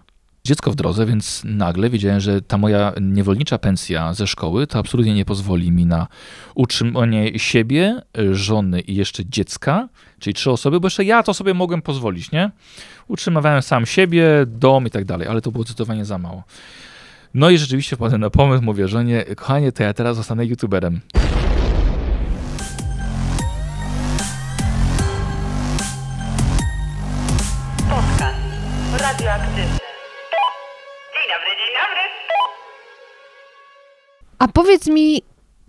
Dziecko 0.48 0.72
w 0.72 0.76
drodze, 0.76 1.06
więc 1.06 1.42
nagle 1.46 1.90
wiedziałem, 1.90 2.20
że 2.20 2.42
ta 2.42 2.58
moja 2.58 2.94
niewolnicza 3.02 3.58
pensja 3.58 4.14
ze 4.14 4.28
szkoły 4.28 4.68
to 4.68 4.80
absolutnie 4.80 5.14
nie 5.14 5.26
pozwoli 5.26 5.72
mi 5.72 5.86
na 5.86 6.08
utrzymanie 6.56 7.40
siebie, 7.40 8.02
żony 8.32 8.82
i 8.82 8.96
jeszcze 8.96 9.26
dziecka, 9.26 9.90
czyli 10.20 10.34
trzy 10.34 10.52
osoby, 10.52 10.80
bo 10.80 10.86
jeszcze 10.86 11.04
ja 11.04 11.24
to 11.24 11.34
sobie 11.34 11.54
mogłem 11.54 11.82
pozwolić, 11.82 12.32
nie? 12.32 12.52
Utrzymywałem 13.08 13.62
sam 13.62 13.86
siebie, 13.86 14.28
dom 14.46 14.88
i 14.88 14.90
tak 14.90 15.06
dalej, 15.06 15.28
ale 15.28 15.42
to 15.42 15.52
było 15.52 15.64
zdecydowanie 15.64 16.06
za 16.06 16.18
mało. 16.18 16.44
No 17.34 17.50
i 17.50 17.58
rzeczywiście 17.58 17.96
wpadłem 17.96 18.22
na 18.22 18.30
pomysł, 18.30 18.64
mówię 18.64 18.88
żonie, 18.88 19.26
kochanie, 19.36 19.72
to 19.72 19.84
ja 19.84 19.94
teraz 19.94 20.18
zostanę 20.18 20.46
youtuberem. 20.46 21.02
A 34.40 34.48
powiedz 34.48 34.88
mi, 34.88 35.22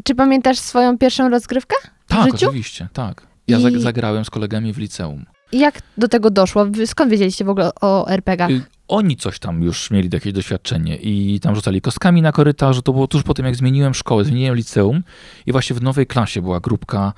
czy 0.04 0.14
pamiętasz 0.14 0.59
swoją 0.59 0.98
pierwszą 0.98 1.28
rozgrywkę 1.28 1.76
Tak, 2.09 2.35
oczywiście, 2.35 2.88
tak. 2.92 3.26
Ja 3.48 3.59
I- 3.59 3.62
zag- 3.62 3.78
zagrałem 3.78 4.24
z 4.24 4.31
kolegami 4.31 4.72
w 4.72 4.78
liceum. 4.78 5.24
I 5.52 5.59
Jak 5.59 5.83
do 5.98 6.09
tego 6.09 6.31
doszło? 6.31 6.66
Skąd 6.87 7.11
wiedzieliście 7.11 7.44
w 7.44 7.48
ogóle 7.48 7.70
o 7.81 8.09
RPG-ach? 8.11 8.50
Y, 8.50 8.62
Oni 8.88 9.16
coś 9.16 9.38
tam 9.38 9.62
już 9.62 9.90
mieli 9.90 10.09
jakieś 10.12 10.33
doświadczenie 10.33 10.96
i 10.96 11.40
tam 11.40 11.54
rzucali 11.54 11.81
kostkami 11.81 12.22
na 12.22 12.33
korytarzu. 12.33 12.83
To 12.83 12.92
było 12.92 13.07
tuż 13.07 13.22
po 13.22 13.35
tym, 13.35 13.46
jak 13.46 13.57
zmieniłem 13.57 13.94
szkołę, 13.94 14.24
zmieniłem 14.24 14.57
liceum 14.57 15.02
i 15.46 15.52
właśnie 15.52 15.76
w 15.76 15.83
nowej 15.83 16.07
klasie 16.07 16.42
była 16.42 16.61
grupka, 16.61 17.12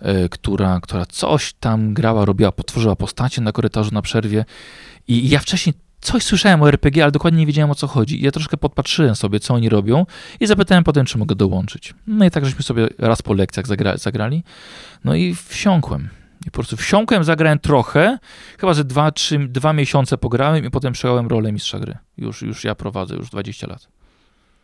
e, 0.00 0.28
która, 0.28 0.80
która 0.82 1.06
coś 1.06 1.52
tam 1.52 1.94
grała, 1.94 2.24
robiła, 2.24 2.52
potworzyła 2.52 2.96
postacie 2.96 3.40
na 3.42 3.52
korytarzu 3.52 3.90
na 3.94 4.02
przerwie. 4.02 4.44
I 5.08 5.28
ja 5.28 5.38
wcześniej 5.38 5.74
coś 6.00 6.22
słyszałem 6.22 6.62
o 6.62 6.68
RPG, 6.68 7.02
ale 7.02 7.12
dokładnie 7.12 7.40
nie 7.40 7.46
wiedziałem 7.46 7.70
o 7.70 7.74
co 7.74 7.86
chodzi. 7.86 8.22
Ja 8.22 8.30
troszkę 8.30 8.56
podpatrzyłem 8.56 9.16
sobie, 9.16 9.40
co 9.40 9.54
oni 9.54 9.68
robią 9.68 10.06
i 10.40 10.46
zapytałem 10.46 10.84
potem, 10.84 11.06
czy 11.06 11.18
mogę 11.18 11.34
dołączyć. 11.34 11.94
No 12.06 12.24
i 12.24 12.30
tak 12.30 12.44
żeśmy 12.44 12.62
sobie 12.62 12.88
raz 12.98 13.22
po 13.22 13.34
lekcjach 13.34 13.66
zagra- 13.66 13.98
zagrali. 13.98 14.42
No 15.04 15.14
i 15.14 15.34
wsiąkłem. 15.34 16.08
I 16.46 16.50
po 16.50 16.54
prostu 16.54 16.76
wsiąkłem, 16.76 17.24
zagrałem 17.24 17.58
trochę, 17.58 18.18
chyba 18.58 18.74
ze 18.74 18.84
dwa, 18.84 19.10
trzy, 19.12 19.38
dwa 19.38 19.72
miesiące 19.72 20.18
pograłem 20.18 20.64
i 20.64 20.70
potem 20.70 20.92
przejąłem 20.92 21.26
rolę 21.26 21.52
mistrza 21.52 21.78
gry. 21.78 21.98
Już, 22.18 22.42
już 22.42 22.64
ja 22.64 22.74
prowadzę, 22.74 23.14
już 23.16 23.30
20 23.30 23.66
lat. 23.66 23.88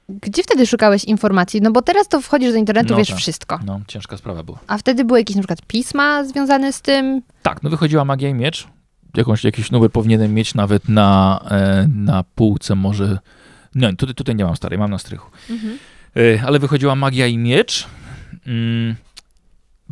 Gdzie 0.09 0.43
wtedy 0.43 0.67
szukałeś 0.67 1.05
informacji? 1.05 1.61
No 1.61 1.71
bo 1.73 1.83
teraz 1.83 2.09
to 2.09 2.21
wchodzisz 2.21 2.53
do 2.53 2.57
internetu, 2.59 2.89
No 2.93 2.97
wiesz 2.99 3.09
tak. 3.09 3.19
wszystko. 3.19 3.59
No, 3.67 3.81
ciężka 3.89 4.17
sprawa 4.17 4.43
była. 4.43 4.59
A 4.67 4.79
wtedy 4.79 5.05
były 5.05 5.19
jakieś 5.19 5.37
na 5.37 5.43
przykład 5.43 5.63
pisma 5.67 6.25
związane 6.25 6.73
z 6.73 6.81
tym? 6.83 7.23
Tak, 7.43 7.63
no 7.63 7.71
wychodziła 7.71 8.05
Magia 8.05 8.29
i 8.29 8.35
Miecz. 8.35 8.69
Jakąś, 9.17 9.45
jakiś 9.45 9.71
numer 9.71 9.91
powinienem 9.91 10.35
mieć 10.35 10.55
nawet 10.55 10.89
na, 10.89 11.41
e, 11.51 11.89
na 11.89 12.25
półce 12.35 12.75
może... 12.75 13.19
Nie, 13.75 13.97
tutaj, 13.97 14.15
tutaj 14.15 14.37
nie 14.37 14.45
mam 14.45 14.57
starej, 14.57 14.79
mam 14.79 14.91
na 14.91 14.99
strychu. 14.99 15.31
E, 16.17 16.43
ale 16.47 16.59
wychodziła 16.59 16.95
Magia 16.95 17.27
i 17.27 17.39
Miecz. 17.39 17.87
Mm, 18.47 18.95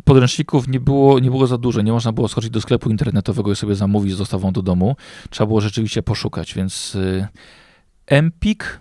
podręczników 0.03 0.67
nie 0.67 0.79
było, 0.79 1.19
nie 1.19 1.29
było 1.29 1.47
za 1.47 1.57
dużo. 1.57 1.81
Nie 1.81 1.91
można 1.91 2.11
było 2.11 2.27
skoczyć 2.27 2.49
do 2.49 2.61
sklepu 2.61 2.89
internetowego 2.89 3.51
i 3.51 3.55
sobie 3.55 3.75
zamówić 3.75 4.13
z 4.13 4.17
dostawą 4.17 4.51
do 4.51 4.61
domu. 4.61 4.95
Trzeba 5.29 5.47
było 5.47 5.61
rzeczywiście 5.61 6.03
poszukać, 6.03 6.53
więc 6.53 6.95
y, 6.95 7.27
Empik 8.05 8.79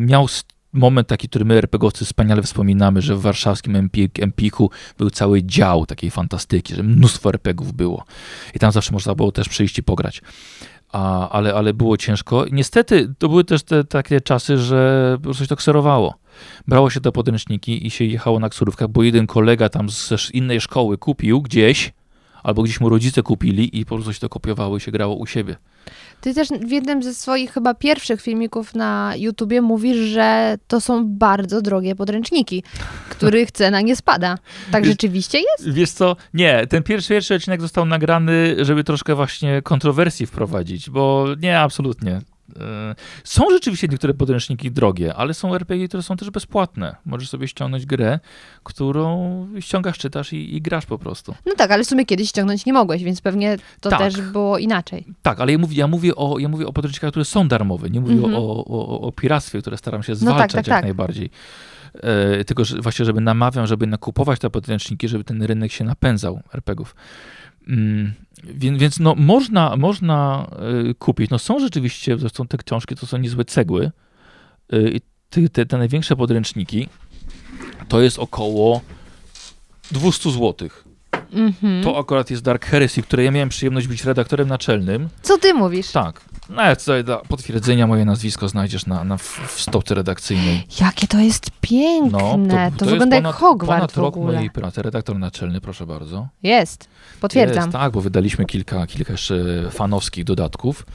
miał 0.00 0.28
moment 0.72 1.08
taki, 1.08 1.28
który 1.28 1.44
my 1.44 1.54
RPGowcy 1.54 2.04
wspaniale 2.04 2.42
wspominamy, 2.42 3.02
że 3.02 3.16
w 3.16 3.20
warszawskim 3.20 3.76
Empik, 3.76 4.20
Empiku 4.22 4.70
był 4.98 5.10
cały 5.10 5.42
dział 5.42 5.86
takiej 5.86 6.10
fantastyki, 6.10 6.74
że 6.74 6.82
mnóstwo 6.82 7.28
RPGów 7.28 7.72
było. 7.72 8.04
I 8.54 8.58
tam 8.58 8.72
zawsze 8.72 8.92
można 8.92 9.14
było 9.14 9.32
też 9.32 9.48
przyjść 9.48 9.78
i 9.78 9.82
pograć. 9.82 10.22
A, 10.92 11.28
ale, 11.28 11.54
ale 11.54 11.74
było 11.74 11.96
ciężko. 11.96 12.44
Niestety 12.52 13.14
to 13.18 13.28
były 13.28 13.44
też 13.44 13.62
te 13.62 13.84
takie 13.84 14.20
czasy, 14.20 14.58
że 14.58 15.18
się 15.32 15.46
to 15.46 15.56
kserowało. 15.56 16.14
Brało 16.68 16.90
się 16.90 17.00
te 17.00 17.12
podręczniki 17.12 17.86
i 17.86 17.90
się 17.90 18.04
jechało 18.04 18.40
na 18.40 18.48
ksurówkach, 18.48 18.88
bo 18.88 19.02
jeden 19.02 19.26
kolega 19.26 19.68
tam 19.68 19.90
z 19.90 20.30
innej 20.34 20.60
szkoły 20.60 20.98
kupił 20.98 21.42
gdzieś, 21.42 21.92
albo 22.42 22.62
gdzieś 22.62 22.80
mu 22.80 22.88
rodzice 22.88 23.22
kupili 23.22 23.78
i 23.78 23.84
po 23.84 23.94
prostu 23.94 24.12
się 24.12 24.20
to 24.20 24.28
kopiowało 24.28 24.76
i 24.76 24.80
się 24.80 24.90
grało 24.90 25.14
u 25.14 25.26
siebie. 25.26 25.56
Ty 26.20 26.34
też 26.34 26.48
w 26.48 26.70
jednym 26.70 27.02
ze 27.02 27.14
swoich 27.14 27.52
chyba 27.52 27.74
pierwszych 27.74 28.22
filmików 28.22 28.74
na 28.74 29.12
YouTubie 29.16 29.60
mówisz, 29.62 29.96
że 29.96 30.58
to 30.68 30.80
są 30.80 31.06
bardzo 31.06 31.62
drogie 31.62 31.94
podręczniki, 31.94 32.62
których 33.10 33.52
cena 33.52 33.80
nie 33.80 33.96
spada. 33.96 34.38
Tak 34.72 34.82
Wiesz- 34.84 34.90
rzeczywiście 34.90 35.38
jest? 35.38 35.74
Wiesz 35.74 35.90
co, 35.90 36.16
nie, 36.34 36.66
ten 36.66 36.82
pierwszy, 36.82 37.08
pierwszy 37.08 37.34
odcinek 37.34 37.60
został 37.60 37.86
nagrany, 37.86 38.56
żeby 38.64 38.84
troszkę 38.84 39.14
właśnie 39.14 39.62
kontrowersji 39.62 40.26
wprowadzić, 40.26 40.90
bo 40.90 41.26
nie, 41.40 41.60
absolutnie. 41.60 42.20
E, 42.60 42.94
Są 43.24 43.44
rzeczywiście 43.50 43.88
niektóre 43.88 44.14
podręczniki 44.14 44.70
drogie, 44.70 45.14
ale 45.14 45.34
są 45.34 45.54
RPG, 45.54 45.88
które 45.88 46.02
są 46.02 46.16
też 46.16 46.30
bezpłatne. 46.30 46.96
Możesz 47.04 47.28
sobie 47.28 47.48
ściągnąć 47.48 47.86
grę, 47.86 48.18
którą 48.64 49.46
ściągasz, 49.60 49.98
czytasz 49.98 50.32
i, 50.32 50.56
i 50.56 50.62
grasz 50.62 50.86
po 50.86 50.98
prostu. 50.98 51.34
No 51.46 51.54
tak, 51.56 51.70
ale 51.70 51.84
w 51.84 51.86
sumie 51.86 52.06
kiedyś 52.06 52.28
ściągnąć 52.28 52.66
nie 52.66 52.72
mogłeś, 52.72 53.04
więc 53.04 53.20
pewnie 53.20 53.56
to 53.80 53.90
Tak. 53.90 53.98
też 53.98 54.20
było 54.20 54.58
inaczej. 54.58 55.04
Tak, 55.22 55.40
ale 55.40 55.52
ja 55.52 55.58
mówię, 55.58 55.76
ja 55.76 55.86
mówię, 55.86 56.16
o, 56.16 56.38
ja 56.38 56.48
mówię 56.48 56.66
o 56.66 56.72
podręcznikach, 56.72 57.10
które 57.10 57.24
są 57.24 57.48
darmowe. 57.48 57.90
Nie 57.90 58.00
mówię 58.00 58.14
Mhm. 58.14 58.34
o, 58.34 58.64
o, 58.66 59.00
o 59.00 59.12
piractwie, 59.12 59.60
które 59.60 59.76
staram 59.76 60.02
się 60.02 60.12
tak, 60.12 60.16
zwalczać 60.20 60.50
tak, 60.52 60.66
jak 60.66 60.76
tak. 60.76 60.84
najbardziej. 60.84 61.30
E, 61.94 62.44
tylko 62.44 62.64
że 62.64 62.80
właśnie, 62.80 63.04
żeby 63.04 63.20
namawiam, 63.20 63.66
żeby 63.66 63.86
nakupować 63.86 64.40
te 64.40 64.50
podręczniki, 64.50 65.08
żeby 65.08 65.24
ten 65.24 65.42
rynek 65.42 65.72
się 65.72 65.84
napędzał 65.84 66.40
RPGów. 66.54 66.94
Mm, 67.68 68.12
więc, 68.44 68.78
więc 68.78 69.00
no, 69.00 69.14
można, 69.14 69.76
można 69.76 70.46
e, 70.90 70.94
kupić. 70.94 71.30
No, 71.30 71.38
są 71.38 71.58
rzeczywiście, 71.58 72.18
zresztą 72.18 72.46
te 72.46 72.58
książki 72.58 72.96
to 72.96 73.06
są 73.06 73.18
niezłe 73.18 73.44
cegły. 73.44 73.90
I 74.72 75.00
te, 75.30 75.48
te, 75.48 75.66
te 75.66 75.78
największe 75.78 76.16
podręczniki 76.16 76.88
to 77.88 78.00
jest 78.00 78.18
około 78.18 78.80
200 79.92 80.30
złotych. 80.30 80.84
Mhm. 81.32 81.84
To 81.84 81.98
akurat 81.98 82.30
jest 82.30 82.42
Dark 82.42 82.66
Heresy, 82.66 83.02
które 83.02 83.24
ja 83.24 83.30
miałem 83.30 83.48
przyjemność 83.48 83.86
być 83.86 84.04
redaktorem 84.04 84.48
naczelnym. 84.48 85.08
Co 85.22 85.38
ty 85.38 85.54
mówisz? 85.54 85.92
Tak. 85.92 86.20
Sobie 86.78 87.02
dla 87.02 87.16
potwierdzenia 87.16 87.86
moje 87.86 88.04
nazwisko 88.04 88.48
znajdziesz 88.48 88.86
na, 88.86 89.04
na, 89.04 89.16
w 89.16 89.40
w 89.56 89.60
stopce 89.60 89.94
redakcyjnej. 89.94 90.66
Jakie 90.80 91.06
to 91.06 91.18
jest 91.18 91.50
piękne. 91.60 92.36
No, 92.38 92.46
to 92.48 92.84
jest 92.84 92.90
wygląda 92.90 93.16
jak 93.16 93.24
ponad, 93.24 93.40
Hogwart 93.40 93.78
ponad 93.78 93.92
w 93.92 93.96
rok 93.96 94.16
ogóle. 94.16 94.34
mojej 94.34 94.50
pracy. 94.50 94.82
Redaktor 94.82 95.18
naczelny, 95.18 95.60
proszę 95.60 95.86
bardzo. 95.86 96.28
Jest. 96.42 96.88
Potwierdzam. 97.20 97.64
Jest, 97.64 97.72
tak, 97.72 97.92
bo 97.92 98.00
wydaliśmy 98.00 98.44
kilka, 98.44 98.86
kilka 98.86 99.12
jeszcze 99.12 99.64
fanowskich 99.70 100.24
dodatków. 100.24 100.86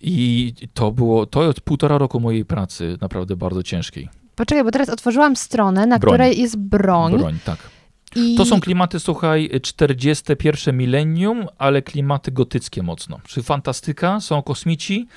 I 0.00 0.54
to 0.74 0.92
było, 0.92 1.26
to 1.26 1.44
jest 1.44 1.60
półtora 1.60 1.98
roku 1.98 2.20
mojej 2.20 2.44
pracy, 2.44 2.98
naprawdę 3.00 3.36
bardzo 3.36 3.62
ciężkiej. 3.62 4.08
Poczekaj, 4.34 4.64
bo 4.64 4.70
teraz 4.70 4.88
otworzyłam 4.88 5.36
stronę, 5.36 5.86
na 5.86 5.98
Broń. 5.98 6.14
której 6.14 6.40
jest 6.40 6.56
broń. 6.56 7.18
Broń, 7.18 7.38
tak. 7.44 7.58
I... 8.16 8.34
To 8.34 8.44
są 8.44 8.60
klimaty, 8.60 9.00
słuchaj, 9.00 9.50
41 9.62 10.76
milenium, 10.76 11.46
ale 11.58 11.82
klimaty 11.82 12.32
gotyckie 12.32 12.82
mocno. 12.82 13.20
Czy 13.26 13.42
fantastyka, 13.42 14.20
są 14.20 14.42
kosmici, 14.42 15.08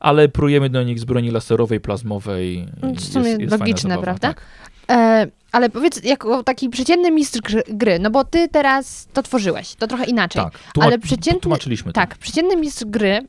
ale 0.00 0.28
prujemy 0.28 0.70
do 0.70 0.82
nich 0.82 1.00
z 1.00 1.04
broni 1.04 1.30
laserowej, 1.30 1.80
plazmowej. 1.80 2.66
W 2.96 3.00
sumie 3.00 3.36
fajna 3.36 3.56
logiczne, 3.56 3.90
zabawa, 3.90 4.02
prawda? 4.02 4.28
Tak. 4.28 4.42
E, 4.90 5.26
Ale 5.52 5.70
powiedz, 5.70 6.04
jako 6.04 6.42
taki 6.42 6.68
przeciętny 6.68 7.10
mistrz 7.10 7.40
gry, 7.68 7.98
no 7.98 8.10
bo 8.10 8.24
ty 8.24 8.48
teraz 8.48 9.08
to 9.12 9.22
tworzyłeś, 9.22 9.74
to 9.74 9.86
trochę 9.86 10.04
inaczej. 10.04 10.42
Tak, 10.42 10.52
Ale 10.80 10.98
przeciętny- 10.98 11.40
tłumaczyliśmy 11.40 11.92
to. 11.92 12.00
Tak, 12.00 12.18
przeciętny 12.18 12.56
mistrz 12.56 12.84
gry, 12.84 13.20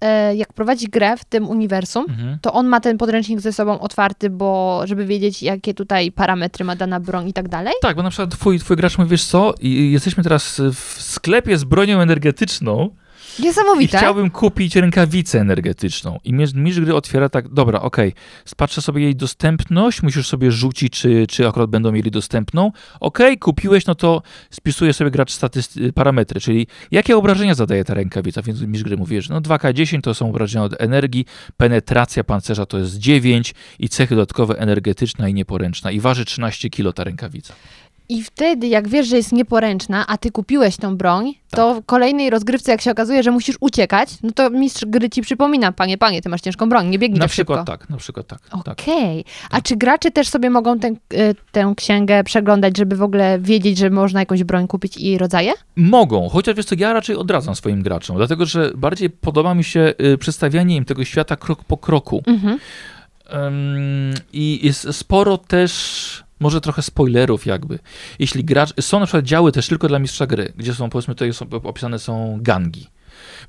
e, 0.00 0.36
jak 0.36 0.52
prowadzi 0.52 0.86
grę 0.88 1.16
w 1.16 1.24
tym 1.24 1.48
uniwersum, 1.48 2.04
Mhm. 2.08 2.38
to 2.42 2.52
on 2.52 2.66
ma 2.66 2.80
ten 2.80 2.98
podręcznik 2.98 3.40
ze 3.40 3.52
sobą 3.52 3.80
otwarty, 3.80 4.30
bo 4.30 4.82
żeby 4.84 5.06
wiedzieć, 5.06 5.42
jakie 5.42 5.74
tutaj 5.74 6.12
parametry 6.12 6.64
ma 6.64 6.76
dana 6.76 7.00
broń 7.00 7.28
i 7.28 7.32
tak 7.32 7.48
dalej. 7.48 7.74
Tak, 7.82 7.96
bo 7.96 8.02
na 8.02 8.10
przykład 8.10 8.30
twój, 8.30 8.58
twój 8.58 8.76
gracz 8.76 8.98
mówi, 8.98 9.10
wiesz 9.10 9.24
co, 9.24 9.54
jesteśmy 9.62 10.22
teraz 10.22 10.60
w 10.74 10.96
sklepie 11.02 11.58
z 11.58 11.64
bronią 11.64 12.00
energetyczną 12.00 12.90
i 13.38 13.42
Niesamowite. 13.42 13.98
chciałbym 13.98 14.30
kupić 14.30 14.76
rękawicę 14.76 15.40
energetyczną. 15.40 16.18
I 16.24 16.32
mistrz, 16.32 16.80
gry 16.80 16.94
otwiera 16.94 17.28
tak, 17.28 17.48
dobra, 17.48 17.80
okej, 17.80 18.12
spatrzę 18.44 18.82
sobie 18.82 19.02
jej 19.02 19.16
dostępność, 19.16 20.02
musisz 20.02 20.28
sobie 20.28 20.52
rzucić, 20.52 20.92
czy, 20.92 21.26
czy 21.26 21.48
akurat 21.48 21.70
będą 21.70 21.92
mieli 21.92 22.10
dostępną. 22.10 22.72
Okej, 23.00 23.38
kupiłeś, 23.38 23.86
no 23.86 23.94
to 23.94 24.22
spisuje 24.50 24.92
sobie 24.92 25.10
gracz 25.10 25.32
statysty- 25.32 25.92
parametry, 25.92 26.40
czyli 26.40 26.66
jakie 26.90 27.16
obrażenia 27.16 27.54
zadaje 27.54 27.84
ta 27.84 27.94
rękawica. 27.94 28.42
Więc 28.42 28.60
mistrz 28.60 28.84
gry 28.84 28.96
mówi, 28.96 29.22
że 29.22 29.34
no 29.34 29.40
2K10 29.40 30.00
to 30.00 30.14
są 30.14 30.28
obrażenia 30.28 30.64
od 30.64 30.82
energii, 30.82 31.26
penetracja 31.56 32.24
pancerza 32.24 32.66
to 32.66 32.78
jest 32.78 32.98
9 32.98 33.54
i 33.78 33.88
cechy 33.88 34.14
dodatkowe 34.14 34.58
energetyczna 34.58 35.28
i 35.28 35.34
nieporęczna. 35.34 35.90
I 35.90 36.00
waży 36.00 36.24
13 36.24 36.70
kilo 36.70 36.92
ta 36.92 37.04
rękawica. 37.04 37.54
I 38.08 38.22
wtedy, 38.22 38.66
jak 38.66 38.88
wiesz, 38.88 39.06
że 39.06 39.16
jest 39.16 39.32
nieporęczna, 39.32 40.04
a 40.06 40.18
ty 40.18 40.30
kupiłeś 40.30 40.76
tą 40.76 40.96
broń, 40.96 41.34
to 41.50 41.74
w 41.74 41.84
kolejnej 41.86 42.30
rozgrywce, 42.30 42.72
jak 42.72 42.80
się 42.80 42.90
okazuje, 42.90 43.22
że 43.22 43.30
musisz 43.30 43.56
uciekać, 43.60 44.08
no 44.22 44.30
to 44.30 44.50
mistrz 44.50 44.84
gry 44.86 45.10
ci 45.10 45.22
przypomina, 45.22 45.72
panie, 45.72 45.98
panie, 45.98 46.22
ty 46.22 46.28
masz 46.28 46.40
ciężką 46.40 46.68
broń, 46.68 46.88
nie 46.88 46.98
biegnij 46.98 47.18
Na 47.18 47.24
tak 47.24 47.30
przykład 47.30 47.58
szybko. 47.60 47.72
tak, 47.72 47.90
na 47.90 47.96
przykład 47.96 48.26
tak. 48.26 48.38
tak. 48.64 48.80
Okej. 48.80 49.24
A 49.50 49.60
czy 49.60 49.76
gracze 49.76 50.10
też 50.10 50.28
sobie 50.28 50.50
mogą 50.50 50.78
tę, 50.78 50.88
y, 50.88 51.34
tę 51.52 51.74
księgę 51.76 52.24
przeglądać, 52.24 52.78
żeby 52.78 52.96
w 52.96 53.02
ogóle 53.02 53.38
wiedzieć, 53.40 53.78
że 53.78 53.90
można 53.90 54.20
jakąś 54.20 54.44
broń 54.44 54.68
kupić 54.68 54.96
i 54.96 55.18
rodzaje? 55.18 55.52
Mogą, 55.76 56.28
chociaż 56.28 56.54
wiesz 56.56 56.66
co, 56.66 56.74
ja 56.78 56.92
raczej 56.92 57.16
odradzam 57.16 57.54
swoim 57.54 57.82
graczom, 57.82 58.16
dlatego 58.16 58.46
że 58.46 58.70
bardziej 58.74 59.10
podoba 59.10 59.54
mi 59.54 59.64
się 59.64 59.94
y, 60.14 60.18
przedstawianie 60.18 60.76
im 60.76 60.84
tego 60.84 61.04
świata 61.04 61.36
krok 61.36 61.64
po 61.64 61.76
kroku. 61.76 62.22
Mhm. 62.26 62.58
I 64.32 64.60
jest 64.62 64.92
sporo 64.92 65.38
też, 65.38 66.24
może 66.42 66.60
trochę 66.60 66.82
spoilerów 66.82 67.46
jakby. 67.46 67.78
Jeśli 68.18 68.44
gracz, 68.44 68.80
są 68.80 69.00
na 69.00 69.06
przykład 69.06 69.24
działy 69.24 69.52
też 69.52 69.68
tylko 69.68 69.88
dla 69.88 69.98
mistrza 69.98 70.26
gry, 70.26 70.52
gdzie 70.56 70.74
są, 70.74 70.90
powiedzmy, 70.90 71.14
tutaj 71.14 71.32
są, 71.32 71.46
opisane 71.50 71.98
są 71.98 72.38
gangi. 72.40 72.86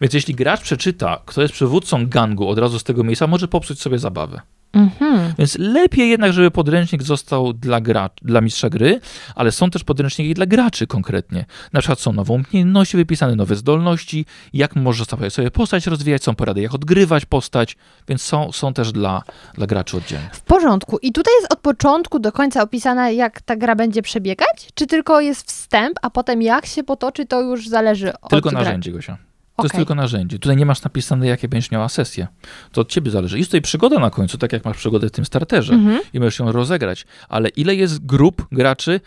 Więc 0.01 0.13
jeśli 0.13 0.35
gracz 0.35 0.61
przeczyta, 0.61 1.21
kto 1.25 1.41
jest 1.41 1.53
przywódcą 1.53 2.07
gangu 2.07 2.49
od 2.49 2.59
razu 2.59 2.79
z 2.79 2.83
tego 2.83 3.03
miejsca, 3.03 3.27
może 3.27 3.47
popsuć 3.47 3.81
sobie 3.81 3.99
zabawę. 3.99 4.41
Mhm. 4.73 5.33
Więc 5.37 5.57
lepiej 5.57 6.09
jednak, 6.09 6.33
żeby 6.33 6.51
podręcznik 6.51 7.03
został 7.03 7.53
dla, 7.53 7.81
gra, 7.81 8.09
dla 8.21 8.41
mistrza 8.41 8.69
gry, 8.69 8.99
ale 9.35 9.51
są 9.51 9.69
też 9.69 9.83
podręczniki 9.83 10.33
dla 10.33 10.45
graczy 10.45 10.87
konkretnie. 10.87 11.45
Na 11.73 11.79
przykład 11.79 11.99
są 11.99 12.13
nowe 12.13 12.33
umiejętności 12.33 12.97
wypisane, 12.97 13.35
nowe 13.35 13.55
zdolności, 13.55 14.25
jak 14.53 14.75
może 14.75 15.05
sobie- 15.29 15.51
postać 15.51 15.87
rozwijać, 15.87 16.23
są 16.23 16.35
porady, 16.35 16.61
jak 16.61 16.73
odgrywać 16.73 17.25
postać, 17.25 17.77
więc 18.07 18.21
są, 18.21 18.51
są 18.51 18.73
też 18.73 18.91
dla, 18.91 19.23
dla 19.53 19.67
graczy 19.67 19.97
oddzielnie. 19.97 20.29
W 20.33 20.41
porządku. 20.41 20.97
I 20.97 21.11
tutaj 21.11 21.33
jest 21.41 21.53
od 21.53 21.59
początku 21.59 22.19
do 22.19 22.31
końca 22.31 22.61
opisane, 22.63 23.13
jak 23.13 23.41
ta 23.41 23.55
gra 23.55 23.75
będzie 23.75 24.01
przebiegać? 24.01 24.69
Czy 24.73 24.87
tylko 24.87 25.21
jest 25.21 25.47
wstęp, 25.47 25.99
a 26.01 26.09
potem 26.09 26.41
jak 26.41 26.65
się 26.65 26.83
potoczy, 26.83 27.25
to 27.25 27.41
już 27.41 27.67
zależy 27.69 28.13
od 28.21 28.29
Tylko 28.29 28.51
narzędzie, 28.51 28.91
Gosia. 28.91 29.17
To 29.55 29.63
jest 29.63 29.75
Okej. 29.75 29.85
tylko 29.85 29.95
narzędzie. 29.95 30.39
Tutaj 30.39 30.57
nie 30.57 30.65
masz 30.65 30.83
napisane, 30.83 31.27
jakie 31.27 31.47
będziesz 31.47 31.71
miała 31.71 31.89
sesje. 31.89 32.27
To 32.71 32.81
od 32.81 32.89
ciebie 32.89 33.11
zależy. 33.11 33.37
Jest 33.37 33.49
tutaj 33.49 33.61
przygoda 33.61 33.99
na 33.99 34.09
końcu, 34.09 34.37
tak 34.37 34.53
jak 34.53 34.65
masz 34.65 34.77
przygodę 34.77 35.07
w 35.07 35.11
tym 35.11 35.25
starterze 35.25 35.73
Mhm. 35.73 36.01
i 36.13 36.19
możesz 36.19 36.39
ją 36.39 36.51
rozegrać. 36.51 37.05
Ale 37.29 37.49
ile 37.49 37.75
jest 37.75 38.05
grup 38.05 38.47
graczy, 38.51 38.99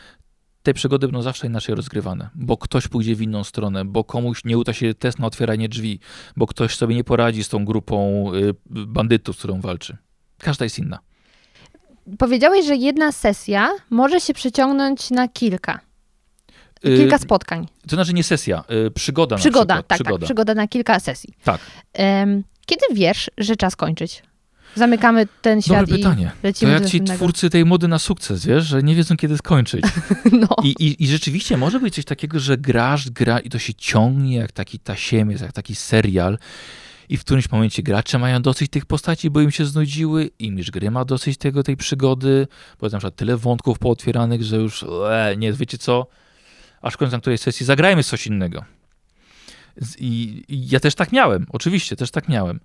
te 0.62 0.74
przygody 0.74 1.06
będą 1.06 1.22
zawsze 1.22 1.46
inaczej 1.46 1.74
rozgrywane, 1.74 2.30
bo 2.34 2.56
ktoś 2.56 2.88
pójdzie 2.88 3.16
w 3.16 3.22
inną 3.22 3.44
stronę, 3.44 3.84
bo 3.84 4.04
komuś 4.04 4.44
nie 4.44 4.58
uda 4.58 4.72
się 4.72 4.94
test 4.94 5.18
na 5.18 5.26
otwieranie 5.26 5.68
drzwi, 5.68 6.00
bo 6.36 6.46
ktoś 6.46 6.76
sobie 6.76 6.94
nie 6.94 7.04
poradzi 7.04 7.44
z 7.44 7.48
tą 7.48 7.64
grupą 7.64 8.26
y, 8.34 8.54
bandytów, 8.70 9.36
z 9.36 9.38
którą 9.38 9.60
walczy. 9.60 9.96
Każda 10.38 10.64
jest 10.64 10.78
inna. 10.78 10.98
Powiedziałeś, 12.18 12.66
że 12.66 12.76
jedna 12.76 13.12
sesja 13.12 13.70
może 13.90 14.20
się 14.20 14.34
przeciągnąć 14.34 15.10
na 15.10 15.28
kilka. 15.28 15.80
Y, 16.86 16.96
Kilka 16.96 17.18
spotkań. 17.18 17.66
To 17.88 17.96
znaczy 17.96 18.14
nie 18.14 18.24
sesja, 18.24 18.64
przygoda 18.94 19.36
Przygoda, 19.36 19.74
na 19.74 19.82
przykład. 19.82 19.86
tak, 19.88 19.96
przygoda. 19.96 20.18
tak. 20.18 20.24
Przygoda 20.26 20.54
na 20.54 20.68
kilka 20.68 21.00
sesji. 21.00 21.34
Tak. 21.44 21.60
Kiedy 22.66 22.84
wiesz, 22.94 23.30
że 23.38 23.56
czas 23.56 23.76
kończyć? 23.76 24.22
Zamykamy 24.74 25.26
ten 25.42 25.62
świat 25.62 25.80
Dobre 25.80 25.96
i 25.96 25.98
pytanie. 25.98 26.32
To 26.42 26.48
lecimy 26.48 26.72
jak 26.72 26.82
do 26.82 26.88
ci 26.88 27.00
twórcy 27.00 27.50
tej 27.50 27.64
mody 27.64 27.88
na 27.88 27.98
sukces, 27.98 28.46
wiesz, 28.46 28.64
że 28.64 28.82
nie 28.82 28.94
wiedzą 28.94 29.16
kiedy 29.16 29.36
skończyć. 29.36 29.84
No. 30.32 30.48
I, 30.64 30.74
i, 30.78 31.04
I 31.04 31.06
rzeczywiście 31.06 31.56
może 31.56 31.80
być 31.80 31.94
coś 31.94 32.04
takiego, 32.04 32.40
że 32.40 32.58
grasz, 32.58 33.10
gra 33.10 33.38
i 33.38 33.50
to 33.50 33.58
się 33.58 33.74
ciągnie 33.74 34.36
jak 34.36 34.52
taki 34.52 34.78
tasiemiec, 34.78 35.40
jak 35.40 35.52
taki 35.52 35.74
serial. 35.74 36.38
I 37.08 37.16
w 37.16 37.20
którymś 37.20 37.50
momencie 37.50 37.82
gracze 37.82 38.18
mają 38.18 38.42
dosyć 38.42 38.70
tych 38.70 38.86
postaci, 38.86 39.30
bo 39.30 39.40
im 39.40 39.50
się 39.50 39.64
znudziły, 39.66 40.30
i 40.38 40.50
mistrz 40.50 40.70
gry 40.70 40.90
ma 40.90 41.04
dosyć 41.04 41.38
tego, 41.38 41.62
tej 41.62 41.76
przygody, 41.76 42.46
bo 42.80 42.86
jest 42.86 42.92
na 42.92 42.98
przykład 42.98 43.16
tyle 43.16 43.36
wątków 43.36 43.78
pootwieranych, 43.78 44.42
że 44.42 44.56
już 44.56 44.82
e, 45.10 45.34
nie, 45.38 45.52
wiecie 45.52 45.78
co, 45.78 46.06
aż 46.86 47.12
na 47.12 47.20
której 47.20 47.38
sesji 47.38 47.66
zagrajmy 47.66 48.02
coś 48.02 48.26
innego. 48.26 48.64
I, 49.98 50.44
I 50.48 50.68
ja 50.68 50.80
też 50.80 50.94
tak 50.94 51.12
miałem, 51.12 51.46
oczywiście, 51.48 51.96
też 51.96 52.10
tak 52.10 52.28
miałem. 52.28 52.60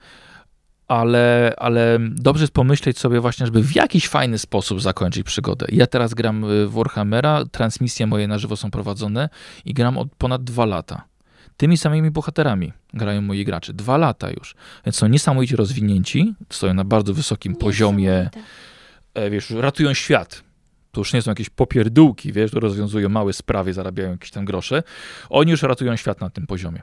Ale, 0.87 1.53
ale 1.57 1.97
dobrze 2.01 2.43
jest 2.43 2.53
pomyśleć 2.53 2.99
sobie 2.99 3.19
właśnie, 3.19 3.45
żeby 3.45 3.63
w 3.63 3.75
jakiś 3.75 4.07
fajny 4.07 4.37
sposób 4.37 4.81
zakończyć 4.81 5.23
przygodę. 5.23 5.65
Ja 5.69 5.87
teraz 5.87 6.13
gram 6.13 6.43
y, 6.43 6.67
w 6.67 6.73
Warhammera, 6.73 7.45
transmisje 7.51 8.07
moje 8.07 8.27
na 8.27 8.37
żywo 8.37 8.57
są 8.57 8.71
prowadzone 8.71 9.29
i 9.65 9.73
gram 9.73 9.97
od 9.97 10.15
ponad 10.17 10.43
dwa 10.43 10.65
lata. 10.65 11.03
Tymi 11.57 11.77
samymi 11.77 12.11
bohaterami 12.11 12.73
grają 12.93 13.21
moi 13.21 13.45
gracze. 13.45 13.73
Dwa 13.73 13.97
lata 13.97 14.29
już. 14.29 14.55
Więc 14.85 14.95
są 14.95 15.07
niesamowicie 15.07 15.55
rozwinięci, 15.55 16.33
stoją 16.49 16.73
na 16.73 16.83
bardzo 16.83 17.13
wysokim 17.13 17.55
poziomie, 17.55 18.29
e, 19.13 19.29
wiesz, 19.29 19.49
ratują 19.49 19.93
świat. 19.93 20.43
To 20.91 21.01
już 21.01 21.13
nie 21.13 21.21
są 21.21 21.31
jakieś 21.31 21.49
popierdółki, 21.49 22.33
wiesz, 22.33 22.51
to 22.51 22.59
rozwiązują 22.59 23.09
małe 23.09 23.33
sprawy, 23.33 23.73
zarabiają 23.73 24.11
jakieś 24.11 24.31
tam 24.31 24.45
grosze. 24.45 24.83
Oni 25.29 25.51
już 25.51 25.61
ratują 25.63 25.95
świat 25.95 26.21
na 26.21 26.29
tym 26.29 26.47
poziomie. 26.47 26.81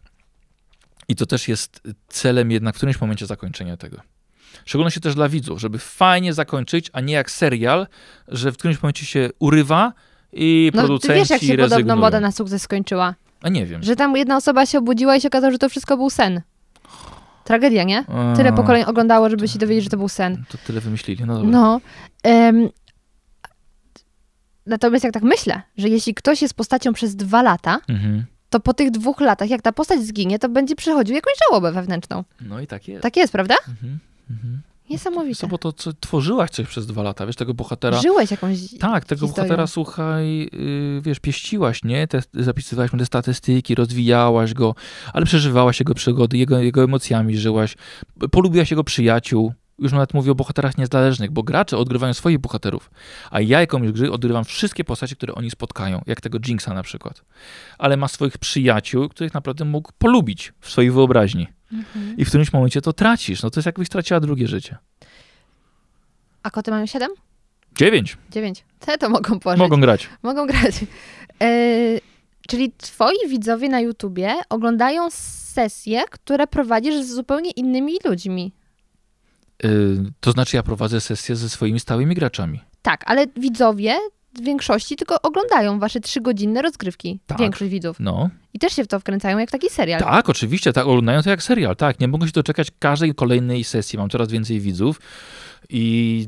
I 1.08 1.16
to 1.16 1.26
też 1.26 1.48
jest 1.48 1.82
celem 2.08 2.50
jednak 2.50 2.74
w 2.74 2.76
którymś 2.78 3.00
momencie 3.00 3.26
zakończenia 3.26 3.76
tego. 3.76 3.96
W 4.64 4.68
szczególności 4.70 5.00
też 5.00 5.14
dla 5.14 5.28
widzów, 5.28 5.60
żeby 5.60 5.78
fajnie 5.78 6.34
zakończyć, 6.34 6.90
a 6.92 7.00
nie 7.00 7.12
jak 7.14 7.30
serial, 7.30 7.86
że 8.28 8.52
w 8.52 8.56
którymś 8.56 8.82
momencie 8.82 9.06
się 9.06 9.30
urywa 9.38 9.92
i 10.32 10.70
No, 10.74 10.82
ty 10.82 10.86
producenci 10.86 11.18
wiesz, 11.20 11.30
jak 11.30 11.40
się 11.40 11.56
rezygnują. 11.56 11.68
podobno 11.70 11.96
moda 11.96 12.20
na 12.20 12.32
sukces 12.32 12.62
skończyła? 12.62 13.14
A 13.42 13.48
nie 13.48 13.66
wiem. 13.66 13.82
Że 13.82 13.96
tam 13.96 14.16
jedna 14.16 14.36
osoba 14.36 14.66
się 14.66 14.78
obudziła 14.78 15.16
i 15.16 15.20
się 15.20 15.28
okazało, 15.28 15.52
że 15.52 15.58
to 15.58 15.68
wszystko 15.68 15.96
był 15.96 16.10
sen. 16.10 16.42
Tragedia, 17.44 17.84
nie? 17.84 18.04
Tyle 18.36 18.52
pokoleń 18.52 18.84
oglądało, 18.84 19.30
żeby 19.30 19.48
się 19.48 19.58
dowiedzieć, 19.58 19.84
że 19.84 19.90
to 19.90 19.96
był 19.96 20.08
sen. 20.08 20.44
To 20.48 20.58
tyle 20.66 20.80
wymyślili. 20.80 21.24
No 21.24 21.34
dobra. 21.34 21.50
No. 21.50 21.80
em, 22.22 22.68
natomiast 24.68 25.04
jak 25.04 25.12
tak 25.14 25.22
myślę, 25.22 25.62
że 25.78 25.88
jeśli 25.88 26.14
ktoś 26.14 26.42
jest 26.42 26.54
postacią 26.54 26.92
przez 26.92 27.16
dwa 27.16 27.42
lata, 27.42 27.80
Mhm. 27.88 28.24
to 28.50 28.60
po 28.60 28.74
tych 28.74 28.90
dwóch 28.90 29.20
latach, 29.20 29.50
jak 29.50 29.62
ta 29.62 29.72
postać 29.72 30.02
zginie, 30.02 30.38
to 30.38 30.48
będzie 30.48 30.76
przechodził 30.76 31.14
jakąś 31.14 31.34
żałobę 31.48 31.72
wewnętrzną. 31.72 32.24
No 32.40 32.60
i 32.60 32.66
tak 32.66 32.88
jest. 32.88 33.02
Tak 33.02 33.16
jest, 33.16 33.32
prawda? 33.32 33.54
Mhm. 33.68 33.98
Mhm. 34.30 34.60
Niesamowite. 34.90 35.46
Bo 35.46 35.58
to 35.58 35.72
co, 35.72 35.92
tworzyłaś 35.92 36.50
coś 36.50 36.66
przez 36.66 36.86
dwa 36.86 37.02
lata, 37.02 37.26
wiesz, 37.26 37.36
tego 37.36 37.54
bohatera. 37.54 38.00
Żyłeś 38.00 38.30
jakąś 38.30 38.58
Tak, 38.80 39.04
tego 39.04 39.26
historią. 39.26 39.48
bohatera, 39.48 39.66
słuchaj, 39.66 40.50
yy, 40.52 41.00
wiesz, 41.02 41.20
pieściłaś, 41.20 41.84
nie? 41.84 42.08
Te, 42.08 42.22
zapisywałaś 42.34 42.92
mu 42.92 42.98
te 42.98 43.06
statystyki, 43.06 43.74
rozwijałaś 43.74 44.54
go, 44.54 44.74
ale 45.12 45.26
przeżywałaś 45.26 45.80
jego 45.80 45.94
przygody, 45.94 46.38
jego, 46.38 46.58
jego 46.58 46.82
emocjami 46.84 47.36
żyłaś, 47.36 47.76
polubiłaś 48.30 48.70
jego 48.70 48.84
przyjaciół. 48.84 49.52
Już 49.78 49.92
nawet 49.92 50.14
mówię 50.14 50.32
o 50.32 50.34
bohaterach 50.34 50.78
niezależnych, 50.78 51.30
bo 51.30 51.42
gracze 51.42 51.76
odgrywają 51.76 52.14
swoich 52.14 52.38
bohaterów, 52.38 52.90
a 53.30 53.40
ja 53.40 53.60
jako 53.60 53.78
mistrz 53.78 54.00
gry 54.00 54.12
odgrywam 54.12 54.44
wszystkie 54.44 54.84
postacie, 54.84 55.16
które 55.16 55.34
oni 55.34 55.50
spotkają, 55.50 56.02
jak 56.06 56.20
tego 56.20 56.38
Jinxa 56.38 56.74
na 56.74 56.82
przykład. 56.82 57.24
Ale 57.78 57.96
ma 57.96 58.08
swoich 58.08 58.38
przyjaciół, 58.38 59.08
których 59.08 59.34
naprawdę 59.34 59.64
mógł 59.64 59.92
polubić 59.98 60.52
w 60.60 60.70
swojej 60.70 60.90
wyobraźni. 60.90 61.46
Mhm. 61.72 62.16
I 62.16 62.24
w 62.24 62.28
którymś 62.28 62.52
momencie 62.52 62.80
to 62.80 62.92
tracisz. 62.92 63.42
No 63.42 63.50
to 63.50 63.60
jest 63.60 63.66
jakbyś 63.66 63.86
straciła 63.86 64.20
drugie 64.20 64.48
życie. 64.48 64.76
A 66.42 66.50
koty 66.50 66.70
mają 66.70 66.86
siedem? 66.86 67.10
Dziewięć. 67.74 68.16
Dziewięć. 68.30 68.64
Te 68.80 68.98
to 68.98 69.10
mogą 69.10 69.40
pożyć. 69.40 69.58
Mogą 69.58 69.80
grać. 69.80 70.08
Mogą 70.22 70.46
grać. 70.46 70.84
E, 71.42 71.48
czyli 72.48 72.72
twoi 72.72 73.28
widzowie 73.28 73.68
na 73.68 73.80
YouTubie 73.80 74.34
oglądają 74.48 75.10
sesje, 75.10 76.02
które 76.10 76.46
prowadzisz 76.46 76.94
z 76.94 77.14
zupełnie 77.14 77.50
innymi 77.50 77.92
ludźmi. 78.04 78.52
Yy, 79.62 80.12
to 80.20 80.32
znaczy 80.32 80.56
ja 80.56 80.62
prowadzę 80.62 81.00
sesję 81.00 81.36
ze 81.36 81.48
swoimi 81.48 81.80
stałymi 81.80 82.14
graczami. 82.14 82.60
Tak, 82.82 83.04
ale 83.06 83.26
widzowie 83.36 83.94
w 84.34 84.40
większości 84.40 84.96
tylko 84.96 85.22
oglądają 85.22 85.78
wasze 85.78 86.00
trzygodzinne 86.00 86.62
rozgrywki. 86.62 87.20
Tak. 87.26 87.38
Większość 87.38 87.70
widzów. 87.70 87.96
No. 88.00 88.30
I 88.54 88.58
też 88.58 88.72
się 88.72 88.84
w 88.84 88.88
to 88.88 89.00
wkręcają 89.00 89.38
jak 89.38 89.50
taki 89.50 89.70
serial. 89.70 90.00
Tak, 90.00 90.28
oczywiście, 90.28 90.72
tak, 90.72 90.86
oglądają 90.86 91.22
to 91.22 91.30
jak 91.30 91.42
serial, 91.42 91.76
tak. 91.76 92.00
Nie 92.00 92.08
mogą 92.08 92.26
się 92.26 92.32
doczekać 92.32 92.68
każdej 92.78 93.14
kolejnej 93.14 93.64
sesji. 93.64 93.98
Mam 93.98 94.10
coraz 94.10 94.30
więcej 94.30 94.60
widzów 94.60 95.00
i 95.68 96.26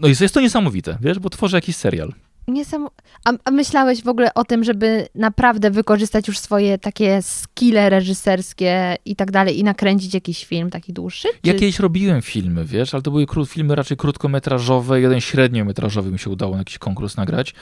no 0.00 0.08
jest 0.08 0.34
to 0.34 0.40
niesamowite, 0.40 0.98
wiesz, 1.00 1.18
bo 1.18 1.30
tworzę 1.30 1.56
jakiś 1.56 1.76
serial. 1.76 2.12
Niesam... 2.48 2.88
A, 3.24 3.32
a 3.44 3.50
myślałeś 3.50 4.02
w 4.02 4.08
ogóle 4.08 4.34
o 4.34 4.44
tym, 4.44 4.64
żeby 4.64 5.08
naprawdę 5.14 5.70
wykorzystać 5.70 6.28
już 6.28 6.38
swoje 6.38 6.78
takie 6.78 7.22
skille 7.22 7.90
reżyserskie 7.90 8.96
i 9.04 9.16
tak 9.16 9.30
dalej 9.30 9.58
i 9.58 9.64
nakręcić 9.64 10.14
jakiś 10.14 10.44
film 10.44 10.70
taki 10.70 10.92
dłuższy? 10.92 11.28
Ja 11.44 11.52
Czy... 11.52 11.58
kiedyś 11.58 11.78
robiłem 11.78 12.22
filmy, 12.22 12.64
wiesz, 12.64 12.94
ale 12.94 13.02
to 13.02 13.10
były 13.10 13.26
kró- 13.26 13.46
filmy 13.48 13.74
raczej 13.74 13.96
krótkometrażowe, 13.96 15.00
jeden 15.00 15.20
średniometrażowy 15.20 16.10
mi 16.12 16.18
się 16.18 16.30
udało 16.30 16.52
na 16.52 16.58
jakiś 16.58 16.78
konkurs 16.78 17.16
nagrać, 17.16 17.54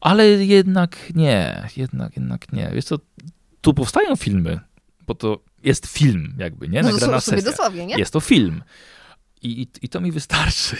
ale 0.00 0.28
jednak 0.28 0.96
nie, 1.14 1.68
jednak, 1.76 2.16
jednak 2.16 2.52
nie. 2.52 2.70
Wiesz 2.74 2.84
co, 2.84 2.98
tu 3.60 3.74
powstają 3.74 4.16
filmy, 4.16 4.60
bo 5.06 5.14
to 5.14 5.38
jest 5.64 5.86
film 5.86 6.34
jakby, 6.38 6.68
nie? 6.68 6.82
No, 6.82 6.90
Nagrana 6.92 7.20
sobie 7.20 7.36
sesja. 7.36 7.50
dosłownie, 7.50 7.86
nie? 7.86 7.96
Jest 7.98 8.12
to 8.12 8.20
film. 8.20 8.62
I, 9.42 9.62
i, 9.62 9.68
I 9.82 9.88
to 9.88 10.00
mi 10.00 10.12
wystarczy. 10.12 10.76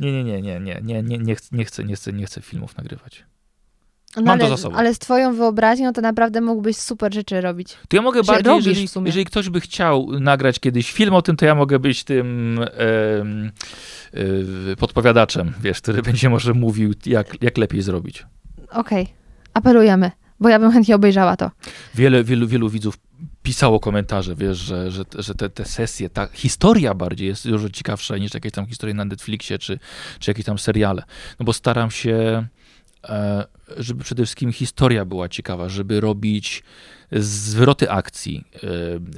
Nie, 0.00 0.12
nie, 0.12 0.24
nie, 0.24 0.42
nie, 0.42 0.60
nie, 0.60 0.80
nie, 0.82 1.02
nie, 1.02 1.18
nie, 1.18 1.34
chcę, 1.34 1.56
nie, 1.56 1.64
chcę, 1.64 1.84
nie, 1.84 1.96
chcę, 1.96 2.12
nie 2.12 2.26
chcę 2.26 2.40
filmów 2.40 2.76
nagrywać. 2.76 3.24
No, 4.16 4.22
mam 4.22 4.38
to 4.38 4.44
ale, 4.44 4.56
za 4.56 4.62
sobą. 4.62 4.76
ale 4.76 4.94
z 4.94 4.98
twoją 4.98 5.34
wyobraźnią 5.34 5.92
to 5.92 6.00
naprawdę 6.00 6.40
mógłbyś 6.40 6.76
super 6.76 7.14
rzeczy 7.14 7.40
robić. 7.40 7.76
To 7.88 7.96
ja 7.96 8.02
mogę 8.02 8.20
Czy 8.20 8.26
bardziej, 8.26 8.54
jeżeli, 8.56 8.88
w 8.88 8.90
sumie? 8.90 9.06
jeżeli 9.06 9.24
ktoś 9.24 9.48
by 9.48 9.60
chciał 9.60 10.06
nagrać 10.20 10.60
kiedyś 10.60 10.92
film 10.92 11.14
o 11.14 11.22
tym, 11.22 11.36
to 11.36 11.46
ja 11.46 11.54
mogę 11.54 11.78
być 11.78 12.04
tym 12.04 12.58
em, 12.72 13.50
y, 14.72 14.76
podpowiadaczem, 14.78 15.52
wiesz, 15.60 15.80
który 15.80 16.02
będzie 16.02 16.30
może 16.30 16.54
mówił, 16.54 16.94
jak, 17.06 17.42
jak 17.42 17.58
lepiej 17.58 17.82
zrobić. 17.82 18.26
Okej, 18.70 19.08
apelujemy, 19.54 20.10
bo 20.40 20.48
ja 20.48 20.58
bym 20.58 20.72
chętnie 20.72 20.94
obejrzała 20.94 21.36
to. 21.36 21.50
Wiele, 21.94 22.24
wielu, 22.24 22.46
wielu 22.48 22.68
widzów 22.68 22.98
pisało 23.50 23.80
komentarze, 23.80 24.34
wiesz, 24.34 24.58
że, 24.58 24.90
że, 24.90 25.04
że 25.18 25.34
te, 25.34 25.50
te 25.50 25.64
sesje, 25.64 26.10
ta 26.10 26.28
historia 26.32 26.94
bardziej 26.94 27.28
jest 27.28 27.48
dużo 27.48 27.70
ciekawsza 27.70 28.16
niż 28.16 28.34
jakieś 28.34 28.52
tam 28.52 28.66
historie 28.66 28.94
na 28.94 29.04
Netflixie, 29.04 29.58
czy, 29.58 29.78
czy 30.18 30.30
jakieś 30.30 30.44
tam 30.46 30.58
seriale. 30.58 31.02
No 31.40 31.44
bo 31.44 31.52
staram 31.52 31.90
się, 31.90 32.46
e, 33.04 33.46
żeby 33.76 34.04
przede 34.04 34.24
wszystkim 34.24 34.52
historia 34.52 35.04
była 35.04 35.28
ciekawa, 35.28 35.68
żeby 35.68 36.00
robić 36.00 36.62
zwroty 37.12 37.90
akcji, 37.90 38.44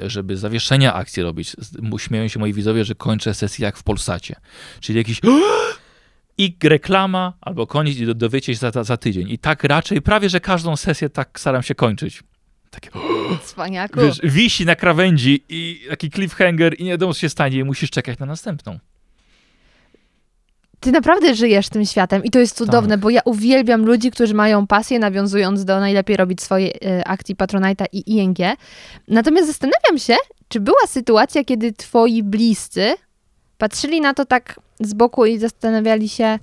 e, 0.04 0.10
żeby 0.10 0.36
zawieszenia 0.36 0.94
akcji 0.94 1.22
robić. 1.22 1.56
Śmieją 1.98 2.28
się 2.28 2.40
moi 2.40 2.52
widzowie, 2.52 2.84
że 2.84 2.94
kończę 2.94 3.34
sesję 3.34 3.64
jak 3.64 3.76
w 3.76 3.82
Polsacie. 3.82 4.36
Czyli 4.80 4.98
jakiś 4.98 5.20
i 6.38 6.56
reklama, 6.62 7.32
albo 7.40 7.66
koniec 7.66 7.96
i 7.96 8.06
do- 8.06 8.14
dowiecie 8.14 8.54
się 8.54 8.58
za, 8.58 8.70
za, 8.70 8.84
za 8.84 8.96
tydzień. 8.96 9.30
I 9.30 9.38
tak 9.38 9.64
raczej 9.64 10.02
prawie, 10.02 10.28
że 10.28 10.40
każdą 10.40 10.76
sesję 10.76 11.10
tak 11.10 11.40
staram 11.40 11.62
się 11.62 11.74
kończyć. 11.74 12.22
Takie, 12.70 12.90
Cwaniaku. 13.38 14.00
wiesz, 14.00 14.20
wisi 14.24 14.66
na 14.66 14.76
krawędzi 14.76 15.44
i 15.48 15.80
taki 15.90 16.10
cliffhanger 16.10 16.74
i 16.80 16.84
nie 16.84 16.90
wiadomo, 16.90 17.14
co 17.14 17.20
się 17.20 17.28
stanie 17.28 17.58
i 17.58 17.64
musisz 17.64 17.90
czekać 17.90 18.18
na 18.18 18.26
następną. 18.26 18.78
Ty 20.80 20.92
naprawdę 20.92 21.34
żyjesz 21.34 21.68
tym 21.68 21.84
światem 21.84 22.24
i 22.24 22.30
to 22.30 22.38
jest 22.38 22.56
cudowne, 22.56 22.94
Tak. 22.94 23.00
bo 23.00 23.10
ja 23.10 23.20
uwielbiam 23.24 23.84
ludzi, 23.86 24.10
którzy 24.10 24.34
mają 24.34 24.66
pasję, 24.66 24.98
nawiązując 24.98 25.64
do 25.64 25.80
najlepiej 25.80 26.16
robić 26.16 26.42
swoje 26.42 26.72
e, 26.84 27.04
akcji 27.08 27.36
Patronite'a 27.36 27.84
i 27.92 28.10
ING. 28.16 28.38
Natomiast 29.08 29.46
zastanawiam 29.46 29.98
się, 29.98 30.14
czy 30.48 30.60
była 30.60 30.86
sytuacja, 30.86 31.44
kiedy 31.44 31.72
twoi 31.72 32.22
bliscy 32.22 32.94
patrzyli 33.58 34.00
na 34.00 34.14
to 34.14 34.24
tak 34.24 34.60
z 34.80 34.94
boku 34.94 35.26
i 35.26 35.38
zastanawiali 35.38 36.08
się, 36.08 36.38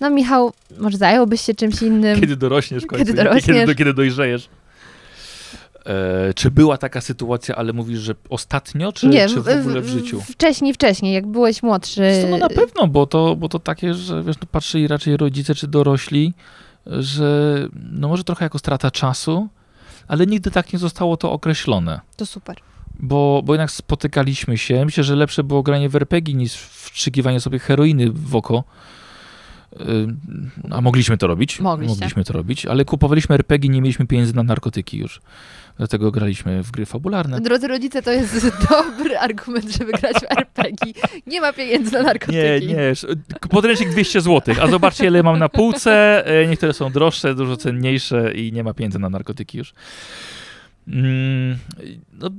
no 0.00 0.10
Michał, 0.10 0.52
może 0.78 0.98
zająłbyś 0.98 1.40
się 1.40 1.54
czymś 1.54 1.82
innym? 1.82 2.20
Kiedy 2.20 2.36
dorośniesz 2.36 2.84
w 2.84 2.86
końcu, 2.86 3.04
Kiedy 3.04 3.18
nie? 3.18 3.24
dorośniesz. 3.24 3.46
Kiedy, 3.46 3.66
do, 3.66 3.74
kiedy 3.74 3.94
dojrzejesz. 3.94 4.48
E, 5.86 6.34
czy 6.34 6.50
była 6.50 6.78
taka 6.78 7.00
sytuacja, 7.00 7.56
ale 7.56 7.72
mówisz, 7.72 8.00
że 8.00 8.14
ostatnio, 8.28 8.92
czy, 8.92 9.08
Nie, 9.08 9.28
czy 9.28 9.40
w 9.40 9.48
ogóle 9.48 9.80
w, 9.80 9.88
życiu? 9.88 10.20
Wcześniej, 10.20 10.74
wcześniej, 10.74 11.14
jak 11.14 11.26
byłeś 11.26 11.62
młodszy. 11.62 12.02
Co, 12.22 12.28
No 12.28 12.38
na 12.38 12.48
pewno, 12.48 12.86
bo 12.86 13.06
to, 13.06 13.36
bo 13.36 13.48
to 13.48 13.58
takie, 13.58 13.94
że 13.94 14.22
wiesz, 14.22 14.36
no 14.40 14.46
patrzyli 14.50 14.88
raczej 14.88 15.16
rodzice 15.16 15.54
czy 15.54 15.68
dorośli, 15.68 16.34
że 16.86 17.58
no 17.92 18.08
może 18.08 18.24
trochę 18.24 18.44
jako 18.44 18.58
strata 18.58 18.90
czasu, 18.90 19.48
ale 20.08 20.26
nigdy 20.26 20.50
tak 20.50 20.72
nie 20.72 20.78
zostało 20.78 21.16
to 21.16 21.32
określone. 21.32 22.00
To 22.16 22.26
super. 22.26 22.56
Bo, 23.00 23.42
bo 23.44 23.52
jednak 23.52 23.70
spotykaliśmy 23.70 24.58
się. 24.58 24.84
Myślę, 24.84 25.04
że 25.04 25.16
lepsze 25.16 25.44
było 25.44 25.62
granie 25.62 25.88
w 25.88 25.96
RPG 25.96 26.34
niż 26.34 26.54
wstrzykiwanie 26.54 27.40
sobie 27.40 27.58
heroiny 27.58 28.10
w 28.10 28.36
oko. 28.36 28.64
A 30.70 30.80
mogliśmy 30.80 31.18
to 31.18 31.26
robić. 31.26 31.60
Mogliście. 31.60 31.94
Mogliśmy 31.94 32.24
to 32.24 32.32
robić, 32.32 32.66
ale 32.66 32.84
kupowaliśmy 32.84 33.34
RPG, 33.34 33.70
nie 33.70 33.82
mieliśmy 33.82 34.06
pieniędzy 34.06 34.36
na 34.36 34.42
narkotyki 34.42 34.98
już. 34.98 35.20
Dlatego 35.78 36.10
graliśmy 36.10 36.62
w 36.62 36.70
gry 36.70 36.86
fabularne. 36.86 37.40
Drodzy 37.40 37.68
rodzice, 37.68 38.02
to 38.02 38.10
jest 38.10 38.46
dobry 38.70 39.18
argument, 39.18 39.72
żeby 39.78 39.92
grać 39.92 40.16
w 40.16 40.38
RPG. 40.38 40.92
Nie 41.26 41.40
ma 41.40 41.52
pieniędzy 41.52 41.92
na 41.92 42.02
narkotyki. 42.02 42.36
Nie, 42.36 42.60
nie. 42.60 42.92
Podręcznik 43.50 43.90
200 43.90 44.20
zł. 44.20 44.54
A 44.62 44.66
zobaczcie, 44.66 45.06
ile 45.06 45.22
mam 45.22 45.38
na 45.38 45.48
półce. 45.48 46.22
E, 46.26 46.46
Niektóre 46.46 46.72
są 46.72 46.90
droższe, 46.90 47.34
dużo 47.34 47.56
cenniejsze 47.56 48.32
i 48.34 48.52
nie 48.52 48.64
ma 48.64 48.74
pieniędzy 48.74 48.98
na 48.98 49.10
narkotyki 49.10 49.58
już. 49.58 49.74
Mm, 50.88 51.58
no, 52.12 52.30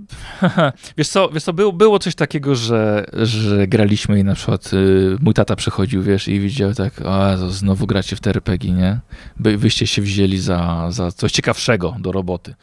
wiesz 0.98 1.08
co, 1.08 1.30
wiesz 1.30 1.44
co 1.44 1.54
było, 1.54 1.74
było 1.74 2.00
coś 2.00 2.16
takiego, 2.16 2.56
że, 2.56 3.06
że 3.14 3.68
graliśmy 3.68 4.20
i 4.20 4.24
na 4.24 4.36
przykład 4.36 4.74
y, 4.74 5.18
mój 5.22 5.34
tata 5.34 5.56
przychodził, 5.56 6.04
wiesz, 6.04 6.28
i 6.28 6.40
widział 6.40 6.74
tak, 6.74 6.94
o 7.06 7.32
Jezu, 7.32 7.50
znowu 7.50 7.88
gracie 7.88 8.16
w 8.16 8.20
te 8.20 8.30
RPG, 8.30 8.72
nie? 8.72 9.00
By, 9.40 9.58
wyście 9.58 9.88
się 9.88 10.02
wzięli 10.02 10.38
za, 10.38 10.88
za 10.92 11.12
coś 11.12 11.32
ciekawszego 11.32 11.96
do 12.00 12.12
roboty. 12.12 12.56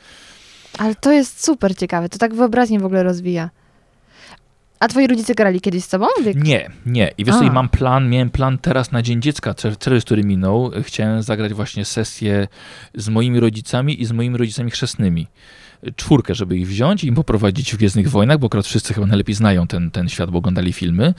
Ale 0.79 0.95
to 0.95 1.13
jest 1.13 1.45
super 1.45 1.77
ciekawe. 1.77 2.09
To 2.09 2.19
tak 2.19 2.35
wyobraźnię 2.35 2.81
w 2.81 2.85
ogóle 2.85 3.03
rozwija. 3.03 3.51
A 4.81 4.89
twoi 4.89 5.07
rodzice 5.07 5.35
grali 5.35 5.61
kiedyś 5.61 5.85
z 5.85 5.89
tobą? 5.89 6.07
Wiek? 6.23 6.45
Nie, 6.45 6.71
nie. 6.87 7.13
I 7.19 7.25
wiesz 7.25 7.35
co, 7.37 7.43
i 7.43 7.51
mam 7.51 7.69
plan, 7.69 8.09
miałem 8.09 8.31
plan 8.31 8.59
teraz 8.59 8.93
na 8.93 9.03
Dzień 9.03 9.23
Dziecka, 9.23 9.55
czerwiec, 9.55 10.05
który 10.05 10.25
minął. 10.25 10.71
Chciałem 10.83 11.23
zagrać 11.23 11.55
właśnie 11.55 11.85
sesję 11.85 12.49
z 12.95 13.09
moimi 13.09 13.41
rodzicami 13.41 14.03
i 14.03 14.07
z 14.07 14.13
moimi 14.13 14.37
rodzicami 14.37 14.71
chrzestnymi. 14.71 15.27
Czwórkę, 15.97 16.35
żeby 16.35 16.57
ich 16.57 16.69
wziąć 16.69 17.05
i 17.05 17.07
im 17.07 17.15
poprowadzić 17.15 17.75
w 17.75 17.77
Gwiezdnych 17.77 18.11
Wojnach, 18.11 18.39
bo 18.39 18.47
akurat 18.47 18.67
wszyscy 18.67 18.95
chyba 18.95 19.07
najlepiej 19.07 19.35
znają 19.35 19.67
ten, 19.67 19.91
ten 19.91 20.09
świat, 20.09 20.31
bo 20.31 20.39
oglądali 20.39 20.73
filmy. 20.73 21.15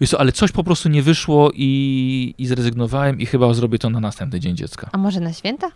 Wiesz 0.00 0.10
co, 0.10 0.20
ale 0.20 0.32
coś 0.32 0.52
po 0.52 0.64
prostu 0.64 0.88
nie 0.88 1.02
wyszło 1.02 1.50
i, 1.54 2.34
i 2.38 2.46
zrezygnowałem 2.46 3.20
i 3.20 3.26
chyba 3.26 3.54
zrobię 3.54 3.78
to 3.78 3.90
na 3.90 4.00
następny 4.00 4.40
Dzień 4.40 4.56
Dziecka. 4.56 4.90
A 4.92 4.98
może 4.98 5.20
na 5.20 5.32
święta? 5.32 5.70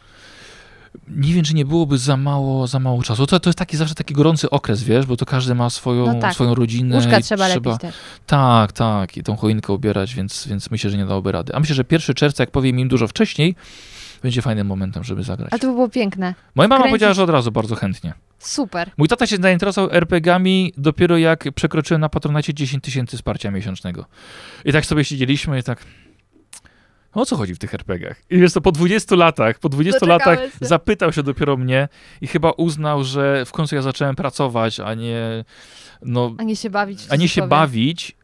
Nie 1.09 1.35
wiem, 1.35 1.45
czy 1.45 1.55
nie 1.55 1.65
byłoby 1.65 1.99
za 1.99 2.17
mało, 2.17 2.67
za 2.67 2.79
mało 2.79 3.03
czasu. 3.03 3.27
To, 3.27 3.41
to 3.41 3.49
jest 3.51 3.59
taki 3.59 3.77
zawsze 3.77 3.95
taki 3.95 4.15
gorący 4.15 4.51
okres, 4.51 4.83
wiesz, 4.83 5.07
bo 5.07 5.17
to 5.17 5.27
każdy 5.27 5.55
ma 5.55 5.71
swoją, 5.71 6.07
No 6.07 6.21
tak. 6.21 6.35
swoją 6.35 6.55
rodzinę. 6.55 6.97
Łóżka 6.97 7.19
i 7.19 7.23
trzeba 7.23 7.49
lepić 7.49 7.79
też. 7.81 7.95
tak, 8.27 8.73
tak. 8.73 9.17
I 9.17 9.23
tą 9.23 9.37
choinkę 9.37 9.73
ubierać, 9.73 10.15
więc, 10.15 10.47
więc 10.49 10.71
myślę, 10.71 10.91
że 10.91 10.97
nie 10.97 11.07
dałoby 11.07 11.33
rady. 11.33 11.55
A 11.55 11.61
myślę, 11.61 11.75
że 11.75 11.85
1 11.91 12.15
czerwca, 12.15 12.43
jak 12.43 12.51
powiem 12.51 12.79
im 12.79 12.89
dużo 12.89 13.09
wcześniej, 13.09 13.55
będzie 14.23 14.43
fajnym 14.43 14.67
momentem, 14.67 15.05
żeby 15.05 15.23
zagrać. 15.23 15.49
A 15.53 15.59
to 15.59 15.67
by 15.67 15.73
było 15.73 15.89
piękne. 15.89 16.35
Moja 16.55 16.69
mama 16.69 16.81
kręcić- 16.85 16.91
powiedziała, 16.91 17.15
że 17.15 17.23
od 17.23 17.31
razu 17.31 17.53
bardzo 17.53 17.77
chętnie. 17.77 18.15
Super. 18.39 18.91
Mój 18.97 19.09
tata 19.09 19.27
się 19.27 19.37
zainteresował 19.37 19.91
RPG-ami 19.93 20.73
dopiero 20.77 21.19
jak 21.19 21.45
przekroczyłem 21.55 22.01
na 22.01 22.09
patronacie 22.09 22.55
10 22.55 22.85
tysięcy 22.85 23.17
wsparcia 23.17 23.51
miesięcznego. 23.51 24.05
I 24.65 24.73
tak 24.73 24.87
sobie 24.87 25.05
siedzieliśmy 25.05 25.59
i 25.59 25.63
tak... 25.63 25.85
O 27.13 27.27
co 27.27 27.37
chodzi 27.37 27.55
w 27.55 27.59
tych 27.59 27.75
RPG-ach? 27.75 28.17
I 28.31 28.39
wiesz 28.39 28.53
co, 28.53 28.61
po 28.61 28.73
20 28.73 29.17
latach, 29.17 29.59
po 29.59 29.69
20 29.69 30.01
Doczekałeś 30.01 30.39
latach 30.41 30.59
się. 30.61 30.67
zapytał 30.67 31.13
się 31.13 31.23
dopiero 31.23 31.57
mnie 31.57 31.89
i 32.21 32.27
chyba 32.27 32.51
uznał, 32.51 33.05
że 33.05 33.45
w 33.47 33.53
końcu 33.53 33.75
ja 33.75 33.83
zacząłem 33.83 34.17
pracować, 34.17 34.81
a 34.81 34.95
nie... 34.95 35.45
No, 36.03 36.35
A 36.39 36.43
nie 36.43 36.57
się 36.57 36.71
bawić. 36.71 36.99
a 37.09 37.17
nie 37.17 37.29
się 37.29 37.29
cudzysłowie. 37.29 37.49
bawić 37.51 38.17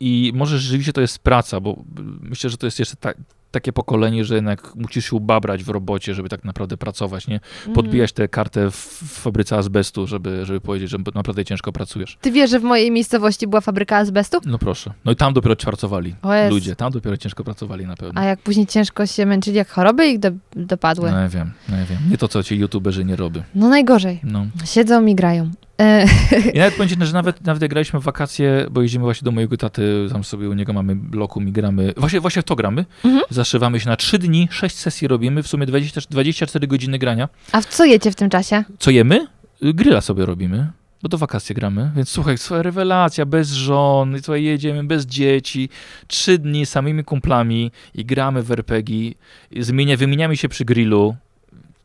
i 0.00 0.32
może 0.34 0.58
rzeczywiście 0.58 0.92
to 0.92 1.00
jest 1.00 1.18
praca, 1.18 1.60
bo 1.60 1.84
myślę, 2.20 2.50
że 2.50 2.56
to 2.56 2.66
jest 2.66 2.78
jeszcze 2.78 2.96
ta, 2.96 3.12
takie 3.50 3.72
pokolenie, 3.72 4.24
że 4.24 4.34
jednak 4.34 4.74
musisz 4.74 5.10
się 5.10 5.16
ubabrać 5.16 5.64
w 5.64 5.68
robocie, 5.68 6.14
żeby 6.14 6.28
tak 6.28 6.44
naprawdę 6.44 6.76
pracować, 6.76 7.26
nie? 7.28 7.40
Podbijać 7.74 8.12
tę 8.12 8.28
kartę 8.28 8.70
w, 8.70 8.74
fabryce 9.22 9.56
azbestu, 9.56 10.06
żeby, 10.06 10.46
żeby 10.46 10.60
powiedzieć, 10.60 10.90
że 10.90 10.98
naprawdę 11.14 11.44
ciężko 11.44 11.72
pracujesz. 11.72 12.18
Ty 12.20 12.30
wiesz, 12.30 12.50
że 12.50 12.60
w 12.60 12.62
mojej 12.62 12.90
miejscowości 12.90 13.46
była 13.46 13.60
fabryka 13.60 13.96
azbestu? 13.96 14.38
No 14.46 14.58
proszę. 14.58 14.92
No 15.04 15.12
i 15.12 15.16
tam 15.16 15.34
dopiero 15.34 15.56
pracowali 15.56 16.14
ludzie, 16.50 16.76
tam 16.76 16.92
dopiero 16.92 17.16
ciężko 17.16 17.44
pracowali 17.44 17.86
na 17.86 17.96
pewno. 17.96 18.20
A 18.20 18.24
jak 18.24 18.40
później 18.40 18.66
ciężko 18.66 19.06
się 19.06 19.26
męczyli, 19.26 19.56
jak 19.56 19.68
choroby 19.68 20.06
ich 20.06 20.18
do, 20.18 20.30
dopadły. 20.56 21.10
No 21.10 21.20
ja 21.20 21.28
wiem, 21.28 21.52
no 21.68 21.76
ja 21.76 21.84
wiem. 21.84 21.98
Nie 22.10 22.18
to, 22.18 22.28
co 22.28 22.42
ci 22.42 22.56
youtuberzy 22.56 23.04
nie 23.04 23.16
robią. 23.16 23.42
No 23.54 23.68
najgorzej. 23.68 24.20
No. 24.22 24.46
Siedzą 24.64 25.06
i 25.06 25.14
grają. 25.14 25.50
E, 25.80 26.06
I 26.54 26.58
nawet 26.58 26.78
będzie, 26.78 27.06
że 27.06 27.12
nawet, 27.12 27.44
nawet 27.46 27.62
jak 27.62 27.70
graliśmy 27.70 28.00
w 28.00 28.02
wakacje, 28.02 28.66
bo 28.70 28.82
jeździmy 28.82 29.04
właśnie 29.04 29.24
do 29.24 29.30
mojego 29.30 29.56
taty, 29.56 30.08
tam 30.12 30.24
sobie 30.24 30.48
u 30.48 30.54
niego 30.54 30.72
mamy 30.72 30.96
bloku 30.96 31.40
i 31.40 31.52
gramy. 31.52 31.94
Właśnie, 31.96 32.20
właśnie 32.20 32.42
w 32.42 32.44
to 32.44 32.56
gramy. 32.56 32.84
Mhm. 33.04 33.24
Zaszywamy 33.30 33.80
się 33.80 33.88
na 33.88 33.96
3 33.96 34.18
dni, 34.18 34.48
6 34.50 34.76
sesji 34.76 35.08
robimy, 35.08 35.42
w 35.42 35.48
sumie 35.48 35.66
20, 35.66 36.00
24 36.10 36.66
godziny 36.66 36.98
grania. 36.98 37.28
a 37.52 37.60
w 37.60 37.66
co 37.66 37.84
jecie 37.84 38.10
w 38.10 38.14
tym 38.14 38.30
czasie? 38.30 38.64
Co 38.78 38.90
jemy? 38.90 39.26
Gryla 39.62 40.00
sobie 40.00 40.26
robimy. 40.26 40.70
Bo 41.02 41.08
to 41.08 41.18
wakacje 41.18 41.54
gramy, 41.54 41.90
więc 41.96 42.08
słuchaj, 42.08 42.38
swoja 42.38 42.62
rewelacja, 42.62 43.26
bez 43.26 43.48
żon, 43.52 44.16
słuchaj, 44.22 44.44
jedziemy 44.44 44.84
bez 44.84 45.06
dzieci, 45.06 45.68
trzy 46.06 46.38
dni 46.38 46.66
samymi 46.66 47.04
kumplami 47.04 47.72
i 47.94 48.04
gramy 48.04 48.42
w 48.42 48.50
RPG, 48.50 49.12
zmienia, 49.60 49.96
wymieniamy 49.96 50.36
się 50.36 50.48
przy 50.48 50.64
grillu. 50.64 51.16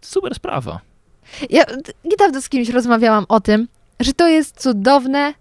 Super 0.01 0.35
sprawa. 0.35 0.79
Ja 1.49 1.63
niedawno 2.05 2.41
z 2.41 2.49
kimś 2.49 2.69
rozmawiałam 2.69 3.25
o 3.29 3.39
tym, 3.39 3.67
że 4.03 4.13
to 4.13 4.27
jest 4.27 4.61
cudowne 4.61 5.33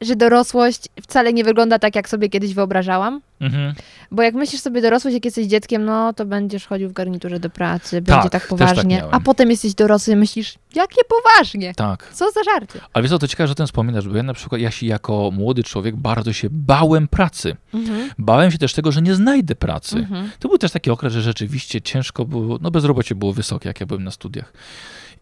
że 0.00 0.16
dorosłość 0.16 0.88
wcale 1.02 1.32
nie 1.32 1.44
wygląda 1.44 1.78
tak, 1.78 1.96
jak 1.96 2.08
sobie 2.08 2.28
kiedyś 2.28 2.54
wyobrażałam. 2.54 3.20
Mhm. 3.40 3.74
Bo 4.10 4.22
jak 4.22 4.34
myślisz 4.34 4.60
sobie 4.60 4.82
dorosłość, 4.82 5.14
jak 5.14 5.24
jesteś 5.24 5.46
dzieckiem, 5.46 5.84
no 5.84 6.12
to 6.12 6.26
będziesz 6.26 6.66
chodził 6.66 6.88
w 6.88 6.92
garniturze 6.92 7.40
do 7.40 7.50
pracy, 7.50 8.02
będzie 8.02 8.22
tak 8.22 8.32
też 8.32 8.42
tak 8.42 8.48
poważnie. 8.48 8.96
miałem. 8.96 9.14
a 9.14 9.20
potem 9.20 9.50
jesteś 9.50 9.74
dorosły 9.74 10.12
i 10.12 10.16
myślisz, 10.16 10.54
jakie 10.74 11.02
poważnie? 11.04 11.74
Tak. 11.74 12.08
Co 12.12 12.30
za 12.30 12.42
żarty? 12.42 12.80
Ale 12.92 13.02
wiesz 13.02 13.10
co, 13.10 13.18
to 13.18 13.28
ciekawe, 13.28 13.46
że 13.46 13.52
o 13.52 13.54
tym 13.54 13.66
wspominasz, 13.66 14.08
bo 14.08 14.16
ja 14.16 14.22
na 14.22 14.34
przykład, 14.34 14.60
ja 14.60 14.70
się 14.70 14.86
jako 14.86 15.30
młody 15.30 15.62
człowiek 15.62 15.96
bardzo 15.96 16.32
się 16.32 16.48
bałem 16.50 17.08
pracy. 17.08 17.56
Mhm. 17.74 18.10
Bałem 18.18 18.50
się 18.50 18.58
też 18.58 18.72
tego, 18.72 18.92
że 18.92 19.02
nie 19.02 19.14
znajdę 19.14 19.54
pracy. 19.54 19.96
Mhm. 19.96 20.30
To 20.38 20.48
był 20.48 20.58
też 20.58 20.72
taki 20.72 20.90
okres, 20.90 21.12
że 21.12 21.22
rzeczywiście 21.22 21.82
ciężko 21.82 22.24
było, 22.24 22.58
no 22.60 22.70
bezrobocie 22.70 23.14
było 23.14 23.32
wysokie, 23.32 23.68
jak 23.68 23.80
ja 23.80 23.86
byłem 23.86 24.04
na 24.04 24.10
studiach. 24.10 24.52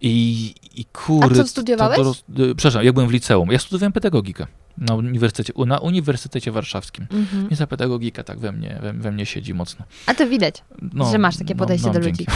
I, 0.03 0.55
i 0.74 0.84
kurde... 0.84 1.40
A 1.40 1.44
co 1.44 1.48
studiowałeś? 1.48 1.96
To, 1.98 2.05
to, 2.14 2.20
przepraszam, 2.57 2.84
jak 2.84 2.94
byłem 2.94 3.09
w 3.09 3.12
liceum. 3.12 3.53
Ja 3.53 3.59
studiowałem 3.59 3.92
pedagogikę 3.92 4.46
na 4.78 4.94
Uniwersytecie, 4.94 5.53
na 5.66 5.78
Uniwersytecie 5.78 6.53
Warszawskim. 6.53 7.07
Mhm. 7.11 7.48
Więc 7.48 7.59
ta 7.59 7.66
pedagogika 7.66 8.22
tak 8.24 8.38
we 8.38 8.53
mnie, 8.53 8.78
we, 8.82 8.92
we 8.92 9.12
mnie 9.12 9.26
siedzi 9.26 9.55
mocno. 9.55 9.84
A 10.07 10.14
to 10.14 10.26
widać, 10.26 10.64
No, 10.92 11.11
że 11.11 11.18
masz 11.18 11.36
takie 11.36 11.55
no, 11.55 11.59
podejście 11.59 11.86
no, 11.86 11.92
do 11.94 12.00
dzięki. 12.00 12.26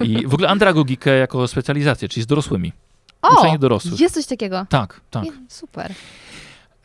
ludzi. 0.00 0.12
I 0.20 0.26
w 0.26 0.34
ogóle 0.34 0.48
andragogikę 0.48 1.10
jako 1.10 1.48
specjalizację, 1.48 2.08
czyli 2.08 2.22
z 2.24 2.26
dorosłymi. 2.26 2.72
O, 3.22 3.40
Uczenie 3.40 3.58
dorosłych. 3.58 4.00
jest 4.00 4.14
coś 4.14 4.26
takiego. 4.26 4.66
Tak, 4.68 5.00
tak. 5.10 5.24
Je- 5.24 5.32
Super. 5.48 5.92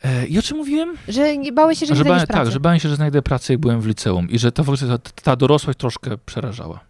E, 0.02 0.26
I 0.26 0.38
o 0.38 0.42
czym 0.42 0.56
mówiłem? 0.56 0.96
Że 1.08 1.36
nie 1.38 1.52
bałeś 1.52 1.78
się, 1.78 1.86
że 1.86 1.92
nie 1.92 1.96
Że 1.98 2.02
znajdziesz 2.04 2.18
bałem, 2.18 2.26
pracy. 2.26 2.44
tak, 2.44 2.52
że 2.52 2.60
bałem 2.60 2.78
się, 2.80 2.88
że 2.88 2.96
znajdę 2.96 3.22
pracę, 3.22 3.52
jak 3.52 3.60
byłem 3.60 3.80
w 3.80 3.86
liceum. 3.86 4.30
I 4.30 4.38
że 4.38 4.52
ogóle 4.52 4.86
ta, 4.88 4.98
ta 5.22 5.36
dorosłość 5.36 5.78
troszkę 5.78 6.18
przerażała. 6.18 6.80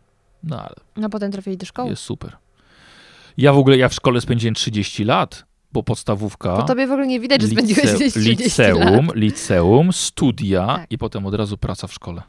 No 0.45 0.61
ale 0.62 0.74
No 0.97 1.09
potem 1.11 1.33
trafili 1.33 1.57
do 1.57 1.66
szkoły. 1.66 1.91
jest 1.91 2.03
super. 2.03 2.37
Ja 3.39 3.53
w 3.53 3.59
ogóle, 3.59 3.76
ja 3.76 3.89
w 3.89 3.95
szkole 3.95 4.20
spędziłem 4.20 4.55
30 4.55 5.05
lat, 5.05 5.45
bo 5.72 5.82
podstawówka, 5.82 6.57
Po 6.57 6.62
tobie 6.62 6.86
w 6.86 6.91
ogóle 6.93 7.07
nie 7.07 7.20
widać, 7.20 7.43
że 7.43 7.49
spędziłeś 7.49 7.84
lice- 7.84 7.97
gdzieś 7.97 8.12
30 8.12 8.45
liceum, 8.45 9.07
lat. 9.07 9.16
liceum, 9.16 9.93
studia 9.93 10.66
Tak. 10.66 10.86
i 10.93 10.99
potem 10.99 11.26
od 11.26 11.34
razu 11.34 11.59
praca 11.59 11.86
w 11.86 11.93
szkole. 11.93 12.22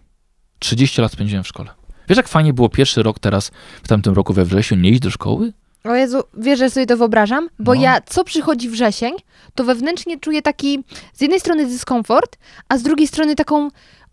30 0.59 1.01
lat 1.01 1.11
spędziłem 1.11 1.43
w 1.43 1.47
szkole. 1.47 1.69
Wiesz, 2.09 2.17
jak 2.17 2.27
fajnie 2.27 2.53
było 2.53 2.69
pierwszy 2.69 3.03
rok 3.03 3.19
teraz, 3.19 3.51
w 3.83 3.87
tamtym 3.87 4.13
roku 4.13 4.33
we 4.33 4.45
wrześniu, 4.45 4.77
nie 4.77 4.89
iść 4.89 4.99
do 5.01 5.09
szkoły? 5.11 5.53
O 5.83 5.95
Jezu, 5.95 6.23
wiesz, 6.37 6.59
że 6.59 6.69
sobie 6.69 6.85
to 6.85 6.97
wyobrażam? 6.97 7.49
Bo 7.59 7.75
No. 7.75 7.81
ja, 7.81 8.01
co 8.01 8.23
przychodzi 8.23 8.69
wrzesień, 8.69 9.13
to 9.55 9.63
wewnętrznie 9.63 10.19
czuję 10.19 10.41
taki, 10.41 10.83
z 11.13 11.21
jednej 11.21 11.39
strony 11.39 11.65
dyskomfort, 11.65 12.37
a 12.69 12.77
z 12.77 12.83
drugiej 12.83 13.07
strony 13.07 13.35
taką 13.35 13.69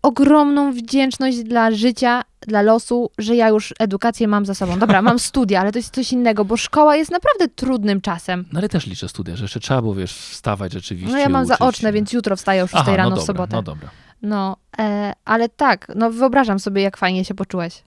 ogromną 0.07 0.71
wdzięczność 0.71 1.43
dla 1.43 1.71
życia, 1.71 2.21
dla 2.41 2.61
losu, 2.61 3.09
że 3.17 3.35
ja 3.35 3.49
już 3.49 3.73
edukację 3.79 4.27
mam 4.27 4.45
za 4.45 4.53
sobą. 4.55 4.79
Dobra, 4.79 5.01
mam 5.01 5.19
studia, 5.29 5.61
ale 5.61 5.71
to 5.71 5.79
jest 5.79 5.93
coś 5.93 6.11
innego, 6.11 6.45
bo 6.45 6.57
szkoła 6.57 6.95
jest 6.95 7.11
naprawdę 7.11 7.47
trudnym 7.47 8.01
czasem. 8.01 8.45
No 8.53 8.59
ale 8.59 8.69
też 8.69 8.87
liczę 8.87 9.09
studia, 9.09 9.35
że 9.35 9.43
jeszcze 9.43 9.59
trzeba 9.59 9.81
było, 9.81 9.95
wiesz, 9.95 10.13
wstawać 10.13 10.73
rzeczywiście. 10.73 11.13
No 11.13 11.19
ja 11.19 11.29
mam 11.29 11.45
zaoczne, 11.45 11.89
się. 11.89 11.93
więc 11.93 12.13
jutro 12.13 12.35
wstaję 12.35 12.63
o 12.63 12.67
6 12.67 12.83
Aha, 12.87 12.95
rano 12.95 13.09
no 13.09 13.15
w 13.15 13.19
dobra, 13.19 13.25
sobotę. 13.25 13.55
No 13.55 13.61
dobra. 13.61 13.89
No, 14.21 14.57
e, 14.79 15.13
ale 15.25 15.49
tak, 15.49 15.91
no 15.95 16.11
wyobrażam 16.11 16.59
sobie, 16.59 16.81
jak 16.81 16.97
fajnie 16.97 17.25
się 17.25 17.33
poczułeś. 17.33 17.83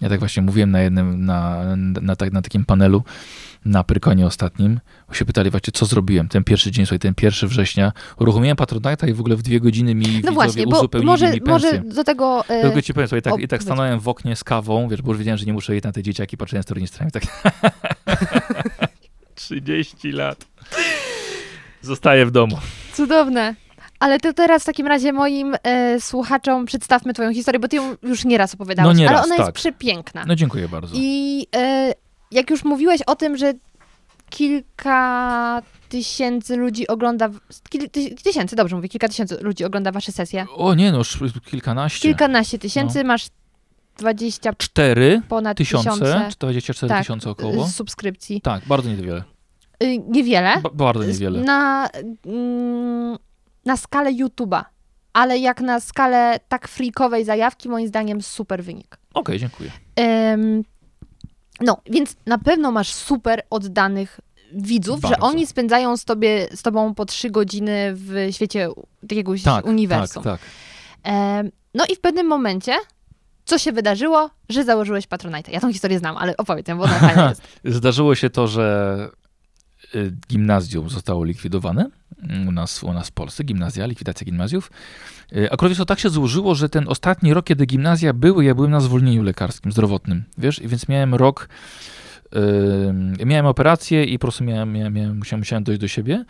Ja 0.00 0.08
tak 0.08 0.18
właśnie 0.18 0.42
mówiłem 0.42 0.70
na 0.70 0.80
jednym, 0.80 1.24
na, 1.24 1.64
na, 1.76 2.16
tak- 2.16 2.32
na 2.32 2.42
takim 2.42 2.64
panelu, 2.64 3.02
na 3.64 3.84
Prykonie 3.84 4.26
ostatnim, 4.26 4.80
się 5.12 5.24
pytali 5.24 5.50
właśnie, 5.50 5.72
co 5.72 5.86
zrobiłem 5.86 6.28
ten 6.28 6.44
pierwszy 6.44 6.70
dzień, 6.70 6.86
słuchaj, 6.86 6.98
ten 6.98 7.14
pierwszy 7.14 7.46
września, 7.48 7.92
uruchomiłem 8.18 8.56
Patronite'a 8.56 9.08
i 9.08 9.12
w 9.12 9.20
ogóle 9.20 9.36
w 9.36 9.42
dwie 9.42 9.60
godziny 9.60 9.94
mi 9.94 10.06
No 10.06 10.12
widzowie 10.12 10.34
właśnie, 10.34 10.66
bo 10.66 10.78
uzupełnili 10.78 11.06
może, 11.10 11.32
mi 11.32 11.40
może 11.46 11.70
pensję. 11.70 11.92
do 11.94 12.04
tego... 12.04 12.44
Tylko 12.48 12.82
ci 12.82 12.94
powiem, 12.94 13.08
słuchaj, 13.08 13.22
tak, 13.22 13.34
o, 13.34 13.36
i 13.36 13.48
tak 13.48 13.62
stanąłem 13.62 14.00
w 14.00 14.08
oknie 14.08 14.36
z 14.36 14.44
kawą, 14.44 14.88
wiesz, 14.88 15.02
bo 15.02 15.10
już 15.10 15.18
wiedziałem, 15.18 15.38
że 15.38 15.44
nie 15.46 15.52
muszę 15.52 15.74
jeść 15.74 15.84
na 15.84 15.92
te 15.92 16.02
dzieciaki, 16.02 16.36
patrzyłem 16.36 16.62
z 16.62 16.66
tornistrami, 16.66 17.10
tak 17.12 17.22
30 19.34 20.12
lat. 20.12 20.44
Zostaję 21.82 22.26
w 22.26 22.30
domu. 22.30 22.58
Cudowne. 22.92 23.54
Ale 24.00 24.20
to 24.20 24.32
teraz 24.32 24.62
w 24.62 24.66
takim 24.66 24.86
razie 24.86 25.12
moim 25.12 25.54
e, 25.62 26.00
słuchaczom 26.00 26.66
przedstawmy 26.66 27.12
twoją 27.14 27.34
historię, 27.34 27.58
bo 27.60 27.68
ty 27.68 27.76
ją 27.76 27.96
już 28.02 28.24
nieraz 28.24 28.54
opowiadałeś, 28.54 28.94
No 28.96 29.00
nieraz, 29.00 29.14
ale 29.16 29.24
ona 29.24 29.34
jest 29.34 29.46
tak. 29.46 29.54
przepiękna. 29.54 30.24
No 30.26 30.34
dziękuję 30.34 30.68
bardzo. 30.68 30.94
I 30.98 31.46
e, 31.56 31.92
jak 32.30 32.50
już 32.50 32.64
mówiłeś 32.64 33.02
o 33.02 33.16
tym, 33.16 33.36
że 33.36 33.52
kilka 34.30 35.62
tysięcy 35.88 36.56
ludzi 36.56 36.88
ogląda, 36.88 37.28
kil, 37.70 37.90
ty, 37.90 38.14
tysięcy, 38.14 38.56
dobrze 38.56 38.76
mówię, 38.76 38.88
kilka 38.88 39.08
tysięcy 39.08 39.38
ludzi 39.40 39.64
ogląda 39.64 39.92
wasze 39.92 40.12
sesje. 40.12 40.46
O 40.56 40.74
nie, 40.74 40.92
no 40.92 40.98
już 40.98 41.18
kilkanaście. 41.50 42.08
Kilkanaście 42.08 42.58
tysięcy, 42.58 43.04
masz 43.04 43.26
20 43.98 44.52
Cztery 44.52 45.22
ponad 45.28 45.56
tysiące, 45.56 45.90
tysiące 45.90 46.28
24 46.38 46.88
Tak, 46.88 47.02
tysiące 47.02 47.30
około. 47.30 47.68
subskrypcji. 47.68 48.40
Tak, 48.40 48.62
bardzo 48.66 48.90
niewiele. 48.90 49.22
Y, 49.82 49.98
niewiele. 49.98 50.60
Ba- 50.62 50.70
bardzo 50.74 51.04
niewiele. 51.04 51.40
Na, 51.40 51.88
mm, 52.26 53.16
na 53.64 53.76
skalę 53.76 54.12
YouTube'a. 54.12 54.64
Ale 55.12 55.38
jak 55.38 55.60
na 55.60 55.80
skalę 55.80 56.40
tak 56.48 56.68
freakowej 56.68 57.24
zajawki, 57.24 57.68
moim 57.68 57.88
zdaniem 57.88 58.22
super 58.22 58.64
wynik. 58.64 58.98
Okej, 59.14 59.38
dziękuję. 59.38 59.70
Em, 59.96 60.62
no, 61.60 61.76
więc 61.90 62.16
na 62.26 62.38
pewno 62.38 62.72
masz 62.72 62.92
super 62.92 63.42
oddanych 63.50 64.20
widzów, 64.52 65.00
że 65.02 65.08
Bardzo. 65.08 65.26
oni 65.26 65.46
spędzają 65.46 65.96
z, 65.96 66.04
tobie, 66.04 66.48
z 66.54 66.62
tobą 66.62 66.94
po 66.94 67.04
trzy 67.04 67.30
godziny 67.30 67.92
w 67.94 68.28
świecie 68.30 68.68
jakiegoś 69.02 69.42
Tak, 69.42 69.66
uniwersum. 69.66 70.22
tak, 70.22 70.40
tak. 70.40 70.50
Em, 71.02 71.50
no 71.74 71.84
i 71.92 71.96
w 71.96 72.00
pewnym 72.00 72.26
momencie, 72.26 72.74
co 73.44 73.58
się 73.58 73.72
wydarzyło, 73.72 74.30
że 74.48 74.64
założyłeś 74.64 75.06
Patronite. 75.06 75.52
Ja 75.52 75.60
tą 75.60 75.72
historię 75.72 75.98
znam, 75.98 76.16
ale 76.16 76.36
opowiedz 76.36 76.68
ją, 76.68 76.78
bo 76.78 76.84
ona 76.84 76.98
fajna 76.98 77.28
jest. 77.28 77.42
Zdarzyło 77.64 78.14
się 78.14 78.30
to, 78.30 78.46
że 78.46 79.08
y, 79.94 80.12
gimnazjum 80.28 80.88
zostało 80.90 81.24
likwidowane 81.24 81.90
u 82.48 82.52
nas, 82.52 82.82
u 82.82 82.92
nas 82.92 83.08
w 83.08 83.12
Polsce, 83.12 83.44
gimnazja, 83.44 83.86
likwidacja 83.86 84.24
gimnazjów. 84.24 84.70
Y, 85.36 85.52
Akurat 85.52 85.76
to 85.76 85.84
tak 85.84 86.00
się 86.00 86.10
złożyło, 86.10 86.54
że 86.54 86.68
ten 86.68 86.88
ostatni 86.88 87.34
rok, 87.34 87.44
kiedy 87.44 87.66
gimnazja 87.66 88.12
były, 88.12 88.44
ja 88.44 88.54
byłem 88.54 88.70
na 88.70 88.80
zwolnieniu 88.80 89.22
lekarskim, 89.22 89.72
zdrowotnym, 89.72 90.24
wiesz, 90.38 90.62
i 90.62 90.68
więc 90.68 90.88
miałem 90.88 91.14
rok, 91.14 91.48
y, 93.20 93.26
miałem 93.26 93.46
operację 93.46 94.04
i 94.04 94.18
po 94.18 94.22
prostu 94.22 94.44
miałem, 94.44 94.72
miałem, 94.72 94.94
miałem, 94.94 95.18
musiałem, 95.18 95.40
musiałem 95.40 95.64
dojść 95.64 95.80
do 95.80 95.88
siebie 95.88 96.24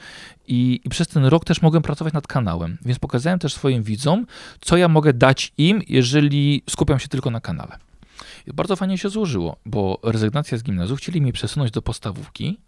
I, 0.46 0.80
i 0.84 0.88
przez 0.88 1.08
ten 1.08 1.24
rok 1.24 1.44
też 1.44 1.62
mogłem 1.62 1.82
pracować 1.82 2.14
nad 2.14 2.26
kanałem, 2.26 2.78
więc 2.84 2.98
pokazałem 2.98 3.38
też 3.38 3.54
swoim 3.54 3.82
widzom, 3.82 4.26
co 4.60 4.76
ja 4.76 4.88
mogę 4.88 5.12
dać 5.12 5.52
im, 5.58 5.82
jeżeli 5.88 6.62
skupiam 6.70 6.98
się 6.98 7.08
tylko 7.08 7.30
na 7.30 7.40
kanale. 7.40 7.87
Bardzo 8.54 8.76
fajnie 8.76 8.98
się 8.98 9.08
złożyło, 9.08 9.56
bo 9.66 10.00
rezygnacja 10.02 10.58
z 10.58 10.62
gimnazjum 10.62 10.96
chcieli 10.96 11.22
mnie 11.22 11.32
przesunąć 11.32 11.70
do 11.70 11.82
podstawówki. 11.82 12.58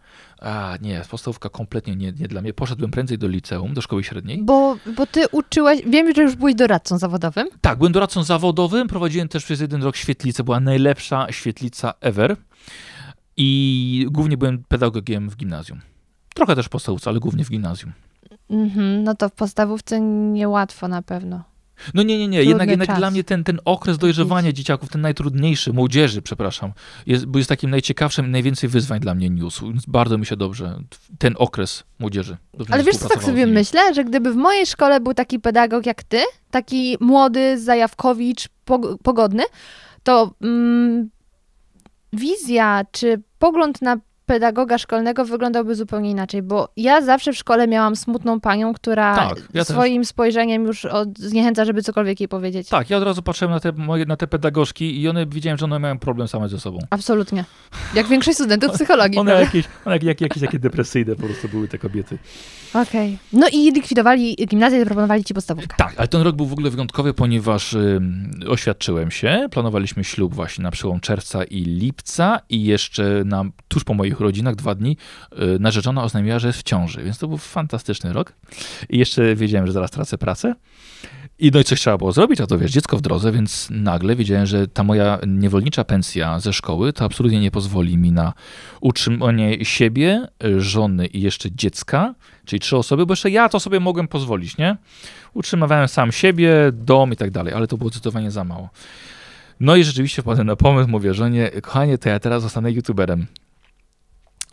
A 0.41 0.75
nie, 0.83 1.03
podstawówka 1.11 1.49
kompletnie 1.49 1.97
nie, 1.97 2.13
nie 2.13 2.29
dla 2.29 2.43
mnie. 2.43 2.53
Poszedłem 2.53 2.91
prędzej 2.91 3.19
do 3.19 3.29
liceum, 3.29 3.75
do 3.75 3.81
szkoły 3.81 4.05
średniej. 4.05 4.43
Bo, 4.43 4.77
bo 4.97 5.07
ty 5.07 5.29
uczyłeś, 5.33 5.81
wiem, 5.87 6.15
że 6.15 6.23
już 6.23 6.37
byłeś 6.37 6.55
doradcą 6.55 6.99
zawodowym. 6.99 7.49
Tak, 7.61 7.79
byłem 7.79 7.93
doradcą 7.93 8.23
zawodowym, 8.23 8.89
prowadziłem 8.89 9.29
też 9.29 9.45
przez 9.45 9.61
jeden 9.61 9.83
rok 9.83 9.97
świetlicę, 9.97 10.45
była 10.45 10.61
najlepsza 10.61 11.33
świetlica 11.33 11.95
ever. 12.01 12.37
I 13.37 14.07
głównie 14.11 14.37
byłem 14.37 14.65
pedagogiem 14.65 15.31
w 15.31 15.37
gimnazjum. 15.37 15.81
Trochę 16.35 16.57
też 16.57 16.67
w 16.67 16.69
podstawówce, 16.69 17.11
ale 17.11 17.21
głównie 17.21 17.45
w 17.45 17.51
gimnazjum. 17.51 17.93
Mhm, 18.51 19.05
no 19.05 19.15
to 19.15 19.29
w 19.29 19.33
podstawówce 19.33 20.01
niełatwo 20.01 20.89
na 20.89 21.03
pewno. 21.03 21.50
No 21.95 22.03
nie, 22.03 22.19
nie, 22.19 22.29
nie. 22.29 22.39
Trudny 22.39 22.49
Jednak, 22.49 22.69
jednak 22.71 22.89
czas. 22.89 22.99
dla 22.99 23.11
mnie 23.11 23.25
ten, 23.25 23.45
ten 23.45 23.61
okres 23.65 23.99
dojrzewania 23.99 24.53
dzieciaków, 24.53 24.89
ten 24.89 25.01
najtrudniejszy, 25.01 25.73
młodzieży, 25.73 26.23
przepraszam, 26.23 26.73
jest, 27.07 27.27
bo 27.27 27.39
jest 27.39 27.49
takim 27.49 27.71
najciekawszym 27.71 28.27
i 28.27 28.29
najwięcej 28.29 28.69
wyzwań 28.69 29.01
dla 29.01 29.15
mnie 29.15 29.31
niósł. 29.31 29.73
Więc 29.73 29.87
bardzo 29.87 30.19
mi 30.19 30.27
się 30.27 30.37
dobrze 30.37 30.81
ten 31.19 31.35
okres 31.39 31.85
młodzieży. 31.99 32.37
Ale 32.71 32.85
wiesz, 32.85 32.97
co 32.97 33.09
tak 33.09 33.23
sobie 33.23 33.47
myślę, 33.47 33.95
że 33.95 34.05
gdyby 34.05 34.33
w 34.33 34.37
mojej 34.37 34.67
szkole 34.67 35.01
był 35.01 35.15
taki 35.15 35.39
pedagog 35.41 35.87
jak 35.87 36.03
ty, 36.03 36.21
taki 36.51 36.97
młody, 37.01 37.59
zajawkowicz, 37.61 38.49
pog- 38.67 38.97
pogodny, 39.03 39.43
to 40.03 40.35
mm, 40.43 41.11
wizja 42.13 42.85
czy 42.93 43.23
pogląd 43.39 43.83
na 43.83 43.97
pedagoga 44.31 44.79
szkolnego 44.79 45.25
wyglądałby 45.25 45.75
zupełnie 45.75 46.11
inaczej, 46.11 46.43
bo 46.43 46.69
ja 46.77 47.03
zawsze 47.03 47.33
w 47.33 47.37
szkole 47.37 47.69
miałam 47.69 47.97
smutną 47.97 48.41
panią, 48.41 48.75
która 48.75 49.17
Tak, 49.17 49.39
ja 49.55 49.65
też. 49.65 49.77
swoim 49.77 50.05
spojrzeniem 50.05 50.65
już 50.65 50.85
od, 50.85 51.19
zniechęca, 51.19 51.65
żeby 51.65 51.83
cokolwiek 51.83 52.21
jej 52.21 52.29
powiedzieć. 52.29 52.69
Tak, 52.69 52.91
ja 52.91 52.97
od 52.97 53.03
razu 53.03 53.23
patrzyłem 53.23 53.55
na 53.55 53.61
te, 53.61 53.73
moje, 53.73 54.07
na 54.07 54.17
te 54.17 54.27
pedagogzki 54.27 55.01
i 55.01 55.09
one 55.09 55.27
widziałem, 55.27 55.59
że 55.59 55.65
one 55.65 55.79
mają 55.79 55.99
problem 55.99 56.29
same 56.29 56.49
ze 56.49 56.61
sobą. 56.61 56.79
Absolutnie. 56.91 57.45
Jak 57.95 58.07
większość 58.07 58.37
studentów 58.37 58.73
psychologii. 58.73 59.19
One 59.19 59.31
prawda? 59.31 59.45
jakieś, 59.45 59.65
one 59.85 59.95
jak, 59.95 60.03
jak, 60.03 60.21
jakieś 60.21 60.43
takie 60.43 60.59
depresyjne 60.59 61.17
po 61.17 61.23
prostu 61.23 61.49
były 61.49 61.69
te 61.69 61.79
kobiety. 61.79 62.19
Okej. 62.75 63.19
No 63.33 63.47
i 63.53 63.73
likwidowali 63.73 64.37
gimnazję 64.37 64.83
i 64.83 64.85
proponowali 64.85 65.25
ci 65.25 65.35
podstawówkę. 65.35 65.77
Tak, 65.77 65.95
ale 65.97 66.09
ten 66.09 66.23
rok 66.23 66.37
był 66.37 66.47
w 66.47 66.53
ogóle 66.53 66.71
wyjątkowy, 66.71 67.15
ponieważ 67.15 67.73
ym, 67.73 68.31
oświadczyłem 68.49 69.11
się, 69.11 69.47
planowaliśmy 69.51 70.05
ślub 70.05 70.35
właśnie 70.35 70.63
na 70.63 70.71
przełom 70.71 71.01
czerwca 71.01 71.45
i 71.45 71.63
lipca 71.63 72.41
i 72.49 72.65
jeszcze 72.65 73.23
na, 73.25 73.45
tuż 73.69 73.85
po 73.85 73.95
moich 73.95 74.20
rodzinach, 74.21 74.57
dwa 74.57 74.75
dni, 74.75 74.97
y, 75.33 75.59
narzeczona 75.61 76.05
oznajmiła, 76.05 76.39
że 76.39 76.47
jest 76.47 76.59
w 76.59 76.63
ciąży, 76.63 77.03
więc 77.03 77.19
to 77.19 77.29
był 77.29 77.39
fantastyczny 77.39 78.13
rok. 78.13 78.33
I 78.89 78.99
jeszcze 78.99 79.35
wiedziałem, 79.35 79.67
że 79.67 79.73
zaraz 79.73 79.91
tracę 79.91 80.19
pracę. 80.19 80.55
I 81.39 81.51
no 81.55 81.61
i 81.61 81.65
coś 81.65 81.81
trzeba 81.81 81.99
było 81.99 82.13
zrobić, 82.13 82.41
a 82.41 82.47
to 82.47 82.59
wiesz, 82.59 82.71
dziecko 82.71 82.97
w 82.97 83.01
drodze, 83.01 83.33
więc 83.33 83.69
nagle 83.71 84.17
wiedziałem, 84.17 84.47
że 84.47 84.69
ta 84.69 84.85
moja 84.85 85.19
niewolnicza 85.27 85.85
pensja 85.85 86.41
ze 86.41 86.53
szkoły 86.53 86.93
to 86.93 87.05
absolutnie 87.05 87.41
nie 87.41 87.51
pozwoli 87.51 87.99
mi 87.99 88.13
na 88.13 88.33
utrzymanie 88.81 89.65
siebie, 89.65 90.29
żony 90.59 91.07
i 91.07 91.21
jeszcze 91.21 91.53
dziecka, 91.53 92.15
czyli 92.45 92.61
trzy 92.61 92.77
osoby, 92.77 93.07
bo 93.07 93.13
jeszcze 93.13 93.31
ja 93.31 93.49
to 93.49 93.61
sobie 93.61 93.81
mogłem 93.81 94.09
pozwolić, 94.09 94.57
nie? 94.57 94.77
Utrzymywałem 95.35 95.89
sam 95.89 96.13
siebie, 96.13 96.55
dom 96.73 97.13
i 97.13 97.17
tak 97.17 97.31
dalej, 97.31 97.55
ale 97.55 97.67
to 97.67 97.77
było 97.77 97.91
zdecydowanie 97.91 98.31
za 98.31 98.45
mało. 98.45 98.69
No 99.61 99.77
i 99.77 99.85
rzeczywiście 99.85 100.23
wpadłem 100.23 100.47
na 100.47 100.57
pomysł, 100.57 100.89
mówię 100.89 101.15
żonie, 101.15 101.51
kochanie, 101.63 101.99
to 101.99 102.09
ja 102.09 102.19
teraz 102.19 102.43
zostanę 102.43 102.73
youtuberem. 102.73 103.27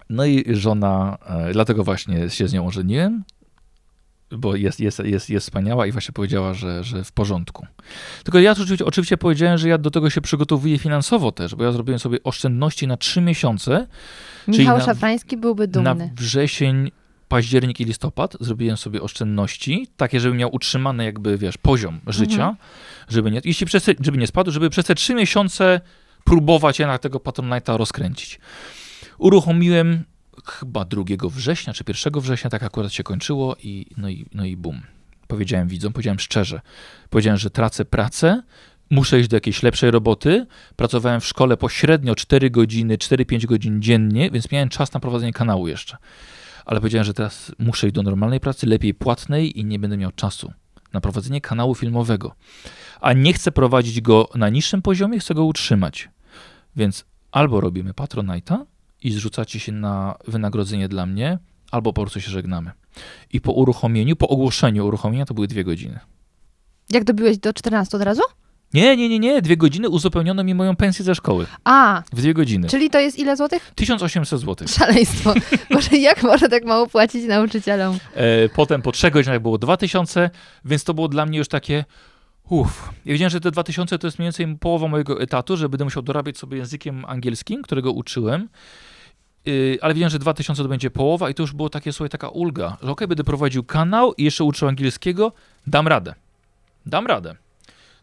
No 0.09 0.25
i 0.25 0.55
żona, 0.55 1.17
e, 1.27 1.53
dlatego 1.53 1.83
właśnie 1.83 2.29
się 2.29 2.47
z 2.47 2.53
nią 2.53 2.67
ożeniłem, 2.67 3.23
bo 4.31 4.55
jest, 4.55 4.79
jest, 4.79 4.99
jest, 4.99 5.29
jest 5.29 5.45
wspaniała 5.45 5.87
i 5.87 5.91
właśnie 5.91 6.13
powiedziała, 6.13 6.53
że, 6.53 6.83
że 6.83 7.03
w 7.03 7.11
porządku. 7.11 7.67
Tylko 8.23 8.39
ja 8.39 8.51
oczywiście, 8.51 8.85
oczywiście 8.85 9.17
powiedziałem, 9.17 9.57
że 9.57 9.69
ja 9.69 9.77
do 9.77 9.91
tego 9.91 10.09
się 10.09 10.21
przygotowuję 10.21 10.77
finansowo 10.77 11.31
też, 11.31 11.55
bo 11.55 11.63
ja 11.63 11.71
zrobiłem 11.71 11.99
sobie 11.99 12.23
oszczędności 12.23 12.87
na 12.87 12.97
trzy 12.97 13.21
miesiące, 13.21 13.87
Michał 14.47 14.77
na- 14.77 14.85
Szafrański 14.85 15.37
byłby 15.37 15.67
dumny. 15.67 15.95
na 15.95 16.09
wrzesień, 16.15 16.91
październik 17.27 17.79
i 17.79 17.85
listopad 17.85 18.37
zrobiłem 18.39 18.77
sobie 18.77 19.01
oszczędności, 19.01 19.87
takie, 19.97 20.19
żebym 20.19 20.37
miał 20.37 20.55
utrzymany 20.55 21.05
jakby, 21.05 21.37
wiesz, 21.37 21.57
poziom 21.57 21.99
życia, 22.07 22.55
żeby 23.09 23.31
nie, 23.31 23.41
jeśli 23.45 23.65
przez 23.65 23.85
żeby 23.99 24.17
nie 24.17 24.27
spadł, 24.27 24.51
żeby 24.51 24.69
przez 24.69 24.85
te 24.85 24.95
trzy 24.95 25.15
miesiące 25.15 25.81
próbować 26.23 26.79
jednak 26.79 27.01
tego 27.01 27.19
Patronite'a 27.19 27.77
rozkręcić. 27.77 28.39
Uruchomiłem 29.18 30.03
chyba 30.45 30.86
2 30.86 31.03
września, 31.30 31.74
czy 31.74 31.84
1 31.88 32.22
września, 32.22 32.49
tak 32.49 32.63
akurat 32.63 32.93
się 32.93 33.03
kończyło 33.03 33.55
i 33.63 33.86
no 33.97 34.09
i, 34.09 34.26
no 34.34 34.45
i 34.45 34.57
bum. 34.57 34.82
Powiedziałem 35.28 35.68
widzom, 35.68 35.93
powiedziałem 35.93 36.20
szczerze. 36.20 36.61
Powiedziałem, 37.09 37.38
że 37.38 37.49
tracę 37.49 37.86
pracę, 37.86 38.43
muszę 38.89 39.20
iść 39.20 39.30
do 39.30 39.38
jakiejś 39.38 39.63
lepszej 39.63 39.91
roboty. 39.91 40.45
Pracowałem 40.76 41.22
w 41.22 41.26
szkole 41.26 41.57
pośrednio 41.57 42.15
4 42.15 42.49
godziny, 42.49 42.97
4-5 42.97 43.45
godzin 43.45 43.82
dziennie, 43.82 44.32
więc 44.32 44.51
miałem 44.51 44.70
czas 44.70 44.93
na 44.93 44.99
prowadzenie 44.99 45.34
kanału 45.34 45.68
jeszcze. 45.68 45.97
Ale 46.65 46.80
powiedziałem, 46.80 47.05
że 47.05 47.13
teraz 47.13 47.51
muszę 47.59 47.88
iść 47.88 47.95
do 47.95 48.03
normalnej 48.03 48.39
pracy, 48.39 48.68
lepiej 48.68 48.93
płatnej 48.93 49.59
i 49.59 49.65
nie 49.65 49.80
będę 49.80 49.97
miał 49.97 50.11
czasu 50.11 50.53
na 50.93 51.01
prowadzenie 51.01 51.41
kanału 51.41 51.76
filmowego. 51.76 52.36
A 53.01 53.13
nie 53.13 53.34
chcę 53.34 53.51
prowadzić 53.51 54.01
go 54.01 54.30
na 54.36 54.49
niższym 54.49 54.82
poziomie, 54.82 55.20
chcę 55.20 55.34
go 55.34 55.45
utrzymać. 55.45 56.09
Więc 56.76 57.05
albo 57.32 57.61
robimy 57.61 57.93
Patronite'a 57.93 58.65
i 59.03 59.11
zrzucacie 59.11 59.59
się 59.59 59.71
na 59.71 60.15
wynagrodzenie 60.27 60.87
dla 60.87 61.05
mnie, 61.05 61.39
albo 61.71 61.93
po 61.93 62.01
prostu 62.01 62.21
się 62.21 62.31
żegnamy. 62.31 62.71
I 63.33 63.41
po 63.41 63.51
uruchomieniu, 63.51 64.15
po 64.15 64.27
ogłoszeniu 64.27 64.87
uruchomienia 64.87 65.25
to 65.25 65.33
były 65.33 65.47
dwie 65.47 65.63
godziny. 65.63 65.99
Jak 66.89 67.03
dobiłeś 67.03 67.37
do 67.37 67.53
14 67.53 67.97
od 67.97 68.03
razu? 68.03 68.21
Nie, 68.73 68.97
nie, 68.97 69.09
nie, 69.09 69.19
nie. 69.19 69.41
Dwie 69.41 69.57
godziny 69.57 69.89
uzupełniono 69.89 70.43
mi 70.43 70.55
moją 70.55 70.75
pensję 70.75 71.05
ze 71.05 71.15
szkoły. 71.15 71.45
A, 71.63 72.03
W 72.13 72.15
dwie 72.15 72.33
godziny. 72.33 72.67
czyli 72.67 72.89
to 72.89 72.99
jest 72.99 73.19
ile 73.19 73.37
złotych? 73.37 73.71
1800 73.75 74.39
zł. 74.39 74.67
Szaleństwo. 74.67 75.33
Może 75.71 75.97
jak 75.97 76.23
można 76.23 76.49
tak 76.49 76.65
mało 76.65 76.87
płacić 76.87 77.25
nauczycielom? 77.25 77.97
E, 78.15 78.49
potem 78.49 78.81
po 78.81 78.91
trzech 78.91 79.13
godzinach 79.13 79.41
było 79.41 79.57
2000, 79.57 80.29
więc 80.65 80.83
to 80.83 80.93
było 80.93 81.07
dla 81.07 81.25
mnie 81.25 81.37
już 81.37 81.47
takie 81.47 81.85
uff. 82.49 82.89
Ja 83.05 83.11
wiedziałem, 83.13 83.29
że 83.29 83.39
te 83.41 83.51
2000 83.51 83.99
to 83.99 84.07
jest 84.07 84.19
mniej 84.19 84.25
więcej 84.25 84.57
połowa 84.59 84.87
mojego 84.87 85.21
etatu, 85.21 85.57
że 85.57 85.69
będę 85.69 85.83
musiał 85.83 86.03
dorabiać 86.03 86.37
sobie 86.37 86.57
językiem 86.57 87.05
angielskim, 87.05 87.61
którego 87.61 87.91
uczyłem. 87.91 88.49
Yy, 89.47 89.77
ale 89.81 89.93
wiedziałem, 89.93 90.11
że 90.11 90.19
2000 90.19 90.63
to 90.63 90.69
będzie 90.69 90.91
połowa 90.91 91.29
i 91.29 91.33
to 91.33 91.43
już 91.43 91.53
było 91.53 91.69
takie, 91.69 91.93
słuchaj, 91.93 92.09
taka 92.09 92.29
ulga, 92.29 92.77
że 92.83 92.91
okej, 92.91 93.07
będę 93.07 93.23
prowadził 93.23 93.63
kanał 93.63 94.13
i 94.13 94.23
jeszcze 94.23 94.43
uczył 94.43 94.67
angielskiego, 94.67 95.31
dam 95.67 95.87
radę. 95.87 96.13
Dam 96.85 97.07
radę. 97.07 97.35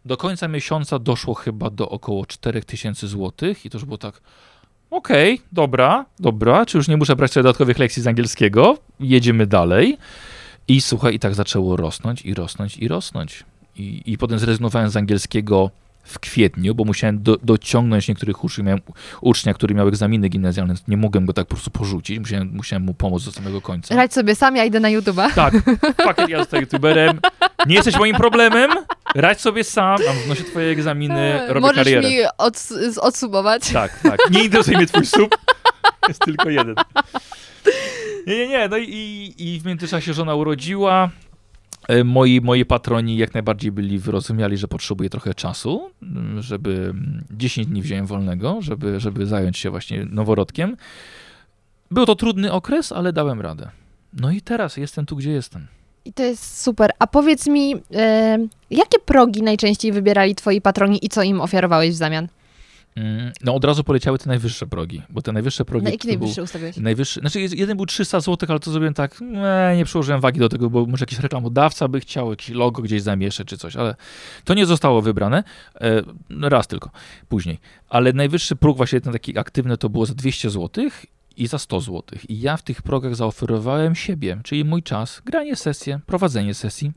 Do 0.04 0.16
końca 0.16 0.48
miesiąca 0.48 0.98
doszło 0.98 1.34
chyba 1.34 1.70
do 1.70 1.88
około 1.88 2.26
4000 2.26 3.08
zł 3.08 3.54
i 3.64 3.70
to 3.70 3.78
już 3.78 3.84
było 3.84 3.98
tak, 3.98 4.20
okej, 4.90 5.40
dobra, 5.52 6.04
dobra, 6.18 6.66
czy 6.66 6.78
już 6.78 6.88
nie 6.88 6.96
muszę 6.96 7.16
brać 7.16 7.32
sobie 7.32 7.42
dodatkowych 7.42 7.78
lekcji 7.78 8.02
z 8.02 8.06
angielskiego, 8.06 8.78
jedziemy 9.00 9.46
dalej. 9.46 9.98
I 10.68 10.80
słuchaj, 10.80 11.14
i 11.14 11.18
tak 11.18 11.34
zaczęło 11.34 11.76
rosnąć, 11.76 12.22
i 12.22 12.34
rosnąć, 12.34 12.76
i 12.76 12.88
rosnąć. 12.88 13.44
I, 13.76 14.02
i 14.06 14.18
potem 14.18 14.38
zrezygnowałem 14.38 14.90
z 14.90 14.96
angielskiego 14.96 15.70
w 16.04 16.18
kwietniu, 16.18 16.74
bo 16.74 16.84
musiałem 16.84 17.22
do, 17.22 17.36
dociągnąć 17.42 18.08
niektórych 18.08 18.44
uczniów. 18.44 18.66
Miałem 18.66 18.80
ucznia, 19.20 19.54
który 19.54 19.74
miał 19.74 19.88
egzaminy 19.88 20.28
gimnazjalne, 20.28 20.74
nie 20.88 20.96
mogłem 20.96 21.26
go 21.26 21.32
tak 21.32 21.46
po 21.46 21.54
prostu 21.54 21.70
porzucić, 21.70 22.18
musiałem, 22.18 22.50
musiałem 22.54 22.82
mu 22.82 22.94
pomóc 22.94 23.24
do 23.24 23.32
samego 23.32 23.60
końca. 23.60 23.94
Radź 23.96 24.12
sobie 24.12 24.34
sam, 24.34 24.56
ja 24.56 24.64
idę 24.64 24.80
na 24.80 24.88
YouTube'a. 24.88 25.34
Tak, 25.34 25.54
it, 25.54 26.28
ja 26.28 26.38
zostaję 26.38 26.60
youtuberem. 26.60 27.20
Nie 27.66 27.74
jesteś 27.74 27.98
moim 27.98 28.16
problemem, 28.16 28.70
radź 29.14 29.40
sobie 29.40 29.64
sam, 29.64 29.96
mam 30.06 30.16
wnoszę 30.16 30.44
twoje 30.44 30.70
egzaminy, 30.72 31.40
robię 31.48 31.60
Możesz 31.60 31.76
karierę. 31.84 32.08
mi 32.08 32.16
ods- 32.38 32.98
odsumować. 33.00 33.70
Tak, 33.70 34.00
tak. 34.02 34.20
Nie 34.30 34.44
interesuje 34.44 34.76
mnie 34.76 34.86
twój 34.86 35.06
sub. 35.06 35.36
Jest 36.08 36.20
tylko 36.20 36.50
jeden. 36.50 36.74
Nie, 38.26 38.36
nie, 38.38 38.48
nie. 38.48 38.68
No 38.68 38.76
i, 38.76 39.34
i 39.38 39.60
w 39.60 39.66
międzyczasie 39.66 40.14
żona 40.14 40.34
urodziła. 40.34 41.10
E, 41.88 42.04
Moi, 42.04 42.40
moi 42.40 42.64
patroni 42.64 43.16
jak 43.16 43.34
najbardziej 43.34 43.72
byli 43.72 43.98
wyrozumiali, 43.98 44.56
że 44.56 44.68
potrzebuję 44.68 45.10
trochę 45.10 45.34
czasu, 45.34 45.90
m, 46.02 46.36
żeby 46.42 46.70
mm, 46.70 47.24
10 47.30 47.66
dni 47.68 47.82
wziąłem 47.82 48.06
wolnego, 48.06 48.56
żeby, 48.62 49.00
żeby 49.00 49.26
zająć 49.26 49.58
się 49.58 49.70
właśnie 49.70 50.04
noworodkiem. 50.10 50.76
Był 51.90 52.06
to 52.06 52.14
trudny 52.14 52.52
okres, 52.52 52.92
ale 52.92 53.12
dałem 53.12 53.40
radę. 53.40 53.70
No 54.20 54.30
i 54.30 54.40
teraz 54.40 54.76
jestem 54.76 55.06
tu, 55.06 55.16
gdzie 55.16 55.30
jestem. 55.30 55.66
I 56.04 56.12
to 56.12 56.22
jest 56.22 56.62
super. 56.62 56.90
A 56.98 57.06
powiedz 57.06 57.46
mi, 57.46 57.74
e, 57.94 58.38
jakie 58.70 58.98
progi 58.98 59.42
najczęściej 59.42 59.92
wybierali 59.92 60.34
twoi 60.34 60.60
patroni 60.60 61.04
i 61.06 61.08
co 61.08 61.22
im 61.22 61.40
ofiarowałeś 61.40 61.90
w 61.90 61.94
zamian? 61.94 62.28
Mm, 62.96 63.32
No 63.44 63.54
od 63.54 63.64
razu 63.64 63.84
poleciały 63.84 64.18
te 64.18 64.28
najwyższe 64.28 64.66
progi, 64.66 65.02
bo 65.10 65.22
te 65.22 65.32
najwyższe 65.32 65.64
progi 65.64 65.84
Na 65.84 65.90
jakie 65.90 65.98
to 65.98 66.08
był- 66.08 66.18
najwyższe 66.18 66.42
ustawiłeś? 66.42 66.76
Najwyższy, 66.76 67.20
znaczy 67.20 67.40
jeden 67.40 67.76
był 67.76 67.86
300 67.86 68.20
zł, 68.20 68.46
ale 68.50 68.60
to 68.60 68.70
zrobiłem 68.70 68.94
tak, 68.94 69.20
nie, 69.20 69.74
nie 69.76 69.84
przyłożyłem 69.84 70.20
wagi 70.20 70.40
do 70.40 70.48
tego, 70.48 70.70
bo 70.70 70.86
może 70.86 71.02
jakiś 71.02 71.18
reklamodawca 71.18 71.88
by 71.88 72.00
chciał 72.00 72.30
jakiś 72.30 72.48
logo 72.50 72.82
gdzieś 72.82 73.02
zamieszać 73.02 73.46
czy 73.48 73.58
coś, 73.58 73.76
ale 73.76 73.94
to 74.44 74.54
nie 74.54 74.66
zostało 74.66 75.02
wybrane. 75.02 75.44
E, 75.80 76.02
raz 76.48 76.66
tylko, 76.66 76.90
później. 77.28 77.58
Ale 77.88 78.12
najwyższy 78.12 78.56
próg 78.56 78.76
właśnie 78.76 79.00
ten 79.00 79.12
taki 79.12 79.38
aktywny 79.38 79.76
to 79.76 79.88
było 79.88 80.06
za 80.06 80.14
200 80.14 80.50
zł 80.50 80.84
i 81.36 81.46
za 81.46 81.58
100 81.58 81.80
zł. 81.80 82.02
I 82.28 82.40
ja 82.40 82.56
w 82.56 82.62
tych 82.62 82.82
progach 82.82 83.16
zaoferowałem 83.16 83.94
siebie, 83.94 84.38
czyli 84.44 84.64
mój 84.64 84.82
czas, 84.82 85.22
granie 85.24 85.56
sesję, 85.56 86.00
prowadzenie 86.06 86.54
sesji 86.54 86.92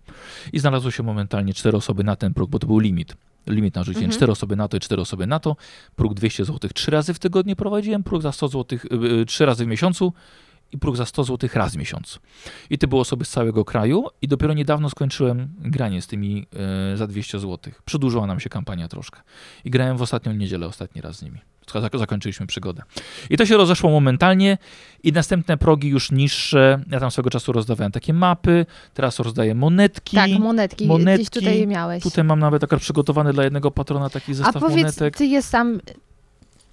i 0.54 0.60
znalazło 0.60 0.92
się 0.92 1.04
momentalnie 1.04 1.54
cztery 1.54 1.78
osoby 1.78 2.04
na 2.04 2.16
ten 2.16 2.34
próg, 2.34 2.50
bo 2.50 2.60
to 2.60 2.68
był 2.68 2.80
limit. 2.80 3.16
Limit 3.48 3.76
na 3.76 3.84
rzucenie. 3.84 4.06
Mhm. 4.06 4.18
Cztery 4.18 4.32
osoby 4.32 4.56
na 4.56 4.68
to 4.68 4.78
i 4.78 4.80
cztery 4.80 5.02
osoby 5.02 5.28
na 5.28 5.40
to. 5.40 5.56
Próg 5.96 6.14
200 6.14 6.46
zł 6.46 6.70
trzy 6.74 6.92
razy 6.92 7.14
w 7.14 7.20
tygodniu 7.20 7.56
prowadziłem, 7.56 8.04
próg 8.04 8.22
za 8.22 8.32
100 8.32 8.48
zł 8.48 8.80
y, 9.22 9.26
trzy 9.26 9.46
razy 9.46 9.66
w 9.66 9.68
miesiącu 9.68 10.14
i 10.72 10.78
próg 10.78 10.96
za 10.96 11.06
100 11.06 11.24
zł 11.24 11.50
raz 11.54 11.74
w 11.74 11.78
miesiącu. 11.78 12.20
I 12.70 12.78
to 12.78 12.88
były 12.88 13.02
osoby 13.02 13.26
z 13.26 13.30
całego 13.30 13.66
kraju 13.66 14.06
i 14.22 14.28
dopiero 14.28 14.54
niedawno 14.54 14.90
skończyłem 14.90 15.54
granie 15.60 16.02
z 16.02 16.08
tymi 16.08 16.46
y, 16.94 16.98
za 16.98 17.08
200 17.08 17.40
zł. 17.40 17.74
Przedłużyła 17.86 18.28
nam 18.28 18.40
się 18.40 18.50
kampania 18.50 18.88
troszkę. 18.88 19.22
I 19.66 19.70
grałem 19.70 19.98
w 19.98 20.02
ostatnią 20.02 20.34
niedzielę 20.34 20.68
ostatni 20.68 21.02
raz 21.02 21.18
z 21.18 21.22
nimi. 21.22 21.40
Zak- 21.74 21.98
Zakończyliśmy 21.98 22.48
przygodę. 22.48 22.84
I 23.30 23.38
to 23.38 23.46
się 23.46 23.58
rozeszło 23.58 23.90
momentalnie 23.90 24.58
i 25.04 25.12
następne 25.12 25.58
progi 25.58 25.88
już 25.88 26.12
niższe. 26.12 26.80
Ja 26.92 27.00
tam 27.00 27.12
swego 27.12 27.30
czasu 27.30 27.52
rozdawałem 27.52 27.92
takie 27.92 28.14
mapy, 28.14 28.66
teraz 28.94 29.20
rozdaję 29.20 29.56
monetki. 29.56 30.16
Tak, 30.16 30.32
monetki. 30.32 30.76
Gdzieś 30.76 30.88
monetki. 30.88 31.30
tutaj 31.30 31.60
je 31.60 31.68
miałeś. 31.68 32.04
Tutaj 32.04 32.24
mam 32.24 32.40
nawet 32.40 32.64
akurat 32.64 32.82
przygotowany 32.82 33.34
dla 33.34 33.44
jednego 33.44 33.72
patrona 33.72 34.10
taki 34.10 34.32
A 34.32 34.36
zestaw 34.36 34.62
powiedz, 34.64 34.78
monetek. 34.78 35.18
ty 35.18 35.26
je 35.26 35.42
sam... 35.42 35.80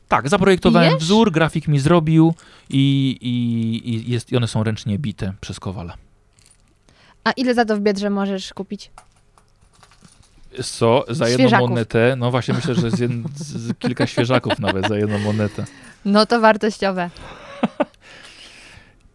Tak, 0.09 0.29
zaprojektowałem 0.29 0.93
Jesz? 0.93 1.03
wzór, 1.03 1.33
grafik 1.33 1.69
mi 1.69 1.79
zrobił 1.79 2.35
i, 2.71 3.17
i, 3.21 3.91
i, 3.95 4.11
jest, 4.13 4.33
i 4.33 4.37
one 4.37 4.49
są 4.49 4.65
ręcznie 4.65 4.99
bite 4.99 5.33
przez 5.41 5.61
Kowala. 5.61 5.95
A 7.25 7.31
ile 7.33 7.55
za 7.55 7.65
to 7.65 7.77
w 7.77 7.81
Biedrze 7.81 8.11
możesz 8.11 8.55
kupić? 8.55 8.91
Co? 10.63 11.05
Za 11.09 11.29
jedną 11.29 11.43
Świeżaków. 11.49 11.71
monetę? 11.71 12.15
No 12.19 12.31
właśnie 12.31 12.55
myślę, 12.55 12.75
że 12.75 12.91
z, 12.91 12.99
jed, 13.01 13.11
z 13.37 13.79
kilka 13.79 14.07
świeżaków 14.07 14.59
nawet 14.59 14.89
za 14.89 14.97
jedną 14.97 15.19
monetę. 15.19 15.65
No 16.05 16.27
to 16.27 16.41
wartościowe. 16.41 17.11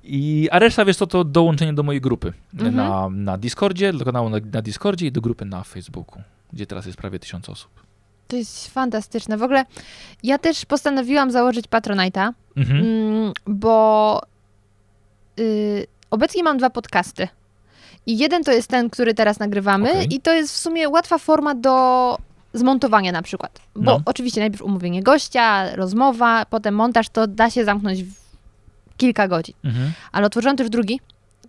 I, 0.03 0.49
a 0.51 0.59
reszta, 0.59 0.85
wiesz 0.85 0.97
co, 0.97 1.07
to 1.07 1.23
dołączenie 1.23 1.73
do 1.73 1.83
mojej 1.83 2.01
grupy 2.01 2.33
Mhm. 2.53 2.75
na, 2.75 3.09
na 3.09 3.37
Discordzie, 3.37 3.93
do 3.93 4.05
kanału 4.05 4.29
na, 4.29 4.37
na 4.53 4.61
Discordzie 4.61 5.05
i 5.07 5.11
do 5.11 5.21
grupy 5.21 5.45
na 5.45 5.63
Facebooku, 5.63 6.21
gdzie 6.53 6.65
teraz 6.65 6.85
jest 6.85 6.97
prawie 6.97 7.19
tysiąc 7.19 7.49
osób. 7.49 7.71
To 8.27 8.35
jest 8.35 8.67
fantastyczne. 8.67 9.37
W 9.37 9.43
ogóle 9.43 9.65
ja 10.23 10.37
też 10.37 10.65
postanowiłam 10.65 11.31
założyć 11.31 11.65
Patronite'a, 11.67 12.31
Mhm. 12.57 12.79
mm, 12.81 13.33
bo 13.47 14.21
y, 15.39 15.87
obecnie 16.11 16.43
mam 16.43 16.57
dwa 16.57 16.69
podcasty. 16.69 17.27
I 18.09 18.17
jeden 18.17 18.43
to 18.43 18.51
jest 18.51 18.67
ten, 18.67 18.89
który 18.89 19.13
teraz 19.13 19.39
nagrywamy 19.39 19.91
Okej. 19.91 20.13
i 20.15 20.21
to 20.21 20.33
jest 20.33 20.53
w 20.53 20.57
sumie 20.57 20.89
łatwa 20.89 21.17
forma 21.17 21.55
do 21.55 22.17
zmontowania 22.53 23.11
na 23.11 23.21
przykład. 23.21 23.61
Bo 23.75 23.81
No. 23.81 24.01
oczywiście 24.05 24.41
najpierw 24.41 24.61
umówienie 24.61 25.03
gościa, 25.03 25.75
rozmowa, 25.75 26.45
potem 26.45 26.75
montaż, 26.75 27.09
to 27.09 27.27
da 27.27 27.49
się 27.49 27.65
zamknąć 27.65 28.03
w 28.03 28.13
kilka 28.97 29.27
godzin. 29.27 29.55
Mhm. 29.63 29.91
Ale 30.11 30.27
otworzyłam 30.27 30.57
też 30.57 30.69
drugi, 30.69 30.99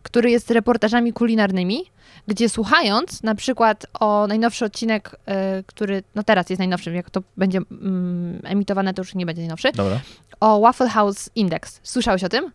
który 0.03 0.31
jest 0.31 0.51
reportażami 0.51 1.13
kulinarnymi, 1.13 1.83
gdzie 2.27 2.49
słuchając 2.49 3.23
na 3.23 3.35
przykład 3.35 3.87
o 4.01 4.27
najnowszy 4.27 4.65
odcinek, 4.65 5.17
e, 5.27 5.63
który 5.63 6.03
no 6.15 6.23
teraz 6.23 6.51
jest 6.51 6.59
najnowszy, 6.59 6.93
jak 6.93 7.11
to 7.11 7.23
będzie 7.37 7.59
mm, 7.71 8.41
emitowane, 8.45 8.95
to 8.95 9.03
już 9.03 9.15
nie 9.15 9.27
będzie 9.27 9.43
najnowszy, 9.43 9.73
Dobra. 9.73 10.01
o 10.41 10.61
Waffle 10.61 10.89
House 10.89 11.31
Index. 11.35 11.81
Słyszałeś 11.83 12.25
o 12.25 12.29
tym? 12.29 12.53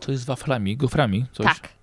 To 0.00 0.12
jest 0.12 0.22
z 0.24 0.26
waflami, 0.26 0.76
goframi, 0.76 1.26
coś. 1.32 1.46
Tak. 1.46 1.79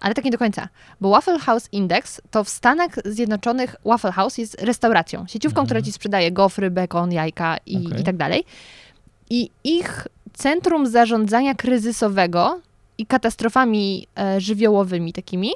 Ale 0.00 0.14
tak 0.14 0.24
nie 0.24 0.30
do 0.30 0.38
końca. 0.38 0.68
Bo 1.00 1.10
Waffle 1.10 1.38
House 1.38 1.68
Index 1.72 2.20
to 2.30 2.44
w 2.44 2.48
Stanach 2.48 2.90
Zjednoczonych 3.04 3.76
Waffle 3.84 4.12
House 4.12 4.38
jest 4.38 4.62
restauracją, 4.62 5.26
sieciówką, 5.28 5.60
Mhm. 5.60 5.66
która 5.66 5.82
ci 5.82 5.92
sprzedaje 5.92 6.32
gofry, 6.32 6.70
bekon, 6.70 7.12
jajka 7.12 7.56
i, 7.66 7.86
Okej. 7.86 8.00
i 8.00 8.04
tak 8.04 8.16
dalej. 8.16 8.44
I 9.30 9.50
ich 9.64 10.06
centrum 10.34 10.86
zarządzania 10.86 11.54
kryzysowego 11.54 12.60
i 12.98 13.06
katastrofami 13.06 14.06
e, 14.18 14.40
żywiołowymi 14.40 15.12
takimi 15.12 15.50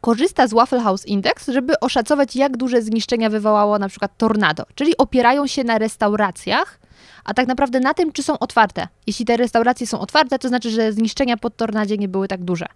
korzysta 0.00 0.46
z 0.46 0.52
Waffle 0.54 0.80
House 0.80 1.06
Index, 1.06 1.48
żeby 1.48 1.80
oszacować, 1.80 2.36
jak 2.36 2.56
duże 2.56 2.82
zniszczenia 2.82 3.30
wywołało 3.30 3.78
na 3.78 3.88
przykład 3.88 4.16
tornado. 4.18 4.62
Czyli 4.74 4.96
opierają 4.96 5.46
się 5.46 5.64
na 5.64 5.78
restauracjach, 5.78 6.78
a 7.24 7.34
tak 7.34 7.46
naprawdę 7.48 7.80
na 7.80 7.94
tym, 7.94 8.12
czy 8.12 8.22
są 8.22 8.38
otwarte. 8.38 8.88
Jeśli 9.06 9.24
te 9.24 9.36
restauracje 9.36 9.86
są 9.86 10.00
otwarte, 10.00 10.38
to 10.38 10.48
znaczy, 10.48 10.70
że 10.70 10.92
zniszczenia 10.92 11.36
po 11.36 11.50
tornadzie 11.50 11.96
nie 11.98 12.08
były 12.08 12.28
tak 12.28 12.44
duże. 12.44 12.66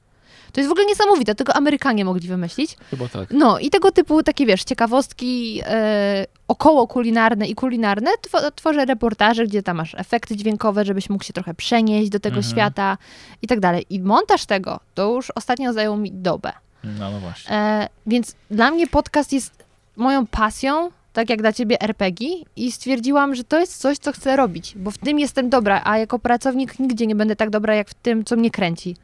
To 0.52 0.60
jest 0.60 0.68
w 0.68 0.72
ogóle 0.72 0.86
niesamowite, 0.86 1.34
tylko 1.34 1.52
Amerykanie 1.56 2.04
mogli 2.04 2.28
wymyślić. 2.28 2.76
Chyba 2.90 3.08
tak. 3.08 3.30
No 3.30 3.58
i 3.58 3.70
tego 3.70 3.92
typu 3.92 4.22
takie, 4.22 4.46
wiesz, 4.46 4.64
ciekawostki 4.64 5.60
e, 5.66 6.26
około 6.48 6.86
kulinarne 6.86 7.46
i 7.46 7.54
kulinarne 7.54 8.10
tw- 8.10 8.52
tworzę 8.54 8.84
reportaże, 8.84 9.46
gdzie 9.46 9.62
tam 9.62 9.76
masz 9.76 9.94
efekty 9.94 10.36
dźwiękowe, 10.36 10.84
żebyś 10.84 11.10
mógł 11.10 11.24
się 11.24 11.32
trochę 11.32 11.54
przenieść 11.54 12.10
do 12.10 12.20
tego 12.20 12.36
Mhm. 12.36 12.52
świata 12.52 12.96
i 13.42 13.46
tak 13.46 13.60
dalej. 13.60 13.86
I 13.90 14.00
montaż 14.00 14.46
tego 14.46 14.80
to 14.94 15.14
już 15.14 15.30
ostatnio 15.34 15.72
zajął 15.72 15.96
mi 15.96 16.12
dobę. 16.12 16.52
No, 16.84 17.10
no 17.10 17.20
właśnie. 17.20 17.56
E, 17.56 17.88
więc 18.06 18.34
dla 18.50 18.70
mnie 18.70 18.86
podcast 18.86 19.32
jest 19.32 19.64
moją 19.96 20.26
pasją, 20.26 20.90
tak 21.12 21.30
jak 21.30 21.40
dla 21.42 21.52
ciebie 21.52 21.80
RPG 21.82 22.28
i 22.56 22.72
stwierdziłam, 22.72 23.34
że 23.34 23.44
to 23.44 23.58
jest 23.60 23.78
coś, 23.78 23.98
co 23.98 24.12
chcę 24.12 24.36
robić, 24.36 24.72
bo 24.76 24.90
w 24.90 24.98
tym 24.98 25.18
jestem 25.18 25.50
dobra, 25.50 25.80
a 25.84 25.98
jako 25.98 26.18
pracownik 26.18 26.78
nigdzie 26.78 27.06
nie 27.06 27.14
będę 27.14 27.36
tak 27.36 27.50
dobra, 27.50 27.74
jak 27.74 27.88
w 27.90 27.94
tym, 27.94 28.24
co 28.24 28.36
mnie 28.36 28.50
kręci. 28.50 28.96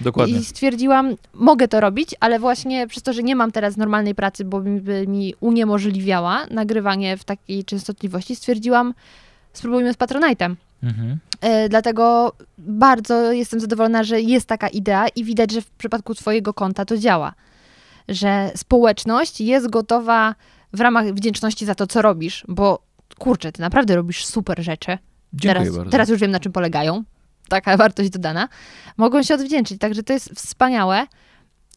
Dokładnie. 0.00 0.36
I 0.36 0.44
stwierdziłam, 0.44 1.14
mogę 1.34 1.68
to 1.68 1.80
robić, 1.80 2.14
ale 2.20 2.38
właśnie 2.38 2.86
przez 2.86 3.02
to, 3.02 3.12
że 3.12 3.22
nie 3.22 3.36
mam 3.36 3.52
teraz 3.52 3.76
normalnej 3.76 4.14
pracy, 4.14 4.44
bo 4.44 4.60
by 4.60 5.06
mi 5.06 5.34
uniemożliwiała 5.40 6.46
nagrywanie 6.50 7.16
w 7.16 7.24
takiej 7.24 7.64
częstotliwości, 7.64 8.36
stwierdziłam, 8.36 8.94
spróbujmy 9.52 9.92
z 9.92 9.96
Patronite'em. 9.96 10.54
Mhm. 10.82 11.18
E, 11.40 11.68
dlatego 11.68 12.32
bardzo 12.58 13.32
jestem 13.32 13.60
zadowolona, 13.60 14.04
że 14.04 14.20
jest 14.20 14.46
taka 14.46 14.68
idea 14.68 15.08
i 15.08 15.24
widać, 15.24 15.52
że 15.52 15.60
w 15.60 15.70
przypadku 15.70 16.14
Twojego 16.14 16.54
konta 16.54 16.84
to 16.84 16.98
działa. 16.98 17.34
Że 18.08 18.50
społeczność 18.56 19.40
jest 19.40 19.70
gotowa 19.70 20.34
w 20.72 20.80
ramach 20.80 21.14
wdzięczności 21.14 21.66
za 21.66 21.74
to, 21.74 21.86
co 21.86 22.02
robisz, 22.02 22.44
bo 22.48 22.82
kurczę, 23.18 23.52
Ty 23.52 23.62
naprawdę 23.62 23.96
robisz 23.96 24.26
super 24.26 24.62
rzeczy. 24.62 24.98
Dziękuję 25.32 25.64
teraz, 25.64 25.76
bardzo. 25.76 25.90
teraz 25.90 26.08
już 26.08 26.20
wiem, 26.20 26.30
na 26.30 26.40
czym 26.40 26.52
polegają. 26.52 27.04
Taka 27.54 27.76
wartość 27.76 28.10
dodana. 28.10 28.48
Mogą 28.96 29.22
się 29.22 29.34
odwdzięczyć, 29.34 29.78
także 29.80 30.02
to 30.02 30.12
jest 30.12 30.30
wspaniałe. 30.30 31.06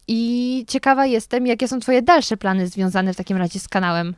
I 0.08 0.64
ciekawa 0.68 1.06
jestem, 1.06 1.46
jakie 1.46 1.68
są 1.68 1.80
Twoje 1.80 2.02
dalsze 2.02 2.36
plany 2.36 2.68
związane 2.68 3.12
w 3.14 3.16
takim 3.16 3.36
razie 3.36 3.58
z 3.60 3.68
kanałem. 3.68 4.14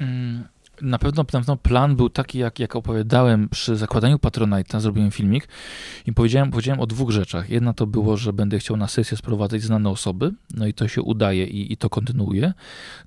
Mm, 0.00 0.44
Na 0.82 0.98
pewno, 0.98 1.20
na 1.20 1.24
pewno 1.24 1.56
plan 1.56 1.96
był 1.96 2.08
taki, 2.10 2.38
jak, 2.38 2.58
jak 2.58 2.76
opowiadałem 2.76 3.48
przy 3.48 3.76
zakładaniu 3.76 4.16
Patronite'a, 4.16 4.80
zrobiłem 4.80 5.10
filmik 5.10 5.48
i 6.06 6.12
powiedziałem, 6.12 6.50
powiedziałem 6.50 6.80
o 6.80 6.86
dwóch 6.86 7.10
rzeczach. 7.10 7.50
Jedna 7.50 7.72
to 7.72 7.86
było, 7.86 8.16
że 8.16 8.32
będę 8.32 8.58
chciał 8.58 8.76
na 8.76 8.88
sesję 8.88 9.16
sprowadzać 9.16 9.62
znane 9.62 9.90
osoby, 9.90 10.32
no 10.54 10.66
i 10.66 10.74
to 10.74 10.88
się 10.88 11.02
udaje 11.02 11.44
i, 11.46 11.72
i 11.72 11.76
to 11.76 11.90
kontynuuję. 11.90 12.52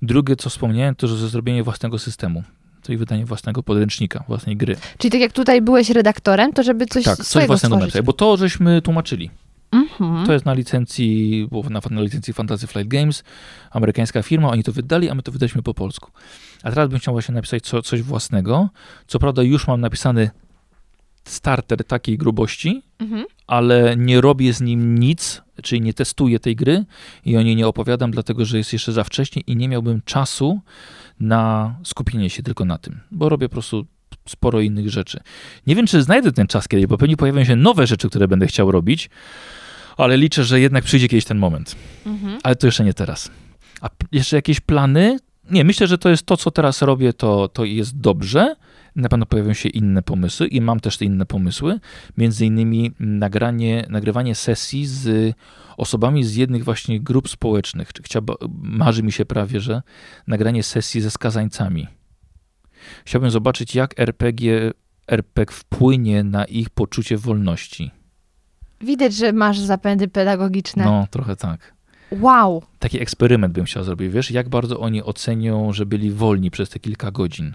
Drugie, 0.02 0.36
co 0.36 0.50
wspomniałem, 0.50 0.94
to 0.94 1.06
że 1.08 1.28
zrobienie 1.28 1.62
własnego 1.62 1.98
systemu, 1.98 2.42
czyli 2.86 2.98
wydanie 2.98 3.26
własnego 3.26 3.62
podręcznika, 3.62 4.24
własnej 4.28 4.56
gry. 4.56 4.76
Czyli 4.98 5.10
tak 5.10 5.20
jak 5.20 5.32
tutaj 5.32 5.62
byłeś 5.62 5.90
redaktorem, 5.90 6.52
to 6.52 6.62
żeby 6.62 6.86
coś 6.86 7.04
tak, 7.04 7.16
coś 7.16 7.46
własnego 7.46 7.76
napisać, 7.76 8.02
bo 8.04 8.12
to 8.12 8.36
żeśmy 8.36 8.82
tłumaczyli. 8.82 9.30
Mhm. 9.72 10.26
To 10.26 10.32
jest 10.32 10.44
na 10.44 10.54
licencji, 10.54 11.46
było 11.50 11.62
na, 11.70 11.80
na 11.90 12.00
licencji 12.00 12.32
Fantasy 12.32 12.66
Flight 12.66 12.88
Games, 12.88 13.24
amerykańska 13.70 14.22
firma, 14.22 14.50
oni 14.50 14.62
to 14.62 14.72
wydali, 14.72 15.10
a 15.10 15.14
my 15.14 15.22
to 15.22 15.32
wydaliśmy 15.32 15.62
po 15.62 15.74
polsku. 15.74 16.10
A 16.62 16.70
teraz 16.70 16.88
bym 16.88 16.98
chciał 16.98 17.14
właśnie 17.14 17.34
napisać 17.34 17.62
co, 17.62 17.82
coś 17.82 18.02
własnego. 18.02 18.68
Co 19.06 19.18
prawda 19.18 19.42
już 19.42 19.66
mam 19.66 19.80
napisany 19.80 20.30
starter 21.24 21.84
takiej 21.84 22.18
grubości, 22.18 22.82
Mhm. 22.98 23.24
Ale 23.46 23.96
nie 23.96 24.20
robię 24.20 24.52
z 24.52 24.60
nim 24.60 24.98
nic, 24.98 25.42
czyli 25.62 25.80
nie 25.80 25.94
testuję 25.94 26.40
tej 26.40 26.56
gry 26.56 26.84
i 27.24 27.36
o 27.36 27.42
niej 27.42 27.56
nie 27.56 27.66
opowiadam, 27.66 28.10
dlatego 28.10 28.44
że 28.44 28.58
jest 28.58 28.72
jeszcze 28.72 28.92
za 28.92 29.04
wcześnie 29.04 29.42
i 29.46 29.56
nie 29.56 29.68
miałbym 29.68 30.02
czasu 30.04 30.60
na 31.20 31.74
skupienie 31.84 32.30
się 32.30 32.42
tylko 32.42 32.64
na 32.64 32.78
tym, 32.78 33.00
bo 33.10 33.28
robię 33.28 33.48
po 33.48 33.52
prostu 33.52 33.86
sporo 34.28 34.60
innych 34.60 34.90
rzeczy. 34.90 35.20
Nie 35.66 35.74
wiem, 35.74 35.86
czy 35.86 36.02
znajdę 36.02 36.32
ten 36.32 36.46
czas 36.46 36.68
kiedyś, 36.68 36.86
bo 36.86 36.98
pewnie 36.98 37.16
pojawią 37.16 37.44
się 37.44 37.56
nowe 37.56 37.86
rzeczy, 37.86 38.08
które 38.08 38.28
będę 38.28 38.46
chciał 38.46 38.72
robić, 38.72 39.10
ale 39.96 40.16
liczę, 40.16 40.44
że 40.44 40.60
jednak 40.60 40.84
przyjdzie 40.84 41.08
kiedyś 41.08 41.24
ten 41.24 41.38
moment. 41.38 41.76
Mhm. 42.06 42.38
Ale 42.42 42.56
to 42.56 42.66
jeszcze 42.66 42.84
nie 42.84 42.94
teraz. 42.94 43.30
A 43.80 43.88
jeszcze 44.12 44.36
jakieś 44.36 44.60
plany? 44.60 45.18
Nie, 45.50 45.64
myślę, 45.64 45.86
że 45.86 45.98
to 45.98 46.08
jest 46.08 46.26
to, 46.26 46.36
co 46.36 46.50
teraz 46.50 46.82
robię, 46.82 47.12
to, 47.12 47.48
to 47.48 47.64
jest 47.64 47.98
dobrze. 47.98 48.56
Na 48.96 49.08
pewno 49.08 49.26
pojawią 49.26 49.52
się 49.52 49.68
inne 49.68 50.02
pomysły 50.02 50.46
i 50.46 50.60
mam 50.60 50.80
też 50.80 50.98
te 50.98 51.04
inne 51.04 51.26
pomysły. 51.26 51.80
Między 52.16 52.46
innymi 52.46 52.92
nagranie, 53.00 53.86
nagrywanie 53.88 54.34
sesji 54.34 54.86
z 54.86 55.34
osobami 55.76 56.24
z 56.24 56.36
jednych 56.36 56.64
właśnie 56.64 57.00
grup 57.00 57.28
społecznych. 57.28 57.88
Chciałby, 58.02 58.32
marzy 58.62 59.02
mi 59.02 59.12
się 59.12 59.24
prawie, 59.24 59.60
że 59.60 59.82
nagranie 60.26 60.62
sesji 60.62 61.00
ze 61.00 61.10
skazańcami. 61.10 61.86
Chciałbym 63.04 63.30
zobaczyć, 63.30 63.74
jak 63.74 64.00
RPG, 64.00 64.72
RPG 65.06 65.54
wpłynie 65.54 66.24
na 66.24 66.44
ich 66.44 66.70
poczucie 66.70 67.16
wolności. 67.18 67.90
Widać, 68.80 69.14
że 69.14 69.32
masz 69.32 69.58
zapędy 69.58 70.08
pedagogiczne. 70.08 70.84
No, 70.84 71.06
trochę 71.10 71.36
tak. 71.36 71.75
Wow. 72.10 72.62
taki 72.78 73.02
eksperyment 73.02 73.54
bym 73.54 73.64
chciał 73.64 73.84
zrobić, 73.84 74.12
wiesz, 74.12 74.30
jak 74.30 74.48
bardzo 74.48 74.80
oni 74.80 75.02
ocenią, 75.02 75.72
że 75.72 75.86
byli 75.86 76.10
wolni 76.10 76.50
przez 76.50 76.70
te 76.70 76.78
kilka 76.78 77.10
godzin. 77.10 77.54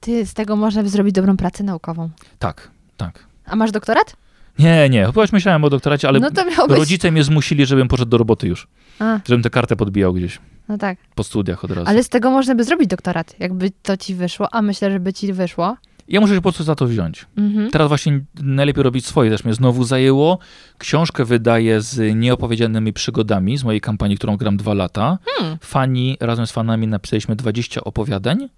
Ty, 0.00 0.26
z 0.26 0.34
tego 0.34 0.56
można 0.56 0.82
by 0.82 0.88
zrobić 0.88 1.14
dobrą 1.14 1.36
pracę 1.36 1.64
naukową. 1.64 2.10
Tak, 2.38 2.70
tak. 2.96 3.26
A 3.44 3.56
masz 3.56 3.70
doktorat? 3.70 4.16
Nie, 4.58 4.88
nie, 4.90 5.06
chyba 5.06 5.22
już 5.22 5.32
myślałem 5.32 5.64
o 5.64 5.70
doktoracie, 5.70 6.08
ale 6.08 6.20
no 6.20 6.30
to 6.30 6.44
miał 6.44 6.68
być... 6.68 6.78
rodzice 6.78 7.10
mnie 7.10 7.24
zmusili, 7.24 7.66
żebym 7.66 7.88
poszedł 7.88 8.10
do 8.10 8.18
roboty 8.18 8.48
już, 8.48 8.68
A, 8.98 9.20
żebym 9.24 9.42
tę 9.42 9.50
kartę 9.50 9.76
podbijał 9.76 10.12
gdzieś 10.14 10.38
no 10.68 10.78
tak. 10.78 10.98
po 11.14 11.24
studiach 11.24 11.64
od 11.64 11.70
razu. 11.70 11.88
Ale 11.88 12.04
z 12.04 12.08
tego 12.08 12.30
można 12.30 12.54
by 12.54 12.64
zrobić 12.64 12.88
doktorat, 12.88 13.34
jakby 13.38 13.70
to 13.82 13.96
ci 13.96 14.14
wyszło, 14.14 14.54
a 14.54 14.62
myślę, 14.62 14.90
że 14.90 15.00
by 15.00 15.12
ci 15.12 15.32
wyszło. 15.32 15.76
Ja 16.12 16.20
muszę 16.20 16.34
się 16.34 16.40
po 16.40 16.42
prostu 16.42 16.64
za 16.64 16.74
to 16.74 16.86
wziąć. 16.86 17.26
Mhm. 17.36 17.70
Teraz 17.70 17.88
właśnie 17.88 18.20
najlepiej 18.42 18.82
robić 18.82 19.06
swoje, 19.06 19.30
też 19.30 19.44
mnie 19.44 19.54
znowu 19.54 19.84
zajęło. 19.84 20.38
Książkę 20.78 21.24
wydaję 21.24 21.80
z 21.80 22.16
nieopowiedzianymi 22.16 22.92
przygodami 22.92 23.58
z 23.58 23.64
mojej 23.64 23.80
kampanii, 23.80 24.16
którą 24.16 24.36
gram 24.36 24.56
dwa 24.56 24.74
lata. 24.74 25.18
Hmm. 25.24 25.58
Fani, 25.60 26.16
razem 26.20 26.46
z 26.46 26.52
fanami 26.52 26.86
napisaliśmy 26.86 27.36
20 27.36 27.84
opowiadań 27.84 28.48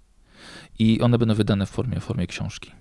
i 0.79 1.01
one 1.01 1.17
będą 1.17 1.35
wydane 1.35 1.65
w 1.65 1.69
formie, 1.69 1.99
w 1.99 2.03
formie 2.03 2.27
książki. 2.27 2.71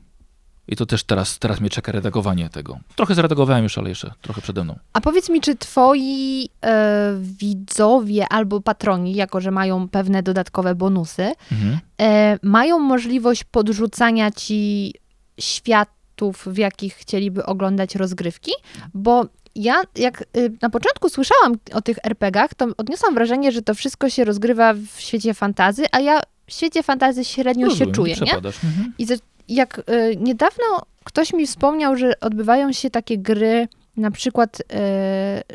I 0.68 0.76
to 0.76 0.86
też 0.86 1.04
teraz, 1.04 1.38
teraz 1.38 1.60
mnie 1.60 1.70
czeka 1.70 1.92
redagowanie 1.92 2.48
tego. 2.48 2.78
Trochę 2.96 3.14
zredagowałem 3.14 3.62
już, 3.62 3.78
ale 3.78 3.88
jeszcze 3.88 4.12
trochę 4.22 4.42
przede 4.42 4.64
mną. 4.64 4.78
A 4.92 5.00
powiedz 5.00 5.28
mi, 5.28 5.40
czy 5.40 5.56
twoi 5.56 6.48
e, 6.64 7.14
widzowie 7.20 8.26
albo 8.30 8.60
patroni, 8.60 9.14
jako 9.14 9.40
że 9.40 9.50
mają 9.50 9.88
pewne 9.88 10.22
dodatkowe 10.22 10.74
bonusy, 10.74 11.32
Mhm. 11.52 11.78
e, 12.00 12.38
mają 12.42 12.78
możliwość 12.78 13.44
podrzucania 13.44 14.30
ci 14.30 14.94
światów, 15.40 16.44
w 16.46 16.58
jakich 16.58 16.94
chcieliby 16.94 17.46
oglądać 17.46 17.94
rozgrywki? 17.94 18.52
Bo 18.94 19.26
ja, 19.54 19.74
jak 19.96 20.24
y, 20.36 20.52
na 20.62 20.70
początku 20.70 21.08
słyszałam 21.08 21.52
o 21.72 21.82
tych 21.82 21.96
RPGach, 22.04 22.54
to 22.54 22.66
odniosłam 22.76 23.14
wrażenie, 23.14 23.52
że 23.52 23.62
to 23.62 23.74
wszystko 23.74 24.10
się 24.10 24.24
rozgrywa 24.24 24.74
w 24.74 25.00
świecie 25.00 25.34
fantazy, 25.34 25.84
a 25.92 26.00
ja 26.00 26.20
w 26.46 26.52
świecie 26.52 26.82
fantazy 26.82 27.24
średnio 27.24 27.70
się 27.70 27.86
czuję, 27.86 28.16
nie? 28.26 28.34
Mhm. 28.36 28.92
I 28.98 29.06
jak 29.48 29.78
y, 29.78 30.16
niedawno 30.20 30.64
ktoś 31.04 31.32
mi 31.32 31.46
wspomniał, 31.46 31.96
że 31.96 32.20
odbywają 32.20 32.72
się 32.72 32.90
takie 32.90 33.18
gry, 33.18 33.68
na 33.96 34.10
przykład, 34.10 34.60
y, 34.60 34.64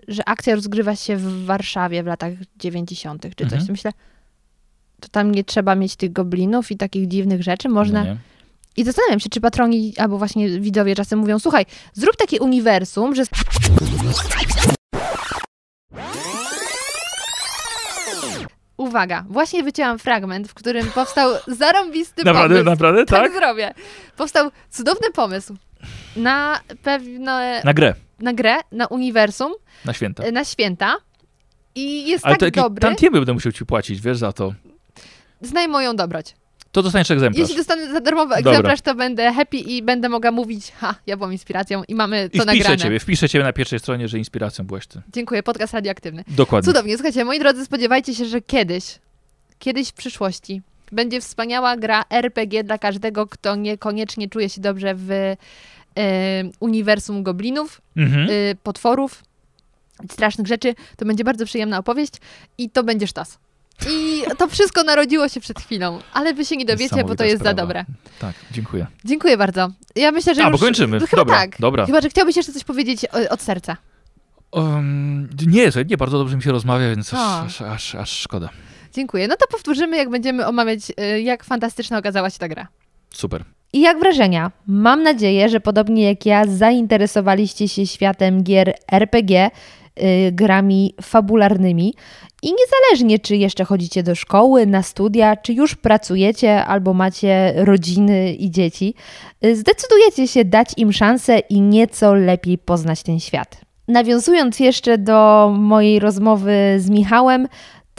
że 0.07 0.29
akcja 0.29 0.55
rozgrywa 0.55 0.95
się 0.95 1.17
w 1.17 1.45
Warszawie 1.45 2.03
w 2.03 2.05
latach 2.05 2.33
90. 2.57 3.23
czy 3.35 3.45
coś. 3.45 3.53
Mhm. 3.53 3.71
Myślę, 3.71 3.91
to 4.99 5.09
tam 5.09 5.31
nie 5.31 5.43
trzeba 5.43 5.75
mieć 5.75 5.95
tych 5.95 6.11
goblinów 6.11 6.71
i 6.71 6.77
takich 6.77 7.07
dziwnych 7.07 7.43
rzeczy. 7.43 7.69
Można. 7.69 8.03
No 8.03 8.09
nie. 8.09 8.17
I 8.77 8.83
zastanawiam 8.83 9.19
się, 9.19 9.29
czy 9.29 9.41
patroni 9.41 9.93
albo 9.97 10.17
właśnie 10.17 10.59
widzowie 10.59 10.95
czasem 10.95 11.19
mówią: 11.19 11.39
Słuchaj, 11.39 11.65
zrób 11.93 12.15
takie 12.15 12.39
uniwersum, 12.39 13.15
że. 13.15 13.23
Uwaga, 18.79 19.25
właśnie 19.29 19.63
wycięłam 19.63 19.99
fragment, 19.99 20.47
w 20.47 20.53
którym 20.53 20.87
powstał 20.87 21.31
zarąbisty 21.47 22.23
Naprawdę, 22.23 22.55
pomysł. 22.55 22.69
naprawdę, 22.69 23.05
tak 23.05 23.21
tak? 23.21 23.33
zrobię. 23.33 23.73
Powstał 24.17 24.51
cudowny 24.69 25.11
pomysł 25.11 25.55
na 26.15 26.59
pewne 26.83 27.61
Na 27.65 27.73
grę. 27.73 27.93
na 28.19 28.33
grę, 28.33 28.55
na 28.71 28.87
uniwersum, 28.87 29.53
Na 29.85 29.93
święta. 29.93 30.31
na 30.31 30.45
święta 30.45 30.95
i 31.75 32.07
jest 32.09 32.25
Ale 32.25 32.35
tak 32.37 32.53
to 32.53 32.61
dobry. 32.61 32.81
tantiemy 32.81 33.17
będę 33.17 33.33
musiał 33.33 33.51
ci 33.51 33.65
płacić, 33.65 34.01
wiesz, 34.01 34.17
za 34.17 34.31
to. 34.33 34.53
Znaj 35.41 35.67
moją 35.67 35.95
dobroć. 35.95 36.35
To 36.71 36.83
dostaniesz 36.83 37.11
egzemplarz. 37.11 37.39
Jeśli 37.39 37.55
dostanę 37.55 37.91
za 37.93 38.01
darmowy 38.01 38.35
Dobra. 38.35 38.51
egzemplarz, 38.51 38.81
to 38.81 38.95
będę 38.95 39.33
happy 39.33 39.57
i 39.57 39.81
będę 39.83 40.09
mogła 40.09 40.31
mówić, 40.31 40.71
ha, 40.79 40.95
ja 41.07 41.17
byłam 41.17 41.31
inspiracją 41.31 41.83
i 41.87 41.95
mamy 41.95 42.29
I 42.33 42.37
to 42.37 42.43
wpiszę 42.43 42.45
nagrane. 42.57 42.77
ciebie, 42.77 42.99
wpiszę 42.99 43.29
ciebie 43.29 43.43
na 43.45 43.53
pierwszej 43.53 43.79
stronie, 43.79 44.07
że 44.07 44.17
inspiracją 44.17 44.65
byłeś 44.65 44.87
ty. 44.87 45.01
Dziękuję, 45.13 45.43
podcast 45.43 45.73
radioaktywny. 45.73 46.23
Dokładnie. 46.27 46.65
Cudownie, 46.67 46.93
słuchajcie, 46.97 47.25
moi 47.25 47.39
drodzy, 47.39 47.65
spodziewajcie 47.65 48.15
się, 48.15 48.25
że 48.25 48.41
kiedyś, 48.41 48.99
kiedyś 49.59 49.89
w 49.89 49.93
przyszłości 49.93 50.61
będzie 50.91 51.21
wspaniała 51.21 51.77
gra 51.77 52.03
RPG 52.09 52.63
dla 52.63 52.77
każdego, 52.77 53.27
kto 53.27 53.55
niekoniecznie 53.55 54.29
czuje 54.29 54.49
się 54.49 54.61
dobrze 54.61 54.95
w 54.95 55.11
e, 55.11 55.35
uniwersum 56.59 57.23
goblinów, 57.23 57.81
Mhm. 57.97 58.29
y, 58.29 58.55
potworów, 58.63 59.23
strasznych 60.11 60.47
rzeczy. 60.47 60.75
To 60.97 61.05
będzie 61.05 61.23
bardzo 61.23 61.45
przyjemna 61.45 61.77
opowieść 61.77 62.13
i 62.57 62.69
to 62.69 62.83
będzie 62.83 63.07
sztos. 63.07 63.37
I 63.89 64.23
to 64.37 64.47
wszystko 64.47 64.83
narodziło 64.83 65.29
się 65.29 65.39
przed 65.39 65.59
chwilą, 65.59 65.99
ale 66.13 66.33
wy 66.33 66.45
się 66.45 66.57
nie 66.57 66.65
dowiecie, 66.65 67.03
bo 67.03 67.15
to 67.15 67.23
jest 67.23 67.37
za 67.37 67.39
sprawa. 67.39 67.53
dobre. 67.53 67.85
Tak, 68.19 68.33
dziękuję. 68.51 68.87
Dziękuję 69.05 69.37
bardzo. 69.37 69.69
Ja 69.95 70.11
myślę, 70.11 70.35
że 70.35 70.43
A, 70.43 70.49
już... 70.49 70.59
bo 70.59 70.65
kończymy. 70.65 70.99
No, 70.99 71.07
chyba 71.07 71.21
Dobra, 71.21 71.35
tak. 71.37 71.55
dobra. 71.59 71.85
Chyba, 71.85 72.01
że 72.01 72.09
chciałbyś 72.09 72.35
jeszcze 72.37 72.53
coś 72.53 72.63
powiedzieć 72.63 73.05
o- 73.05 73.29
od 73.33 73.41
serca. 73.41 73.77
Um, 74.51 75.29
nie, 75.47 75.69
nie, 75.89 75.97
bardzo 75.97 76.17
dobrze 76.17 76.35
mi 76.35 76.43
się 76.43 76.51
rozmawia, 76.51 76.89
więc 76.89 77.13
aż, 77.13 77.19
aż, 77.45 77.61
aż, 77.61 77.95
aż 77.95 78.09
szkoda. 78.11 78.49
Dziękuję. 78.93 79.27
No 79.27 79.35
to 79.35 79.47
powtórzymy, 79.47 79.97
jak 79.97 80.09
będziemy 80.09 80.47
omawiać, 80.47 80.79
y, 81.15 81.21
jak 81.21 81.43
fantastyczna 81.43 81.97
okazała 81.97 82.29
się 82.29 82.39
ta 82.39 82.47
gra. 82.47 82.67
Super. 83.13 83.43
I 83.73 83.81
jak 83.81 83.99
wrażenia? 83.99 84.51
Mam 84.67 85.03
nadzieję, 85.03 85.49
że 85.49 85.59
podobnie 85.59 86.03
jak 86.03 86.25
ja 86.25 86.45
zainteresowaliście 86.47 87.67
się 87.67 87.87
światem 87.87 88.43
gier 88.43 88.73
RPG, 88.91 89.51
grami 90.31 90.93
fabularnymi 91.01 91.93
i 92.43 92.53
niezależnie 92.53 93.19
czy 93.19 93.35
jeszcze 93.35 93.65
chodzicie 93.65 94.03
do 94.03 94.15
szkoły, 94.15 94.65
na 94.65 94.83
studia, 94.83 95.35
czy 95.35 95.53
już 95.53 95.75
pracujecie 95.75 96.65
albo 96.65 96.93
macie 96.93 97.53
rodziny 97.55 98.33
i 98.33 98.51
dzieci, 98.51 98.93
y, 99.45 99.55
zdecydujecie 99.55 100.27
się 100.27 100.45
dać 100.45 100.69
im 100.77 100.93
szansę 100.93 101.39
i 101.39 101.61
nieco 101.61 102.13
lepiej 102.13 102.57
poznać 102.57 103.03
ten 103.03 103.19
świat. 103.19 103.61
Nawiązując 103.87 104.59
jeszcze 104.59 104.97
do 104.97 105.51
mojej 105.57 105.99
rozmowy 105.99 106.53
z 106.77 106.89
Michałem, 106.89 107.47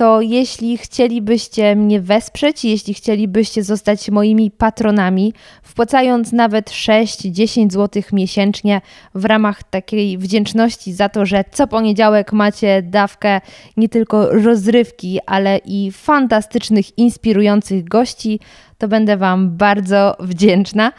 to 0.01 0.20
jeśli 0.20 0.76
chcielibyście 0.76 1.76
mnie 1.76 2.01
wesprzeć, 2.01 2.64
jeśli 2.64 2.94
chcielibyście 2.94 3.64
zostać 3.64 4.11
moimi 4.11 4.51
patronami, 4.51 5.32
wpłacając 5.62 6.32
nawet 6.32 6.70
6-10 6.70 7.70
zł 7.70 8.03
miesięcznie 8.12 8.80
w 9.14 9.24
ramach 9.24 9.62
takiej 9.62 10.18
wdzięczności 10.18 10.92
za 10.92 11.09
to, 11.09 11.26
że 11.26 11.44
co 11.53 11.66
poniedziałek 11.66 12.32
macie 12.32 12.82
dawkę 12.82 13.40
nie 13.76 13.88
tylko 13.88 14.30
rozrywki, 14.30 15.18
ale 15.26 15.59
i 15.64 15.92
fantastycznych, 15.92 16.98
inspirujących 16.98 17.84
gości, 17.84 18.40
to 18.78 18.88
będę 18.88 19.16
Wam 19.16 19.57
bardzo 19.57 20.16
wdzięczna. 20.20 20.92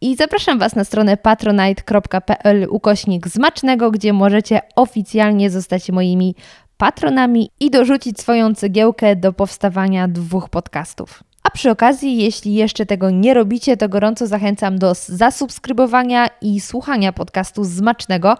I 0.00 0.16
zapraszam 0.16 0.58
Was 0.58 0.76
na 0.76 0.84
stronę 0.84 1.16
patronite.pl 1.16 2.66
ukośnik 2.70 3.28
zmacznego, 3.28 3.90
gdzie 3.90 4.12
możecie 4.12 4.60
oficjalnie 4.76 5.50
zostać 5.50 5.90
moimi 5.90 6.34
patronami 6.76 7.50
i 7.60 7.70
dorzucić 7.70 8.20
swoją 8.20 8.54
cegiełkę 8.54 9.16
do 9.16 9.32
powstawania 9.32 10.08
dwóch 10.08 10.48
podcastów. 10.48 11.22
A 11.42 11.50
przy 11.50 11.70
okazji, 11.70 12.16
jeśli 12.16 12.54
jeszcze 12.54 12.86
tego 12.86 13.10
nie 13.10 13.34
robicie, 13.34 13.76
to 13.76 13.88
gorąco 13.88 14.26
zachęcam 14.26 14.78
do 14.78 14.94
zasubskrybowania 14.94 16.26
i 16.40 16.60
słuchania 16.60 17.12
podcastu 17.12 17.64
Zmacznego, 17.64 18.36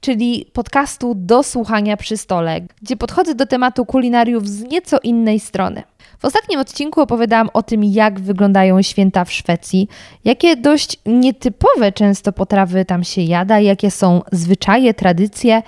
czyli 0.00 0.50
podcastu 0.52 1.14
do 1.16 1.42
słuchania 1.42 1.96
przy 1.96 2.16
stole, 2.16 2.60
gdzie 2.82 2.96
podchodzę 2.96 3.34
do 3.34 3.46
tematu 3.46 3.86
kulinariów 3.86 4.48
z 4.48 4.62
nieco 4.62 4.98
innej 5.02 5.40
strony. 5.40 5.82
W 6.18 6.24
ostatnim 6.24 6.60
odcinku 6.60 7.00
opowiadałam 7.00 7.50
o 7.54 7.62
tym, 7.62 7.84
jak 7.84 8.20
wyglądają 8.20 8.82
święta 8.82 9.24
w 9.24 9.32
Szwecji, 9.32 9.88
jakie 10.24 10.56
dość 10.56 10.98
nietypowe 11.06 11.92
często 11.92 12.32
potrawy 12.32 12.84
tam 12.84 13.04
się 13.04 13.22
jada, 13.22 13.60
jakie 13.60 13.90
są 13.90 14.22
zwyczaje, 14.32 14.94
tradycje, 14.94 15.62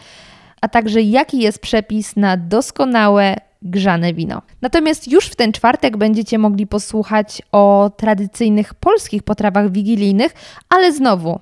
a 0.61 0.69
także 0.69 1.03
jaki 1.03 1.39
jest 1.39 1.59
przepis 1.59 2.17
na 2.17 2.37
doskonałe 2.37 3.37
grzane 3.63 4.15
wino. 4.15 4.43
Natomiast 4.63 5.13
już 5.13 5.27
w 5.27 5.37
ten 5.37 5.53
czwartek 5.53 5.97
będziecie 5.97 6.39
mogli 6.39 6.67
posłuchać 6.67 7.43
o 7.53 7.91
tradycyjnych 7.97 8.75
polskich 8.75 9.23
potrawach 9.23 9.73
wigilijnych, 9.73 10.35
ale 10.69 10.93
znowu 10.93 11.41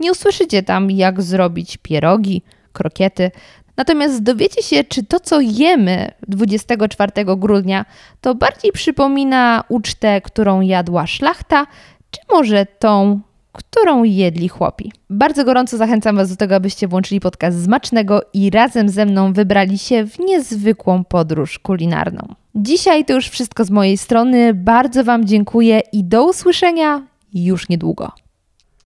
nie 0.00 0.12
usłyszycie 0.12 0.62
tam, 0.62 0.90
jak 0.90 1.22
zrobić 1.22 1.76
pierogi, 1.76 2.42
krokiety. 2.72 3.30
Natomiast 3.76 4.22
dowiecie 4.22 4.62
się, 4.62 4.84
czy 4.84 5.04
to, 5.04 5.20
co 5.20 5.40
jemy 5.40 6.10
24 6.28 7.12
grudnia, 7.36 7.84
to 8.20 8.34
bardziej 8.34 8.72
przypomina 8.72 9.64
ucztę, 9.68 10.20
którą 10.20 10.60
jadła 10.60 11.06
szlachta, 11.06 11.66
czy 12.10 12.20
może 12.32 12.66
tą, 12.66 13.20
którą 13.52 14.04
jedli 14.04 14.48
chłopi. 14.48 14.92
Bardzo 15.10 15.44
gorąco 15.44 15.76
zachęcam 15.76 16.16
Was 16.16 16.30
do 16.30 16.36
tego, 16.36 16.54
abyście 16.54 16.88
włączyli 16.88 17.20
podcast 17.20 17.58
Zmacznego 17.58 18.20
i 18.34 18.50
razem 18.50 18.88
ze 18.88 19.06
mną 19.06 19.32
wybrali 19.32 19.78
się 19.78 20.06
w 20.06 20.18
niezwykłą 20.18 21.04
podróż 21.04 21.58
kulinarną. 21.58 22.34
Dzisiaj 22.54 23.04
to 23.04 23.12
już 23.12 23.28
wszystko 23.28 23.64
z 23.64 23.70
mojej 23.70 23.98
strony. 23.98 24.54
Bardzo 24.54 25.04
Wam 25.04 25.24
dziękuję 25.24 25.80
i 25.92 26.04
do 26.04 26.24
usłyszenia 26.24 27.06
już 27.34 27.68
niedługo. 27.68 28.12